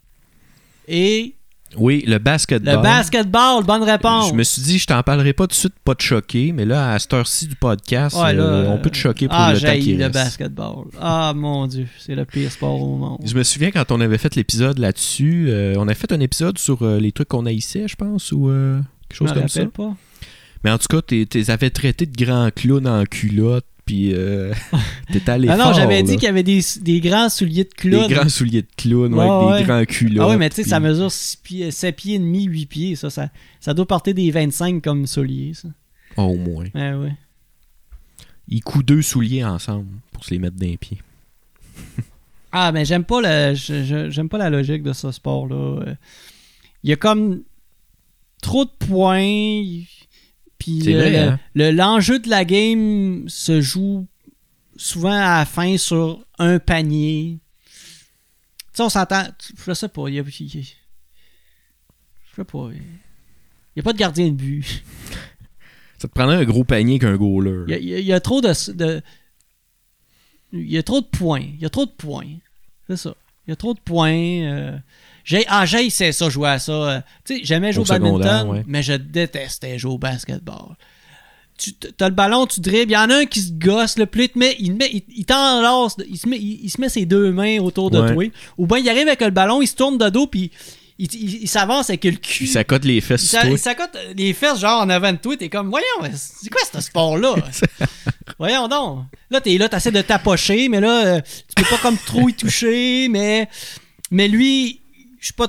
[0.88, 1.34] Et
[1.78, 2.76] Oui, le basketball.
[2.76, 4.30] le basketball, bonne réponse.
[4.30, 6.64] Je me suis dit, je t'en parlerai pas tout de suite, pas te choquer, mais
[6.64, 9.52] là, à cette heure-ci du podcast, Ouais, là, euh, on peut te choquer pour ah,
[9.52, 10.84] le temps qui le basketball.
[11.00, 13.18] Ah, mon Dieu, c'est le pire sport au monde.
[13.24, 16.58] Je me souviens quand on avait fait l'épisode là-dessus, euh, on a fait un épisode
[16.58, 19.66] sur euh, les trucs qu'on haïssait, je pense, ou quelque Je chose me comme ça.
[19.66, 19.94] pas.
[20.64, 24.52] Mais en tout cas, t'es avais traité de grand clown en culotte, puis euh,
[25.28, 26.16] allé Ah non, j'avais dit là.
[26.16, 28.06] qu'il y avait des, des grands souliers de clown.
[28.08, 29.24] Des grands souliers de clown, Ouais,
[29.54, 30.26] avec des grands culottes.
[30.26, 32.66] Ah oui, mais tu sais, puis- ça mesure 6 pieds, 7 pieds et demi, 8
[32.66, 32.96] pieds.
[32.96, 33.30] Ça, ça,
[33.60, 35.68] ça doit porter des 25 comme souliers, ça.
[36.18, 36.66] Oh, au moins.
[36.74, 37.14] Ouais, ouais.
[38.48, 40.98] Ils coupent deux souliers ensemble pour se les mettre d'un pied.
[42.58, 45.82] Ah, mais j'aime pas, je- j'aime pas la logique de ce sport-là.
[45.86, 45.94] Euh,
[46.84, 47.42] Il y a comme
[48.40, 49.82] trop de points.
[50.80, 51.40] Puis le- hein?
[51.54, 54.06] le- l'enjeu de la game se joue
[54.76, 57.38] souvent à la fin sur un panier.
[57.72, 57.72] Tu
[58.74, 59.24] sais, on s'entend.
[59.66, 60.08] Je sais pas.
[60.08, 60.38] Il y a, je
[62.34, 62.68] sais pas.
[62.72, 62.82] Il
[63.76, 64.64] y a pas de gardien de but.
[65.98, 67.64] Ça te prendrait un gros panier qu'un goaler.
[67.68, 69.02] Il y a, y y trop de, de-
[70.52, 71.40] Il y a trop de points.
[71.40, 72.36] Il y a trop de points.
[72.86, 73.14] C'est ça.
[73.46, 74.42] Il y a trop de points.
[74.42, 74.78] euh.
[75.26, 76.72] J'ai, ah, c'est ça, jouer à ça.
[76.72, 77.00] euh.
[77.24, 78.62] Tu sais, j'aimais jouer Au badminton, ouais.
[78.66, 80.76] mais je détestais jouer au basketball.
[81.58, 82.92] Tu as le ballon, tu dribbles.
[82.92, 84.90] Il y en a un qui se gosse, le plus il te met, il, met-
[84.92, 87.98] il, il t'enlace, il se, met, il, il se met ses deux mains autour de
[88.00, 88.12] Ouais.
[88.14, 88.24] toi.
[88.58, 90.52] Ou bien il arrive avec le ballon, il se tourne de dos, puis
[90.98, 92.20] il, il- il s'avance avec le cul.
[92.44, 95.16] Puis ça cote les fesses Il s'a- il s'accote les fesses genre en avant de
[95.18, 97.34] toi, t'es comme voyons, c'est quoi ce sport-là?
[98.38, 99.04] voyons donc.
[99.30, 102.34] Là, t'es là, t'essaies de t'approcher, mais là, euh, tu peux pas comme trop y
[102.34, 103.48] toucher, mais
[104.10, 104.82] mais lui,
[105.20, 105.48] je sais pas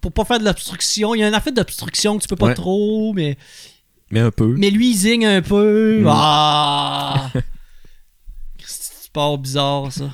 [0.00, 2.46] pour pas faire de l'obstruction, il y a un affaire d'obstruction que tu peux pas
[2.48, 2.54] Ouais.
[2.54, 3.38] trop, mais
[4.10, 4.54] Mais un peu.
[4.58, 6.00] mais lui il zigne un peu.
[6.02, 6.06] Mm.
[6.08, 7.30] Ah!
[8.66, 10.10] C'est sport bizarre ça.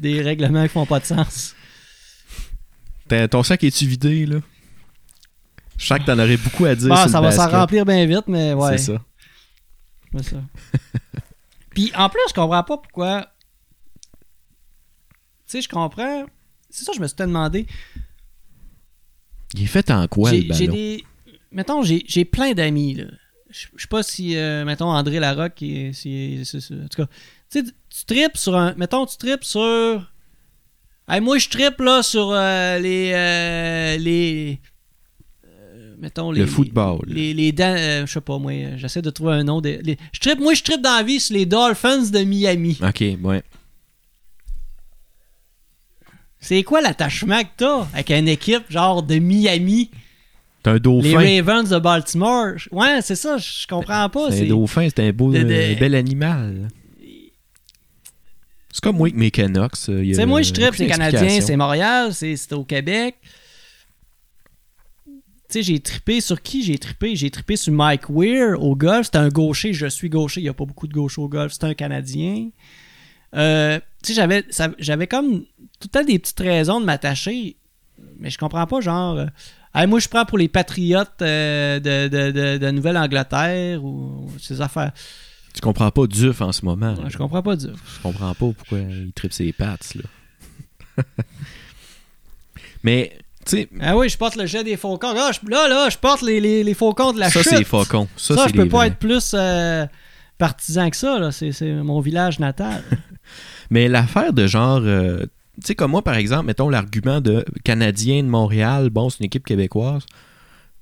[0.00, 1.54] Des règlements qui font pas de sens.
[3.08, 4.38] T'as- Ton sac est-tu vidé, là?
[5.78, 7.86] Je sens que t'en aurais beaucoup à dire Bon, sur ça le va s'en remplir
[7.86, 8.76] bien vite, mais ouais.
[8.76, 9.02] C'est ça.
[10.16, 10.36] C'est ça.
[11.70, 13.28] Puis en plus, je comprends pas pourquoi.
[15.46, 16.26] Tu sais, je comprends.
[16.68, 17.66] C'est ça, je me suis demandé.
[19.54, 20.72] Il est fait en quoi, le ballon?
[20.72, 21.04] des.
[21.52, 23.04] Mettons, j'ai plein d'amis, là.
[23.50, 26.40] Je sais pas si, euh, mettons, André Larocque, est- si,
[26.72, 27.08] en tout cas,
[27.50, 28.74] tu sais, tu tripes sur un.
[28.76, 30.08] Mettons, tu tripes sur.
[31.08, 33.10] Hey, moi, je tripe, là, sur euh, les.
[33.12, 34.60] euh, les.
[35.48, 36.42] euh, mettons, les.
[36.42, 37.00] Le football.
[37.08, 39.60] Les, les euh, je sais pas, moi, euh, j'essaie de trouver un nom.
[39.60, 42.78] De, les- je tripe, moi, je tripe dans la vie sur les Dolphins de Miami.
[42.80, 43.42] Ok, ouais.
[46.40, 49.90] C'est quoi l'attachement que t'as avec une équipe, genre, de Miami?
[50.62, 51.18] T'as un Les dauphin.
[51.18, 52.52] Ravens de Baltimore.
[52.70, 54.30] Ouais, c'est ça, je comprends pas.
[54.30, 56.68] C'est un C'est dauphin, c'est un beau, de- de- euh, bel animal.
[58.72, 59.72] C'est comme moi avec mes Canucks.
[59.88, 63.16] euh, sais, moi, je tripe, c'est Canadien, c'est Montréal, c'est c'est au Québec.
[65.06, 67.16] Tu sais, j'ai trippé sur qui j'ai trippé?
[67.16, 69.06] J'ai trippé sur Mike Weir au golf.
[69.06, 71.52] C'était un gaucher, je suis gaucher, il n'y a pas beaucoup de gauchers au golf.
[71.52, 72.50] C'est un Canadien.
[73.36, 75.40] Euh, tu sais, j'avais, ça- j'avais comme
[75.78, 77.56] tout le temps des petites raisons de m'attacher,
[78.18, 79.16] mais je comprends pas, genre.
[79.18, 79.26] euh,
[79.72, 84.60] Hey, moi, je prends pour les Patriotes euh, de, de- de- de Nouvelle-Angleterre ou ces
[84.60, 84.90] affaires.
[85.54, 86.90] Tu comprends pas Duf en ce moment.
[86.94, 87.08] là.
[87.08, 87.66] Je comprends pas du.
[87.66, 91.04] Je comprends pas pourquoi il tripe ses pattes, là.
[92.82, 93.16] Mais,
[93.46, 95.12] tu sais, Ah oui, je porte le jet des faucons.
[95.12, 97.50] Là, je, là, là, je porte les, les, les faucons de la ça, chute.
[97.50, 98.08] c'est les faucons.
[98.16, 98.86] Ça, Ça, je peux pas vrais.
[98.88, 99.86] être plus euh,
[100.38, 101.18] partisan que ça.
[101.18, 101.30] là.
[101.32, 102.82] C'est, c'est mon village natal.
[103.70, 104.80] Mais l'affaire de genre.
[104.82, 105.20] euh,
[105.60, 109.26] tu sais, comme moi, par exemple, mettons l'argument de Canadien de Montréal, bon, c'est une
[109.26, 110.04] équipe québécoise.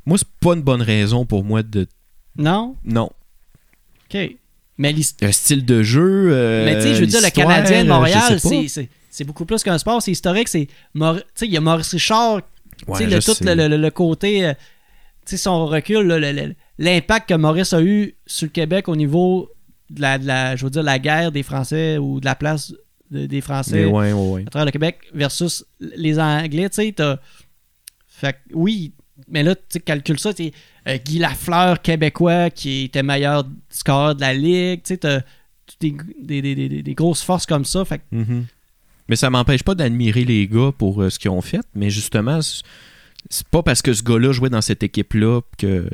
[0.07, 1.86] Moi, c'est pas une bonne raison pour moi de.
[2.36, 2.76] non?
[2.84, 3.11] Non.
[4.11, 4.18] OK.
[4.80, 6.30] Mais, Un style de jeu.
[6.32, 8.39] euh, mais tu sais, je veux dire, le Canadien de euh, Montréal,
[9.11, 10.01] c'est, beaucoup plus qu'un sport.
[10.01, 10.49] C'est historique.
[10.49, 12.43] Tu sais, il y a Maurice Richard.
[12.78, 14.53] tu Ouais, le, tout le, le- le côté...
[15.26, 18.95] tu sais, son recul, le- le- l'impact que Maurice a eu sur le Québec au
[18.95, 19.51] niveau
[19.91, 22.74] de la, de la- je veux dire, la guerre des Français ou de la place
[23.11, 24.43] de- des Français ouais, ouais, ouais.
[24.47, 27.18] à travers le Québec versus les Anglais, tu sais, t'as...
[28.07, 28.93] Fait que, oui,
[29.28, 30.51] mais là, tu sais, calcule ça, tu
[30.89, 35.20] euh, Guy Lafleur, québécois, qui était meilleur scoreur de la Ligue, tu sais, t'as
[35.80, 38.47] des, des, des- des- grosses forces comme ça, fait que, Mhm.
[39.09, 42.41] Mais ça m'empêche pas d'admirer les gars pour euh, ce qu'ils ont fait, mais justement,
[42.43, 45.89] c'est pas parce que ce gars-là jouait dans cette équipe-là que euh,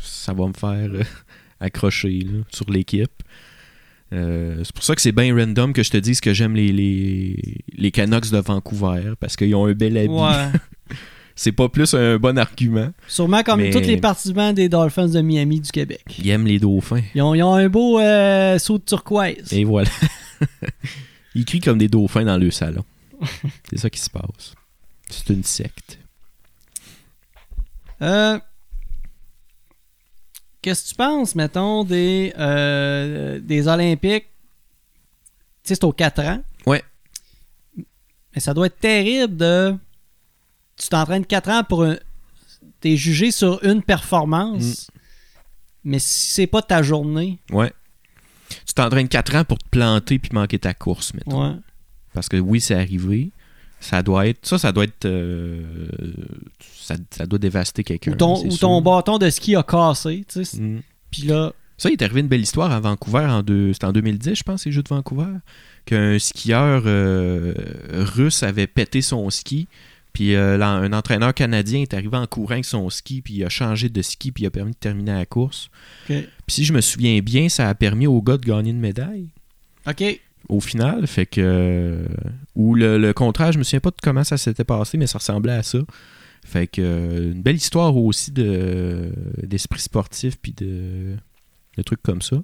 [0.00, 0.88] ça va me faire
[1.60, 3.22] accrocher là, sur l'équipe.
[4.12, 6.70] Euh, c'est pour ça que c'est bien random que je te dise que j'aime les,
[6.72, 10.08] les, les Canucks de Vancouver parce qu'ils ont un bel habit.
[10.08, 10.50] Ouais.
[11.38, 12.92] C'est pas plus un bon argument.
[13.08, 16.02] Sûrement comme Mais- tous les partisans des Dolphins de Miami du Québec.
[16.18, 17.02] Ils aiment les dauphins.
[17.14, 19.52] Ils ont, ils ont un beau euh, saut de turquoise.
[19.52, 19.90] Et voilà.
[21.34, 22.84] Ils crient comme des dauphins dans le salon.
[23.70, 24.54] C'est ça qui se passe.
[25.10, 25.98] C'est une secte.
[28.00, 28.38] Euh,
[30.66, 34.26] Qu'est-ce que tu penses, mettons, des, euh, des Olympiques?
[35.62, 36.42] Tu sais, c'est aux 4 ans.
[36.66, 36.82] Ouais.
[37.76, 39.76] Mais ça doit être terrible de.
[40.76, 41.96] Tu t'entraînes 4 ans pour un.
[42.80, 44.90] T'es jugé sur une performance.
[45.84, 47.38] Mais si c'est pas ta journée.
[47.52, 47.72] Ouais.
[48.66, 51.48] Tu t'entraînes 4 ans pour te planter puis manquer ta course, mettons.
[51.48, 51.56] Ouais.
[52.12, 53.30] Parce que oui, c'est arrivé.
[53.80, 54.44] Ça doit être.
[54.46, 55.04] Ça, ça doit être.
[55.04, 55.62] euh,
[56.60, 58.12] ça, ça doit dévaster quelqu'un.
[58.12, 60.24] Ou ton, ou ton bâton de ski a cassé.
[60.28, 60.60] Tu sais.
[60.60, 60.82] Mm.
[61.10, 61.52] Puis là.
[61.78, 63.26] Ça, il est arrivé une belle histoire à Vancouver.
[63.26, 65.30] En deux, c'était en 2010, je pense, les Jeux de Vancouver.
[65.84, 67.52] Qu'un skieur euh,
[67.92, 69.68] russe avait pété son ski.
[70.14, 73.20] Puis euh, un entraîneur canadien est arrivé en courant avec son ski.
[73.20, 74.32] Puis il a changé de ski.
[74.32, 75.68] Puis il a permis de terminer la course.
[76.06, 79.28] Puis si je me souviens bien, ça a permis au gars de gagner une médaille.
[79.86, 80.02] OK.
[80.48, 81.40] Au final, fait que.
[81.42, 82.06] euh,
[82.54, 85.18] Ou le, le contraire, je me souviens pas de comment ça s'était passé, mais ça
[85.18, 85.78] ressemblait à ça.
[86.44, 86.80] Fait que.
[86.82, 89.10] euh, Une belle histoire aussi de
[89.42, 91.16] d'esprit sportif puis de,
[91.76, 92.36] de trucs comme ça.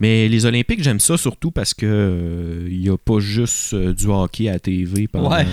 [0.00, 3.92] Mais les Olympiques, j'aime ça surtout parce que euh, il y a pas juste euh,
[3.92, 5.44] du hockey à la TV pendant, Ouais.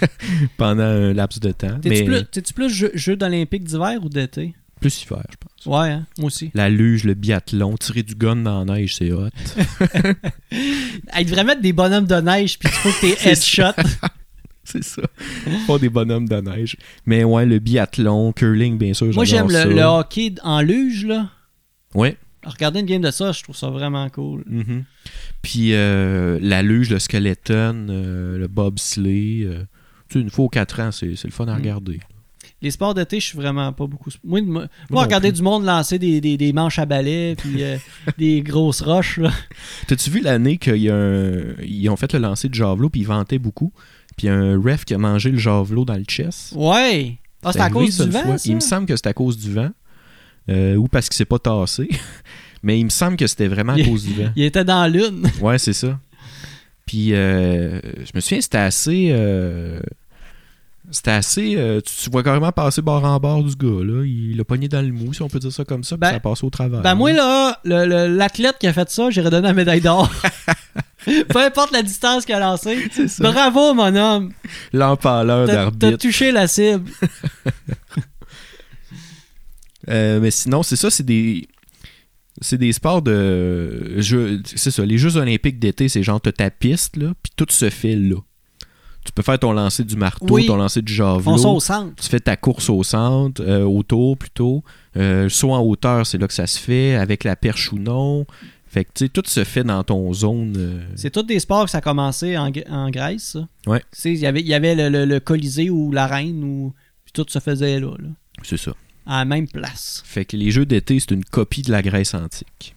[0.58, 1.78] pendant un laps de temps.
[1.80, 4.54] T'es-tu mais plus, t'es-tu plus jeu, jeu d'Olympique d'hiver ou d'été?
[4.80, 5.66] Plus hiver, je pense.
[5.66, 6.50] Ouais, hein, moi aussi.
[6.54, 9.28] La luge, le biathlon, tirer du gun dans la neige, c'est hot.
[10.52, 13.72] Il devrait mettre des bonhommes de neige, puis tu faut que t'es headshot.
[14.66, 15.02] C'est ça.
[15.66, 16.76] Pas des bonhommes de neige.
[17.04, 19.12] Mais ouais, le biathlon, curling, bien sûr.
[19.14, 21.28] Moi, j'aime le, hockey en luge, là.
[21.94, 22.16] Ouais.
[22.44, 24.42] Regarder une game de ça, je trouve ça vraiment cool.
[24.46, 24.84] mhm.
[25.42, 29.44] Puis euh, la luge, le skeleton, euh, le bobsleigh.
[29.44, 29.64] euh,
[30.08, 31.62] tu sais, une fois aux 4 ans, c'est le fun à Mm.
[32.64, 34.10] Les sports d'été, je suis vraiment pas beaucoup.
[34.24, 35.36] Moi, moi, moi, regarder plus.
[35.36, 37.76] du monde lancer des, des, des manches à balai, puis euh,
[38.18, 39.20] des grosses roches.
[39.86, 43.72] T'as-tu vu l'année qu'ils ont fait le lancer de javelot, puis ils vantaient beaucoup?
[44.16, 46.52] Puis un ref qui a mangé le javelot dans le chest.
[46.56, 47.18] Ouais!
[47.44, 48.48] Ah, c'est à cause du vent, ça?
[48.48, 49.70] Il me semble que c'est à cause du vent.
[50.48, 51.88] euh, ou parce qu'il s'est pas tassé.
[52.62, 54.30] Mais il me semble que c'était vraiment à Il- cause du vent.
[54.36, 55.28] Il était dans l'une.
[55.42, 55.98] Ouais, c'est ça.
[56.86, 59.08] Puis, euh, je me souviens, c'était assez.
[59.10, 59.80] euh,
[60.90, 61.54] c'était assez.
[61.56, 64.04] euh, tu, tu vois carrément passer bord en bord du gars, là.
[64.04, 66.10] Il l'a pogné dans le mou, si on peut dire ça comme ça, puis Ben-
[66.10, 66.82] ça a passé au travers.
[66.82, 70.10] Ben moi là, l'athlète qui a fait ça, j'irais donner la médaille d'or.
[71.04, 72.78] Peu importe la distance qu'il a lancée.
[73.18, 74.32] Bravo mon homme.
[74.72, 75.96] L'empaleur T'as t'as d'arbitre.
[75.98, 76.90] touché la cible.
[79.90, 81.46] Euh, mais sinon, c'est ça, c'est des.
[82.40, 84.00] C'est des sports de.
[84.00, 87.46] jeux- C'est ça, les Jeux Olympiques d'été, c'est genre, t'as ta piste, là, puis tout
[87.50, 88.16] se fait là.
[89.04, 90.46] Tu peux faire ton lancer du marteau, Oui.
[90.46, 91.30] ton lancer du javelot.
[91.44, 91.94] On au centre.
[92.02, 94.64] tu fais ta course au centre, euh, autour plutôt.
[94.96, 98.26] Euh, saut en hauteur, c'est là que ça se fait, avec la perche ou non.
[98.66, 100.54] Fait que, tu sais, tout se fait dans ton zone.
[100.56, 103.32] euh, C'est tous des sports que ça a commencé en, Gr- en Grèce.
[103.34, 103.46] ça.
[103.66, 103.80] Ouais.
[103.92, 106.72] Tu sais, Il y avait, il y avait le, le- le Colisée ou l'arène où
[107.04, 108.08] puis tout se faisait là, là,
[108.42, 108.72] c'est ça.
[109.06, 110.02] à la même place.
[110.06, 112.74] Fait que les jeux d'été, c'est une copie de la Grèce antique.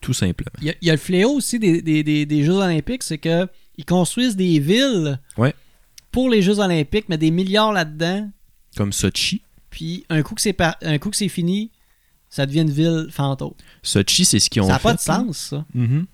[0.00, 0.50] Tout simplement.
[0.60, 3.02] Il y a, il y a le fléau aussi des, des- des- des Jeux Olympiques,
[3.02, 3.48] c'est que
[3.78, 5.54] ils construisent des villes Ouais.
[6.10, 8.30] pour les Jeux Olympiques, mais des milliards là-dedans.
[8.76, 9.42] Comme Sochi.
[9.70, 11.70] Puis un coup que c'est par- un coup que c'est fini,
[12.30, 13.52] ça devient une ville fantôme.
[13.82, 14.88] Sochi, c'est ce qu'ils ont Ça n'a fait.
[14.88, 15.64] pas de sens, ça.
[15.74, 16.06] Mhm.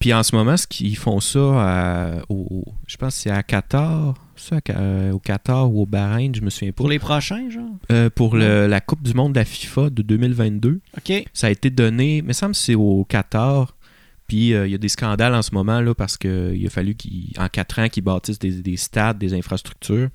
[0.00, 3.42] Puis en ce moment, ce qu'ils font ça à- au, je pense que c'est à
[3.44, 6.76] Qatar, ça, euh, au Qatar ou au Bahreïn, je me souviens pas.
[6.76, 7.70] Pour les prochains, genre?
[7.92, 10.80] Euh, pour le- la Coupe du monde de la FIFA de 2022.
[10.98, 11.24] OK.
[11.32, 13.76] Ça a été donné, il me semble que c'est au Qatar.
[14.30, 16.94] Puis euh, il y a des scandales en ce moment là, parce qu'il a fallu
[16.94, 20.08] qu'en quatre ans qu'ils bâtissent des, des stades, des infrastructures.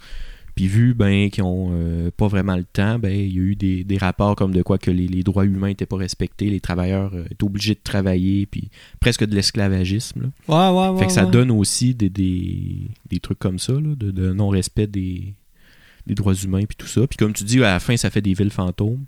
[0.55, 3.83] Puis vu ben, qu'ils n'ont pas vraiment le temps, ben, il y a eu des,
[3.83, 7.13] des rapports comme de quoi que les, les droits humains n'étaient pas respectés, les travailleurs
[7.13, 8.69] euh, étaient obligés de travailler, puis
[9.01, 10.21] presque de l'esclavagisme.
[10.21, 10.71] là.
[10.71, 10.99] Ouais, ouais, ouais.
[10.99, 14.87] Fait que ça donne aussi des, des, des trucs comme ça, là, de, de non-respect
[14.87, 15.33] des,
[16.07, 17.05] des droits humains puis tout ça.
[17.05, 19.03] Puis comme tu dis, à la fin, ça fait des villes fantômes.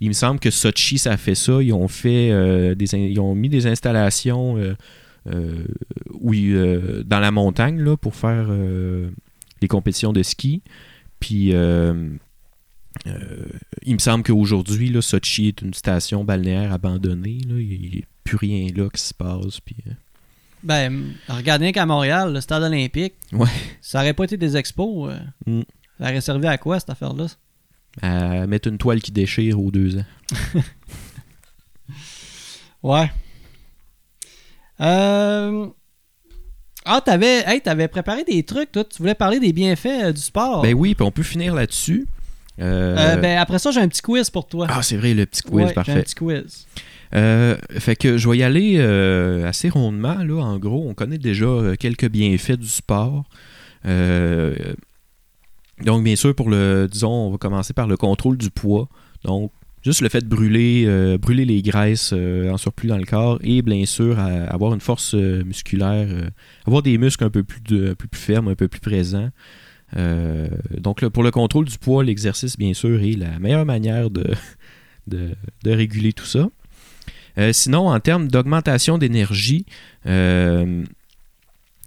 [0.00, 1.62] Il me semble que Sochi, ça a fait ça.
[1.62, 4.74] Ils ont fait euh, des ils ont mis des installations euh,
[5.28, 5.64] euh,
[6.12, 6.32] où
[7.04, 8.48] dans la montagne là, pour faire
[9.60, 10.62] des compétitions de ski.
[11.20, 11.54] Puis il
[13.94, 17.38] me semble qu'aujourd'hui, là, Sochi est une station balnéaire abandonnée.
[17.46, 17.56] Là.
[17.58, 19.60] Il n'y a plus rien là qui se passe.
[19.60, 19.76] Puis,
[20.62, 23.48] Ben, regardez qu'à Montréal, le stade olympique, Ouais.
[23.82, 25.12] ça aurait pas été des expos.
[25.46, 25.60] Mm.
[25.98, 27.26] Ça aurait servi à quoi, cette affaire-là?
[28.02, 30.04] À mettre une toile qui déchire aux deux ans.
[32.82, 33.10] Ouais.
[34.80, 35.66] Euh...
[36.86, 38.84] Ah, t'avais hey, t'avais préparé des trucs, toi.
[38.84, 40.62] Tu voulais parler des bienfaits euh, du sport.
[40.62, 42.06] Ben oui, puis on peut finir là-dessus.
[42.58, 44.66] Euh, Euh, ben, après ça, j'ai un petit quiz pour toi.
[44.70, 46.02] Ah, c'est vrai, le petit quiz, Ouais, J'ai un parfait.
[46.02, 46.66] petit quiz.
[47.14, 50.14] Euh, fait que je vais y aller euh, assez rondement.
[50.14, 53.24] Là, en gros, on connaît déjà euh, quelques bienfaits du sport.
[53.84, 54.54] Euh,
[55.82, 58.88] donc, bien sûr, pour le, disons, on va commencer par le contrôle du poids.
[59.24, 59.52] Donc,
[59.82, 63.38] juste le fait de brûler, euh, brûler les graisses euh, en surplus dans le corps
[63.42, 66.08] et bien sûr avoir une force euh, musculaire,
[66.66, 69.30] avoir des muscles un peu plus, de- plus fermes, un peu plus présents.
[69.96, 74.24] Donc, pour le contrôle du poids, l'exercice, bien sûr, est la meilleure manière de,
[75.08, 75.30] de,
[75.64, 76.48] de réguler tout ça.
[77.52, 79.66] Sinon, en termes d'augmentation d'énergie,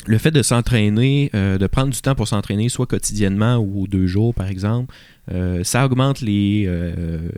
[0.06, 4.08] le fait de s'entraîner, euh, de prendre du temps pour s'entraîner, soit quotidiennement ou deux
[4.08, 4.94] jours, par exemple,
[5.32, 7.30] euh, ça augmente les, euh,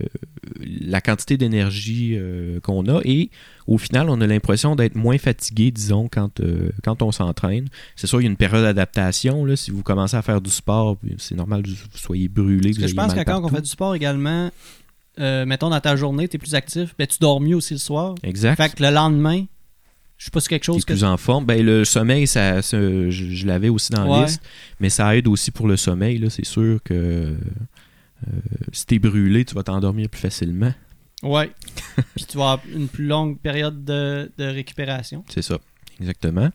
[0.60, 2.18] la quantité d'énergie
[2.64, 3.30] qu'on a et
[3.68, 6.42] au final, on a l'impression d'être moins fatigué, disons, quand,
[6.84, 7.68] quand on s'entraîne.
[7.96, 9.44] C'est sûr, il y a une période d'adaptation.
[9.56, 12.72] Si vous commencez à faire du sport, c'est normal que vous soyez brûlé.
[12.72, 14.52] Parce que je pense que quand on fait du sport également,
[15.18, 18.16] mettons dans ta journée, tu es plus actif, ben, tu dors mieux aussi le soir.
[18.24, 18.56] Exact.
[18.56, 19.46] Fait que le lendemain,
[20.18, 20.94] je sais pas si quelque qui chose est que.
[20.94, 21.46] plus en forme.
[21.46, 24.26] Ben, le sommeil, ça, ça- je, je l'avais aussi dans la Ouais.
[24.26, 24.42] liste,
[24.80, 26.24] mais ça aide aussi pour le sommeil.
[26.30, 27.36] C'est sûr que euh,
[28.72, 30.74] si t'es brûlé, tu vas t'endormir plus facilement.
[31.24, 31.52] Ouais.
[32.16, 35.24] Puis tu vas avoir une plus longue période de, de récupération.
[35.30, 35.58] C'est ça,
[36.00, 36.50] exactement.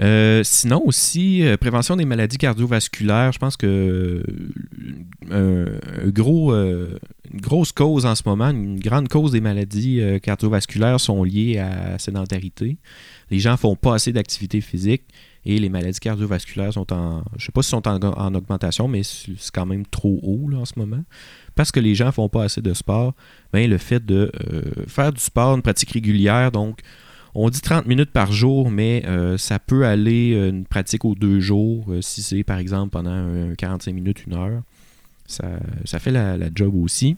[0.00, 4.22] Euh, sinon aussi, euh, prévention des maladies cardiovasculaires, je pense que
[5.30, 11.58] euh, une grosse cause en ce moment, une grande cause des maladies cardiovasculaires sont liées
[11.58, 12.76] à la sédentarité.
[13.30, 15.02] Les gens font pas assez d'activité physique
[15.44, 19.02] et les maladies cardiovasculaires sont en, je sais pas si sont en, en augmentation, mais
[19.02, 21.02] c'est quand même trop haut là, en ce moment.
[21.54, 23.14] Parce que les gens font pas assez de sport,
[23.52, 24.30] ben, le fait de
[24.86, 26.80] faire du sport, une pratique régulière, donc
[27.36, 31.14] on dit 30 minutes par jour, mais euh, ça peut aller euh, une pratique aux
[31.14, 34.62] deux jours, euh, si c'est par exemple pendant un, un 45 minutes, une heure.
[35.26, 37.16] Ça, fait la, job aussi.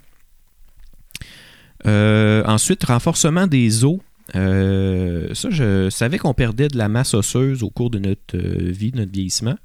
[1.84, 3.98] Ensuite, renforcement des os.
[4.32, 8.96] Ça, je savais qu'on perdait de la masse osseuse au cours de notre vie, de
[8.96, 9.56] notre vieillissement.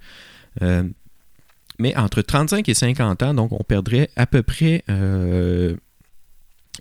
[1.79, 4.83] Mais entre 35 et 50 ans, donc on perdrait à peu près,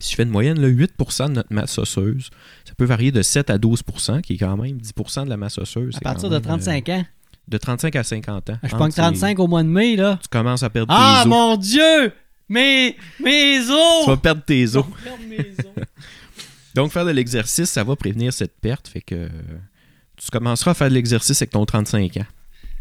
[0.02, 2.30] si je fais une moyenne, là, 8% de notre masse osseuse.
[2.64, 5.58] Ça peut varier de 7 à 12%, qui est quand même 10% de la masse
[5.58, 5.94] osseuse.
[5.96, 6.98] À partir de même, 35 ans?
[6.98, 7.02] euh,
[7.48, 8.58] de 35 à 50 ans.
[8.62, 10.18] Je Entre pogne ces- 35 au mois de mai, là.
[10.22, 11.34] Tu commences à perdre Ah, tes os.
[11.34, 12.12] mon Dieu!
[12.48, 14.04] Mes, mes os!
[14.04, 14.84] Tu vas perdre tes os.
[15.04, 15.50] Je vais perdre mes
[15.80, 15.84] os.
[16.74, 18.88] Donc, faire de l'exercice, ça va prévenir cette perte.
[18.88, 19.28] Fait que euh,
[20.16, 22.26] tu commenceras à faire de l'exercice avec ton 35 ans.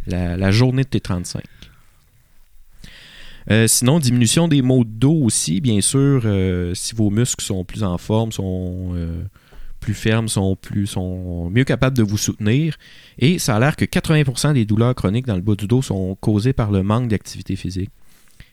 [0.08, 1.42] La, la journée de tes 35.
[3.50, 7.66] Euh, sinon, diminution des maux de dos aussi, bien sûr, euh, si vos muscles sont
[7.66, 9.24] plus en forme, sont euh,
[9.80, 12.78] plus fermes, sont, plus, sont mieux capables de vous soutenir.
[13.18, 16.16] Et ça a l'air que 80% des douleurs chroniques dans le bas du dos sont
[16.16, 17.90] causées par le manque d'activité physique.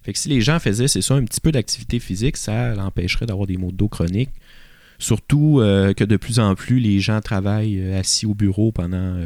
[0.02, 3.26] Fait que si les gens faisaient, c'est ça, un petit peu d'activité physique, ça l'empêcherait
[3.26, 4.30] d'avoir des maux de dos chroniques.
[4.98, 9.20] Surtout que de plus en plus, les gens travaillent assis au bureau pendant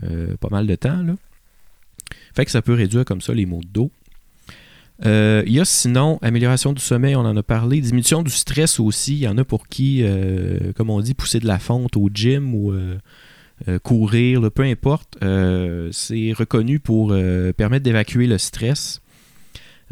[0.00, 1.04] pas mal de temps.
[2.34, 3.90] Fait que ça peut réduire comme ça les maux de dos.
[5.06, 7.80] Euh, Il y a sinon amélioration du sommeil, on en a parlé.
[7.80, 9.14] Diminution du stress aussi.
[9.14, 12.08] Il y en a pour qui, euh, comme on dit, pousser de la fonte au
[12.12, 12.98] gym ou euh,
[13.82, 15.18] courir, peu importe.
[15.92, 17.14] c'est reconnu pour
[17.56, 19.00] permettre d'évacuer le stress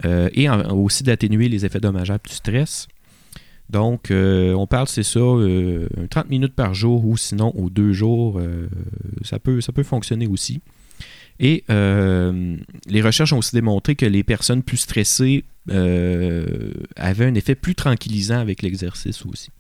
[0.05, 2.89] et aussi d'atténuer les effets dommageables du stress.
[3.71, 8.41] Donc, on parle, c'est ça, euh, 30 minutes par jour ou sinon aux deux jours,
[9.23, 10.61] ça, peut, ça peut fonctionner aussi.
[11.41, 12.57] Et euh,
[12.87, 17.75] les recherches ont aussi démontré que les personnes plus stressées euh, avaient un effet plus
[17.75, 19.51] tranquillisant avec l'exercice aussi.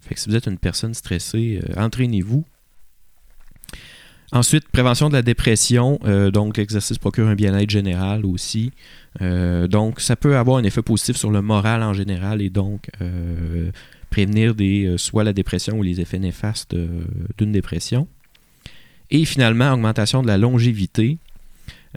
[0.00, 2.44] Fait que si vous êtes une personne stressée, euh, entraînez-vous.
[4.32, 5.98] Ensuite, prévention de la dépression.
[6.32, 8.70] donc, l'exercice procure un bien-être général aussi.
[9.18, 12.90] Donc, ça peut avoir un effet positif sur le moral en général et donc
[14.08, 16.76] prévenir des, soit la dépression ou les effets néfastes
[17.38, 18.06] d'une dépression.
[19.10, 21.18] Et finalement, augmentation de la longévité.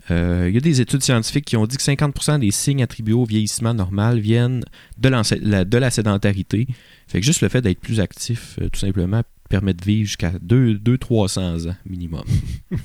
[0.09, 3.13] Euh, Il y a des études scientifiques qui ont dit que 50% des signes attribués
[3.13, 4.63] au vieillissement normal viennent
[4.97, 6.67] de, la, de la sédentarité.
[7.07, 10.31] Fait que juste le fait d'être plus actif, euh, tout simplement, permet de vivre jusqu'à
[10.31, 12.23] 200-300 ans minimum.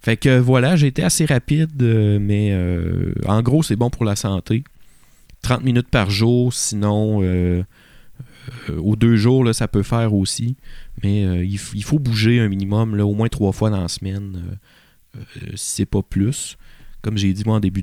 [0.00, 4.04] fait que voilà, j'ai été assez rapide, euh, mais euh, en gros, c'est bon pour
[4.04, 4.62] la santé.
[5.42, 7.62] 30 minutes par jour, sinon euh, euh,
[8.78, 10.56] aux deux jours, là, ça peut faire aussi.
[11.02, 14.42] Mais euh, il, faut bouger un minimum, là, au moins trois fois dans la semaine.
[15.16, 15.20] euh,
[15.54, 16.56] si c'est pas plus.
[17.02, 17.82] Comme j'ai dit moi en début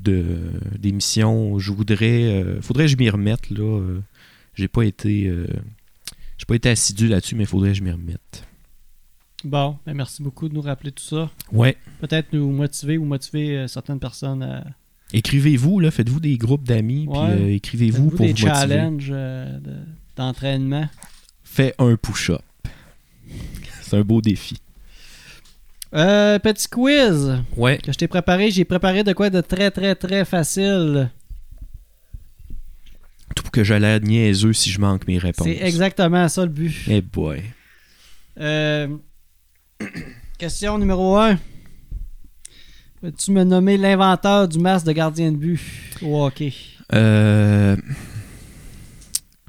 [0.77, 2.23] d'émission, je voudrais.
[2.43, 3.63] euh, faudrait que je m'y remette là.
[3.63, 3.99] euh,
[4.55, 5.27] j'ai pas été.
[5.27, 5.47] euh,
[6.37, 8.45] j'ai pas été assidu là-dessus, mais faudrait que je m'y remette.
[9.43, 11.29] Bon, ben merci beaucoup de nous rappeler tout ça.
[11.51, 11.75] Ouais.
[11.99, 14.63] Peut-être nous motiver ou motiver euh, certaines personnes à
[15.13, 17.29] Écrivez-vous, là, faites-vous des groupes d'amis, puis Ouais.
[17.31, 18.47] euh, écrivez-vous pour des vous motiver.
[18.49, 19.71] challenges euh, de-
[20.15, 20.87] d'entraînement?
[21.43, 22.41] Fais un push-up.
[23.81, 24.57] C'est un beau défi.
[25.93, 27.77] Euh, petit quiz Ouais.
[27.77, 28.49] que je t'ai préparé.
[28.51, 31.09] J'ai préparé de quoi de très très très facile.
[33.35, 35.45] Tout pour que j'ai l'air niaiseux si je manque mes réponses.
[35.47, 36.73] C'est exactement ça le but.
[36.87, 37.41] Eh boy.
[38.39, 38.87] Euh,
[40.37, 41.37] question numéro 1.
[43.01, 45.59] Peux-tu me nommer l'inventeur du masque de gardien de but
[46.01, 46.53] au hockey?
[46.93, 47.75] Euh...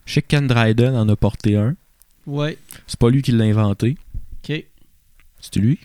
[0.07, 1.75] Je sais que Ken Dryden en a porté un.
[2.27, 2.57] Ouais,
[2.87, 3.97] C'est pas lui qui l'a inventé.
[4.45, 4.65] ok.
[5.41, 5.79] C'est lui?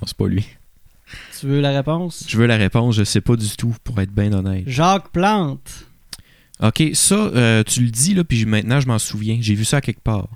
[0.00, 0.46] Non, c'est pas lui.
[1.38, 2.24] Tu veux la réponse?
[2.28, 4.62] Je veux la réponse, je sais pas du tout, pour être bien honnête.
[4.68, 5.86] Jacques Plante.
[6.62, 9.38] Ok, ça, euh, tu le dis, là, puis maintenant, je m'en souviens.
[9.40, 10.28] J'ai vu ça quelque part.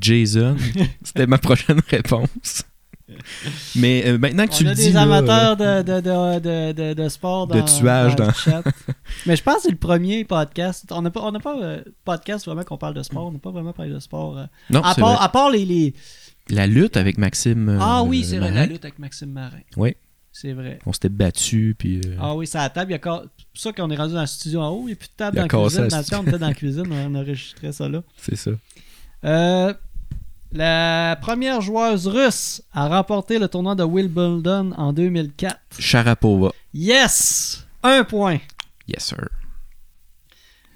[0.00, 0.56] Jason,
[1.02, 2.62] c'était ma prochaine réponse.
[3.76, 4.86] Mais euh, maintenant que tu On le a dis.
[4.86, 8.32] des là, amateurs de, de, de, de, de, de sport De dans, tuage dans le
[8.32, 8.62] chat.
[9.26, 10.84] Mais je pense que c'est le premier podcast.
[10.90, 13.26] On n'a pas, on n'a pas euh, podcast vraiment qu'on parle de sport.
[13.26, 14.38] On n'a pas vraiment parlé de sport.
[14.38, 14.44] euh.
[14.70, 15.24] Non, à, part, vrai.
[15.24, 15.64] à part les.
[15.64, 15.94] les-
[16.50, 17.78] La lutte avec Maxime.
[17.80, 19.60] Ah oui, c'est vrai, la lutte avec Maxime Marin.
[19.76, 19.94] Oui.
[20.32, 20.80] C'est vrai.
[20.84, 22.00] On s'était battu, puis.
[22.20, 22.90] Ah oui, c'est à la table.
[22.90, 24.82] Il y a ca- C'est pour ça qu'on est rendu dans le studio en haut.
[24.82, 25.82] Il n'y a plus de table a dans la cuisine.
[25.84, 26.84] la Dans le temps, on était dans la cuisine.
[26.92, 28.02] On enregistrait ça là.
[28.18, 28.50] C'est ça.
[29.24, 29.72] Euh,
[30.52, 35.56] la première joueuse russe à remporter le tournoi de Wimbledon en 2004.
[35.78, 36.52] Sharapova.
[36.72, 37.66] Yes!
[37.82, 38.38] Un point.
[38.88, 39.28] Yes, sir.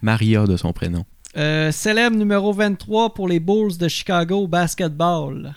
[0.03, 1.05] Maria de son prénom.
[1.37, 5.55] Euh, célèbre numéro 23 pour les Bulls de Chicago basketball.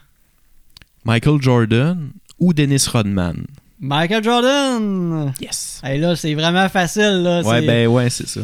[1.05, 3.45] Michael Jordan ou Dennis Rodman?
[3.79, 5.33] Michael Jordan!
[5.41, 5.81] Yes.
[5.83, 7.23] Hey, là, c'est vraiment facile.
[7.23, 7.41] Là.
[7.41, 8.41] Ouais, c'est- ben ouais, c'est ça.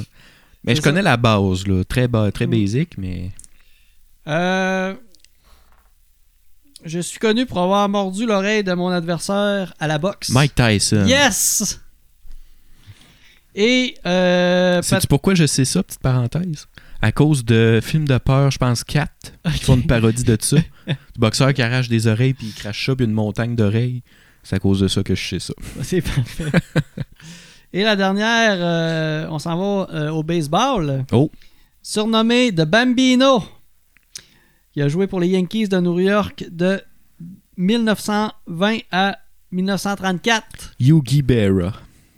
[0.63, 1.83] Mais je connais la base, là.
[1.85, 2.51] Très, ba- très Mm.
[2.51, 3.31] basic, mais.
[4.27, 4.93] Euh,
[6.85, 10.29] Je suis connu pour avoir mordu l'oreille de mon adversaire à la boxe.
[10.29, 11.05] Mike Tyson.
[11.05, 11.79] Yes!
[13.55, 16.67] Et euh, Sais-tu pourquoi je sais ça, petite parenthèse?
[17.01, 19.11] À cause de films de peur, je pense 4,
[19.53, 20.57] qui font une parodie de ça.
[20.87, 24.03] du boxeur qui arrache des oreilles puis il crache ça, puis une montagne d'oreilles.
[24.43, 25.53] C'est à cause de ça que je sais ça.
[25.81, 26.51] C'est parfait.
[27.73, 31.05] Et la dernière, euh, on s'en va euh, au baseball.
[31.11, 31.29] Oh.
[31.81, 33.43] Surnommé The Bambino.
[34.79, 36.79] Il a joué pour les Yankees de New York de
[37.57, 39.17] 1920 à
[39.51, 40.75] 1934.
[40.79, 41.73] Yogi Berra.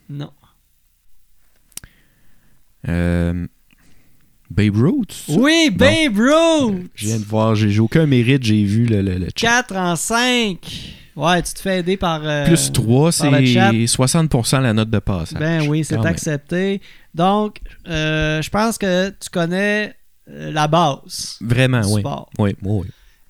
[0.08, 0.30] Non.
[2.88, 3.48] Euh,
[4.52, 5.24] Babe Ruth?
[5.30, 6.92] Oui, Babe Ruth!
[6.94, 9.64] Je viens de voir, j'ai aucun mérite, j'ai vu le, le, le chat.
[9.68, 10.98] 4 en 5.
[11.16, 12.22] Ouais, tu te fais aider par.
[12.24, 13.72] euh, Plus 3, par le chat.
[13.72, 15.40] c'est 60% la note de passage.
[15.40, 16.80] Ben oui, c'est accepté.
[17.16, 17.58] Donc,
[17.88, 19.96] euh, je pense que tu connais
[20.34, 22.02] la base Vraiment, oui.
[22.02, 22.30] sport.
[22.40, 22.88] Oui, oui.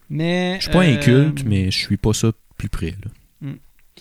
[0.10, 2.92] Mais, Je suis pas euh, inculte, mais je suis pas ça plus près.
[3.04, 3.12] Là.
[3.42, 3.56] Hmm.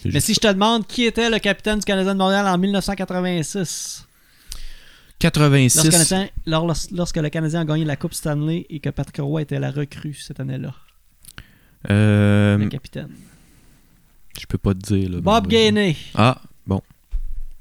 [0.06, 4.06] Mais si je te demande qui était le capitaine du Canadien de Montréal en 1986,
[5.18, 5.76] 86.
[5.76, 9.18] lorsque, le Canadien- lors- lorsque le Canadien a gagné la Coupe Stanley et que Patrick
[9.18, 10.74] Roy était la recrue cette année-là,
[11.90, 13.10] Euh, le capitaine.
[14.38, 15.10] je peux pas te dire.
[15.10, 15.96] Là, Bob Gainey.
[16.14, 16.80] Ah, bon.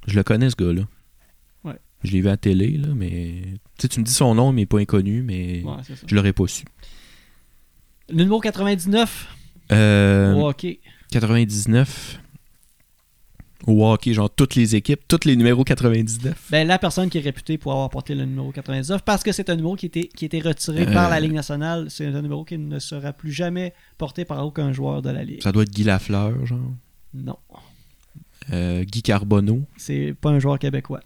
[0.08, 0.84] Je le connais, ce gars-là.
[2.04, 3.42] Je l'ai vu à la télé, là, mais.
[3.78, 5.74] Tu sais, tu me dis son nom, mais il est pas inconnu, mais Ouais,
[6.08, 6.66] je l'aurais pas su.
[8.10, 9.28] Le numéro 99
[9.72, 10.80] Euh, au hockey.
[11.12, 12.20] 99.
[13.68, 16.48] Au hockey, genre toutes les équipes, tous les numéros 99.
[16.50, 19.50] Ben, la personne qui est réputée pour avoir porté le numéro 99, parce que c'est
[19.50, 20.94] un numéro qui était, qui était retiré Euh.
[20.94, 24.72] par la Ligue nationale, c'est un numéro qui ne sera plus jamais porté par aucun
[24.72, 25.44] joueur de la Ligue.
[25.44, 26.60] Ça doit être Guy Lafleur, genre.
[27.14, 27.38] Non,
[28.54, 29.62] Euh, Guy Carbonneau.
[29.78, 31.02] c'est pas un joueur québécois.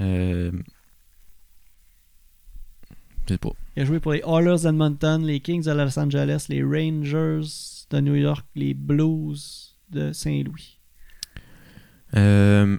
[0.00, 0.52] Euh...
[3.26, 3.50] Je sais pas.
[3.76, 7.46] Il a joué pour les Oilers d'Edmonton, les Kings de Los Angeles, les Rangers
[7.90, 10.78] de New York, les Blues de Saint-Louis.
[12.16, 12.78] Euh...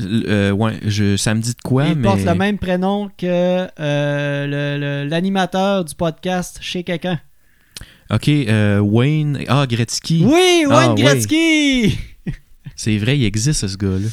[0.00, 2.02] euh, ouais, je, ça me dit de quoi, il mais...
[2.08, 7.20] porte le même prénom que euh, l'animateur du podcast chez quelqu'un.
[8.10, 9.44] Ok, euh, Wayne...
[9.48, 10.24] Ah, Gretzky.
[10.24, 10.94] Oui, Wayne Ah.
[10.96, 11.98] Gretzky!
[12.76, 14.08] C'est vrai, il existe, ce gars-là.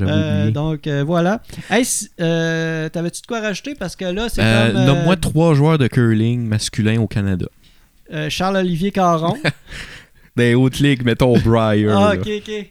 [0.00, 1.40] Euh, donc euh, voilà.
[1.70, 1.84] Hey,
[2.20, 3.74] euh, T'avais-tu de quoi rajouter?
[3.74, 7.46] Parce que là, c'est comme Nomme-moi trois joueurs de curling masculin au Canada.
[8.12, 9.36] euh, Charles-Olivier Caron.
[10.36, 11.96] Des hautes ligues, mettons Briar.
[11.96, 12.66] ah, ok, ok.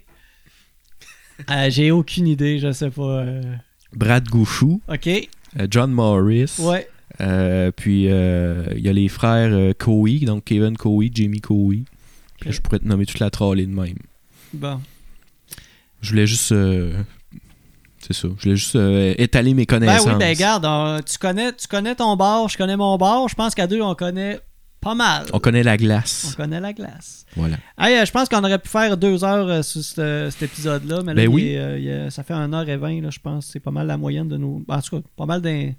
[1.70, 3.26] J'ai aucune idée, je sais pas.
[3.94, 5.10] Brad Gouchou, Ok,
[5.70, 6.56] John Morris.
[6.60, 6.90] ouais.
[7.78, 11.84] Puis il y a les frères Coey, donc Kevin Coey, Jamie Coey.
[12.40, 13.96] Puis là, je pourrais te nommer toute la trolley de même.
[14.54, 14.82] Bon.
[16.04, 16.52] Je voulais juste.
[16.52, 17.02] euh,
[18.00, 18.28] c'est ça.
[18.38, 20.06] Je voulais juste euh, étaler mes Ben connaissances.
[20.08, 23.28] oui, ben regarde, on- tu, connais, tu connais ton bar, je connais mon bar.
[23.30, 24.40] Je pense qu'à deux, on connaît
[24.82, 25.26] pas mal.
[25.32, 26.34] On connaît la On glace.
[26.36, 27.26] connaît la glace.
[27.38, 27.56] Voilà.
[27.80, 30.98] Hey, euh, je pense qu'on aurait pu faire deux heures euh, sur ce- cet épisode-là,
[31.04, 31.48] mais là, Ben il oui.
[31.54, 33.46] est, euh, il est- ça fait 1 heure et 20, là, je pense.
[33.46, 34.62] C'est pas mal la moyenne de nos.
[34.68, 35.72] En tout cas, pas mal d'un.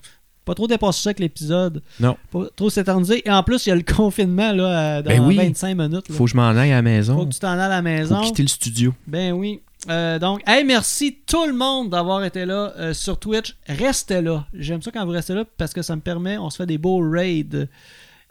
[0.47, 1.83] Pas trop dépassé ça avec l'épisode.
[2.01, 2.17] Non.
[2.31, 3.23] Pas trop s'éterniser.
[3.27, 5.37] Et en plus, il y a le confinement là, dans Ben oui.
[5.37, 6.09] 25 minutes.
[6.09, 6.15] là.
[6.15, 7.17] Faut que je m'en aille à la maison.
[7.19, 8.21] Faut que tu t'en ailles à la Faut maison.
[8.23, 8.95] quitter le studio.
[9.07, 9.61] Ben oui.
[9.91, 13.57] Euh, donc, hey, merci tout le monde d'avoir été là euh, sur Twitch.
[13.69, 14.47] Restez là.
[14.55, 16.79] J'aime ça quand vous restez là parce que ça me permet, on se fait des
[16.79, 17.69] beaux raids.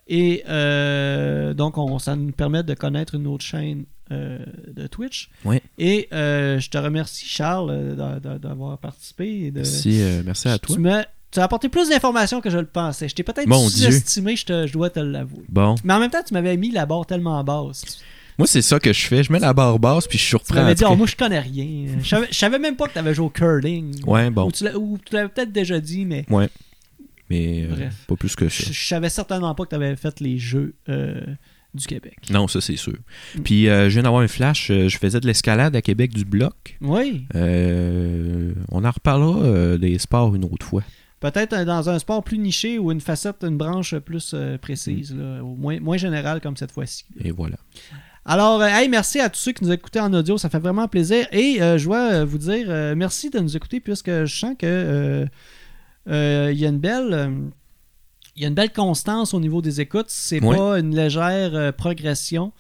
[0.08, 5.30] Et euh, donc, on, ça nous permet de connaître une autre chaîne de Twitch.
[5.46, 5.62] Ouais.
[5.78, 9.46] Et je te remercie, Charles, d'a- d'a- d'avoir participé.
[9.46, 10.76] et de- Merci, merci à toi.
[10.76, 10.82] Tu,
[11.32, 13.10] tu as apporté plus d'informations que je le pensais.
[13.10, 13.48] Je t'ai peut-être
[13.88, 15.46] sous-estimé, je, te- je dois te l'avouer.
[15.50, 15.74] Bon.
[15.84, 18.04] Mais en même temps, tu m'avais mis la barre tellement basse.
[18.38, 19.24] Moi, c'est ça que je fais.
[19.24, 20.56] Je mets la barre basse puis je Tu surprends.
[20.56, 21.98] m'avais en dit, oh, moi, je connais rien.
[22.02, 24.04] Je savais, je savais même pas que tu avais joué au curling.
[24.06, 24.48] Ouais, bon.
[24.48, 24.64] Ou tu
[25.06, 26.50] tu l'avais peut-être déjà dit, mais Ouais.
[27.30, 27.96] Mais euh, Bref.
[28.08, 28.64] pas plus que ça.
[28.68, 31.22] je, je savais certainement pas que tu avais fait les Jeux euh,
[31.74, 32.18] du Québec.
[32.30, 32.98] Non, ça, c'est sûr.
[33.38, 33.42] Mm.
[33.44, 34.68] Puis, euh, je viens d'avoir un flash.
[34.70, 36.78] je faisais de l'escalade à Québec du bloc.
[36.82, 37.26] Oui.
[37.34, 40.84] On en reparlera des sports une autre fois.
[41.22, 45.56] Peut-être dans un sport plus niché ou une facette, une branche plus précise, là, ou
[45.56, 47.06] moins, moins générale comme cette fois-ci.
[47.24, 47.56] Et voilà.
[48.26, 50.88] Alors, euh, hey, merci à tous ceux qui nous écoutaient en audio, ça fait vraiment
[50.88, 51.28] plaisir.
[51.34, 54.56] Et euh, je dois euh, vous dire euh, merci de nous écouter puisque je sens
[54.58, 55.28] que
[56.10, 57.32] euh, il y a une belle.
[58.36, 60.08] il y a une belle constance au niveau des écoutes.
[60.10, 60.56] C'est Ouais.
[60.56, 62.52] pas une légère progression.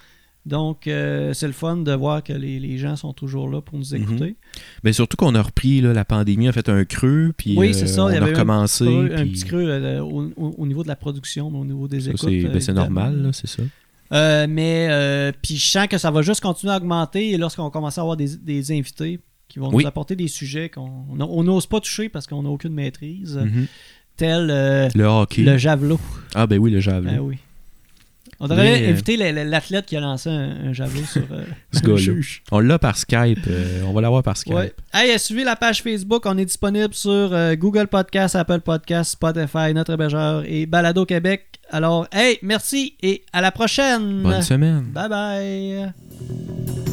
[0.45, 3.77] Donc, euh, c'est le fun de voir que les, les gens sont toujours là pour
[3.79, 4.35] nous écouter.
[4.83, 7.87] Mais surtout qu'on a repris, là, la pandémie a fait un creux, puis Oui, c'est
[7.87, 8.83] ça, on il y a avait eu un recommencé.
[8.83, 12.01] Creux, un petit creux au, au- au niveau de la production, mais au niveau des
[12.01, 12.29] ça, écoutes.
[12.59, 13.63] c'est ben, normal, là, c'est ça.
[14.13, 17.69] Euh, mais euh, puis je sens que ça va juste continuer à augmenter et lorsqu'on
[17.69, 19.83] commence à avoir des, des invités qui vont Oui.
[19.83, 23.37] nous apporter des sujets qu'on on- on n'ose pas toucher parce qu'on n'a aucune maîtrise,
[23.37, 23.65] Mhm.
[24.17, 25.41] tel euh, Le hockey.
[25.43, 25.99] le javelot.
[26.35, 27.11] Ah, ben oui, le javelot.
[27.11, 27.37] Ben oui.
[28.45, 31.79] On devrait Mais, euh, inviter l'athlète qui a lancé un, un javelot sur euh, Ce
[31.79, 32.21] gars-là.
[32.51, 33.39] On l'a par Skype.
[33.47, 34.53] euh, on va l'avoir par Skype.
[34.53, 34.73] Ouais.
[34.93, 36.23] Hey, suivez la page Facebook.
[36.25, 41.45] On est disponible sur euh, Google Podcast, Apple Podcast, Spotify, Notre Hébergeur et Balado Québec.
[41.71, 44.23] Alors, hey, merci et à la prochaine.
[44.23, 44.87] Bonne semaine.
[44.93, 46.92] Bye bye.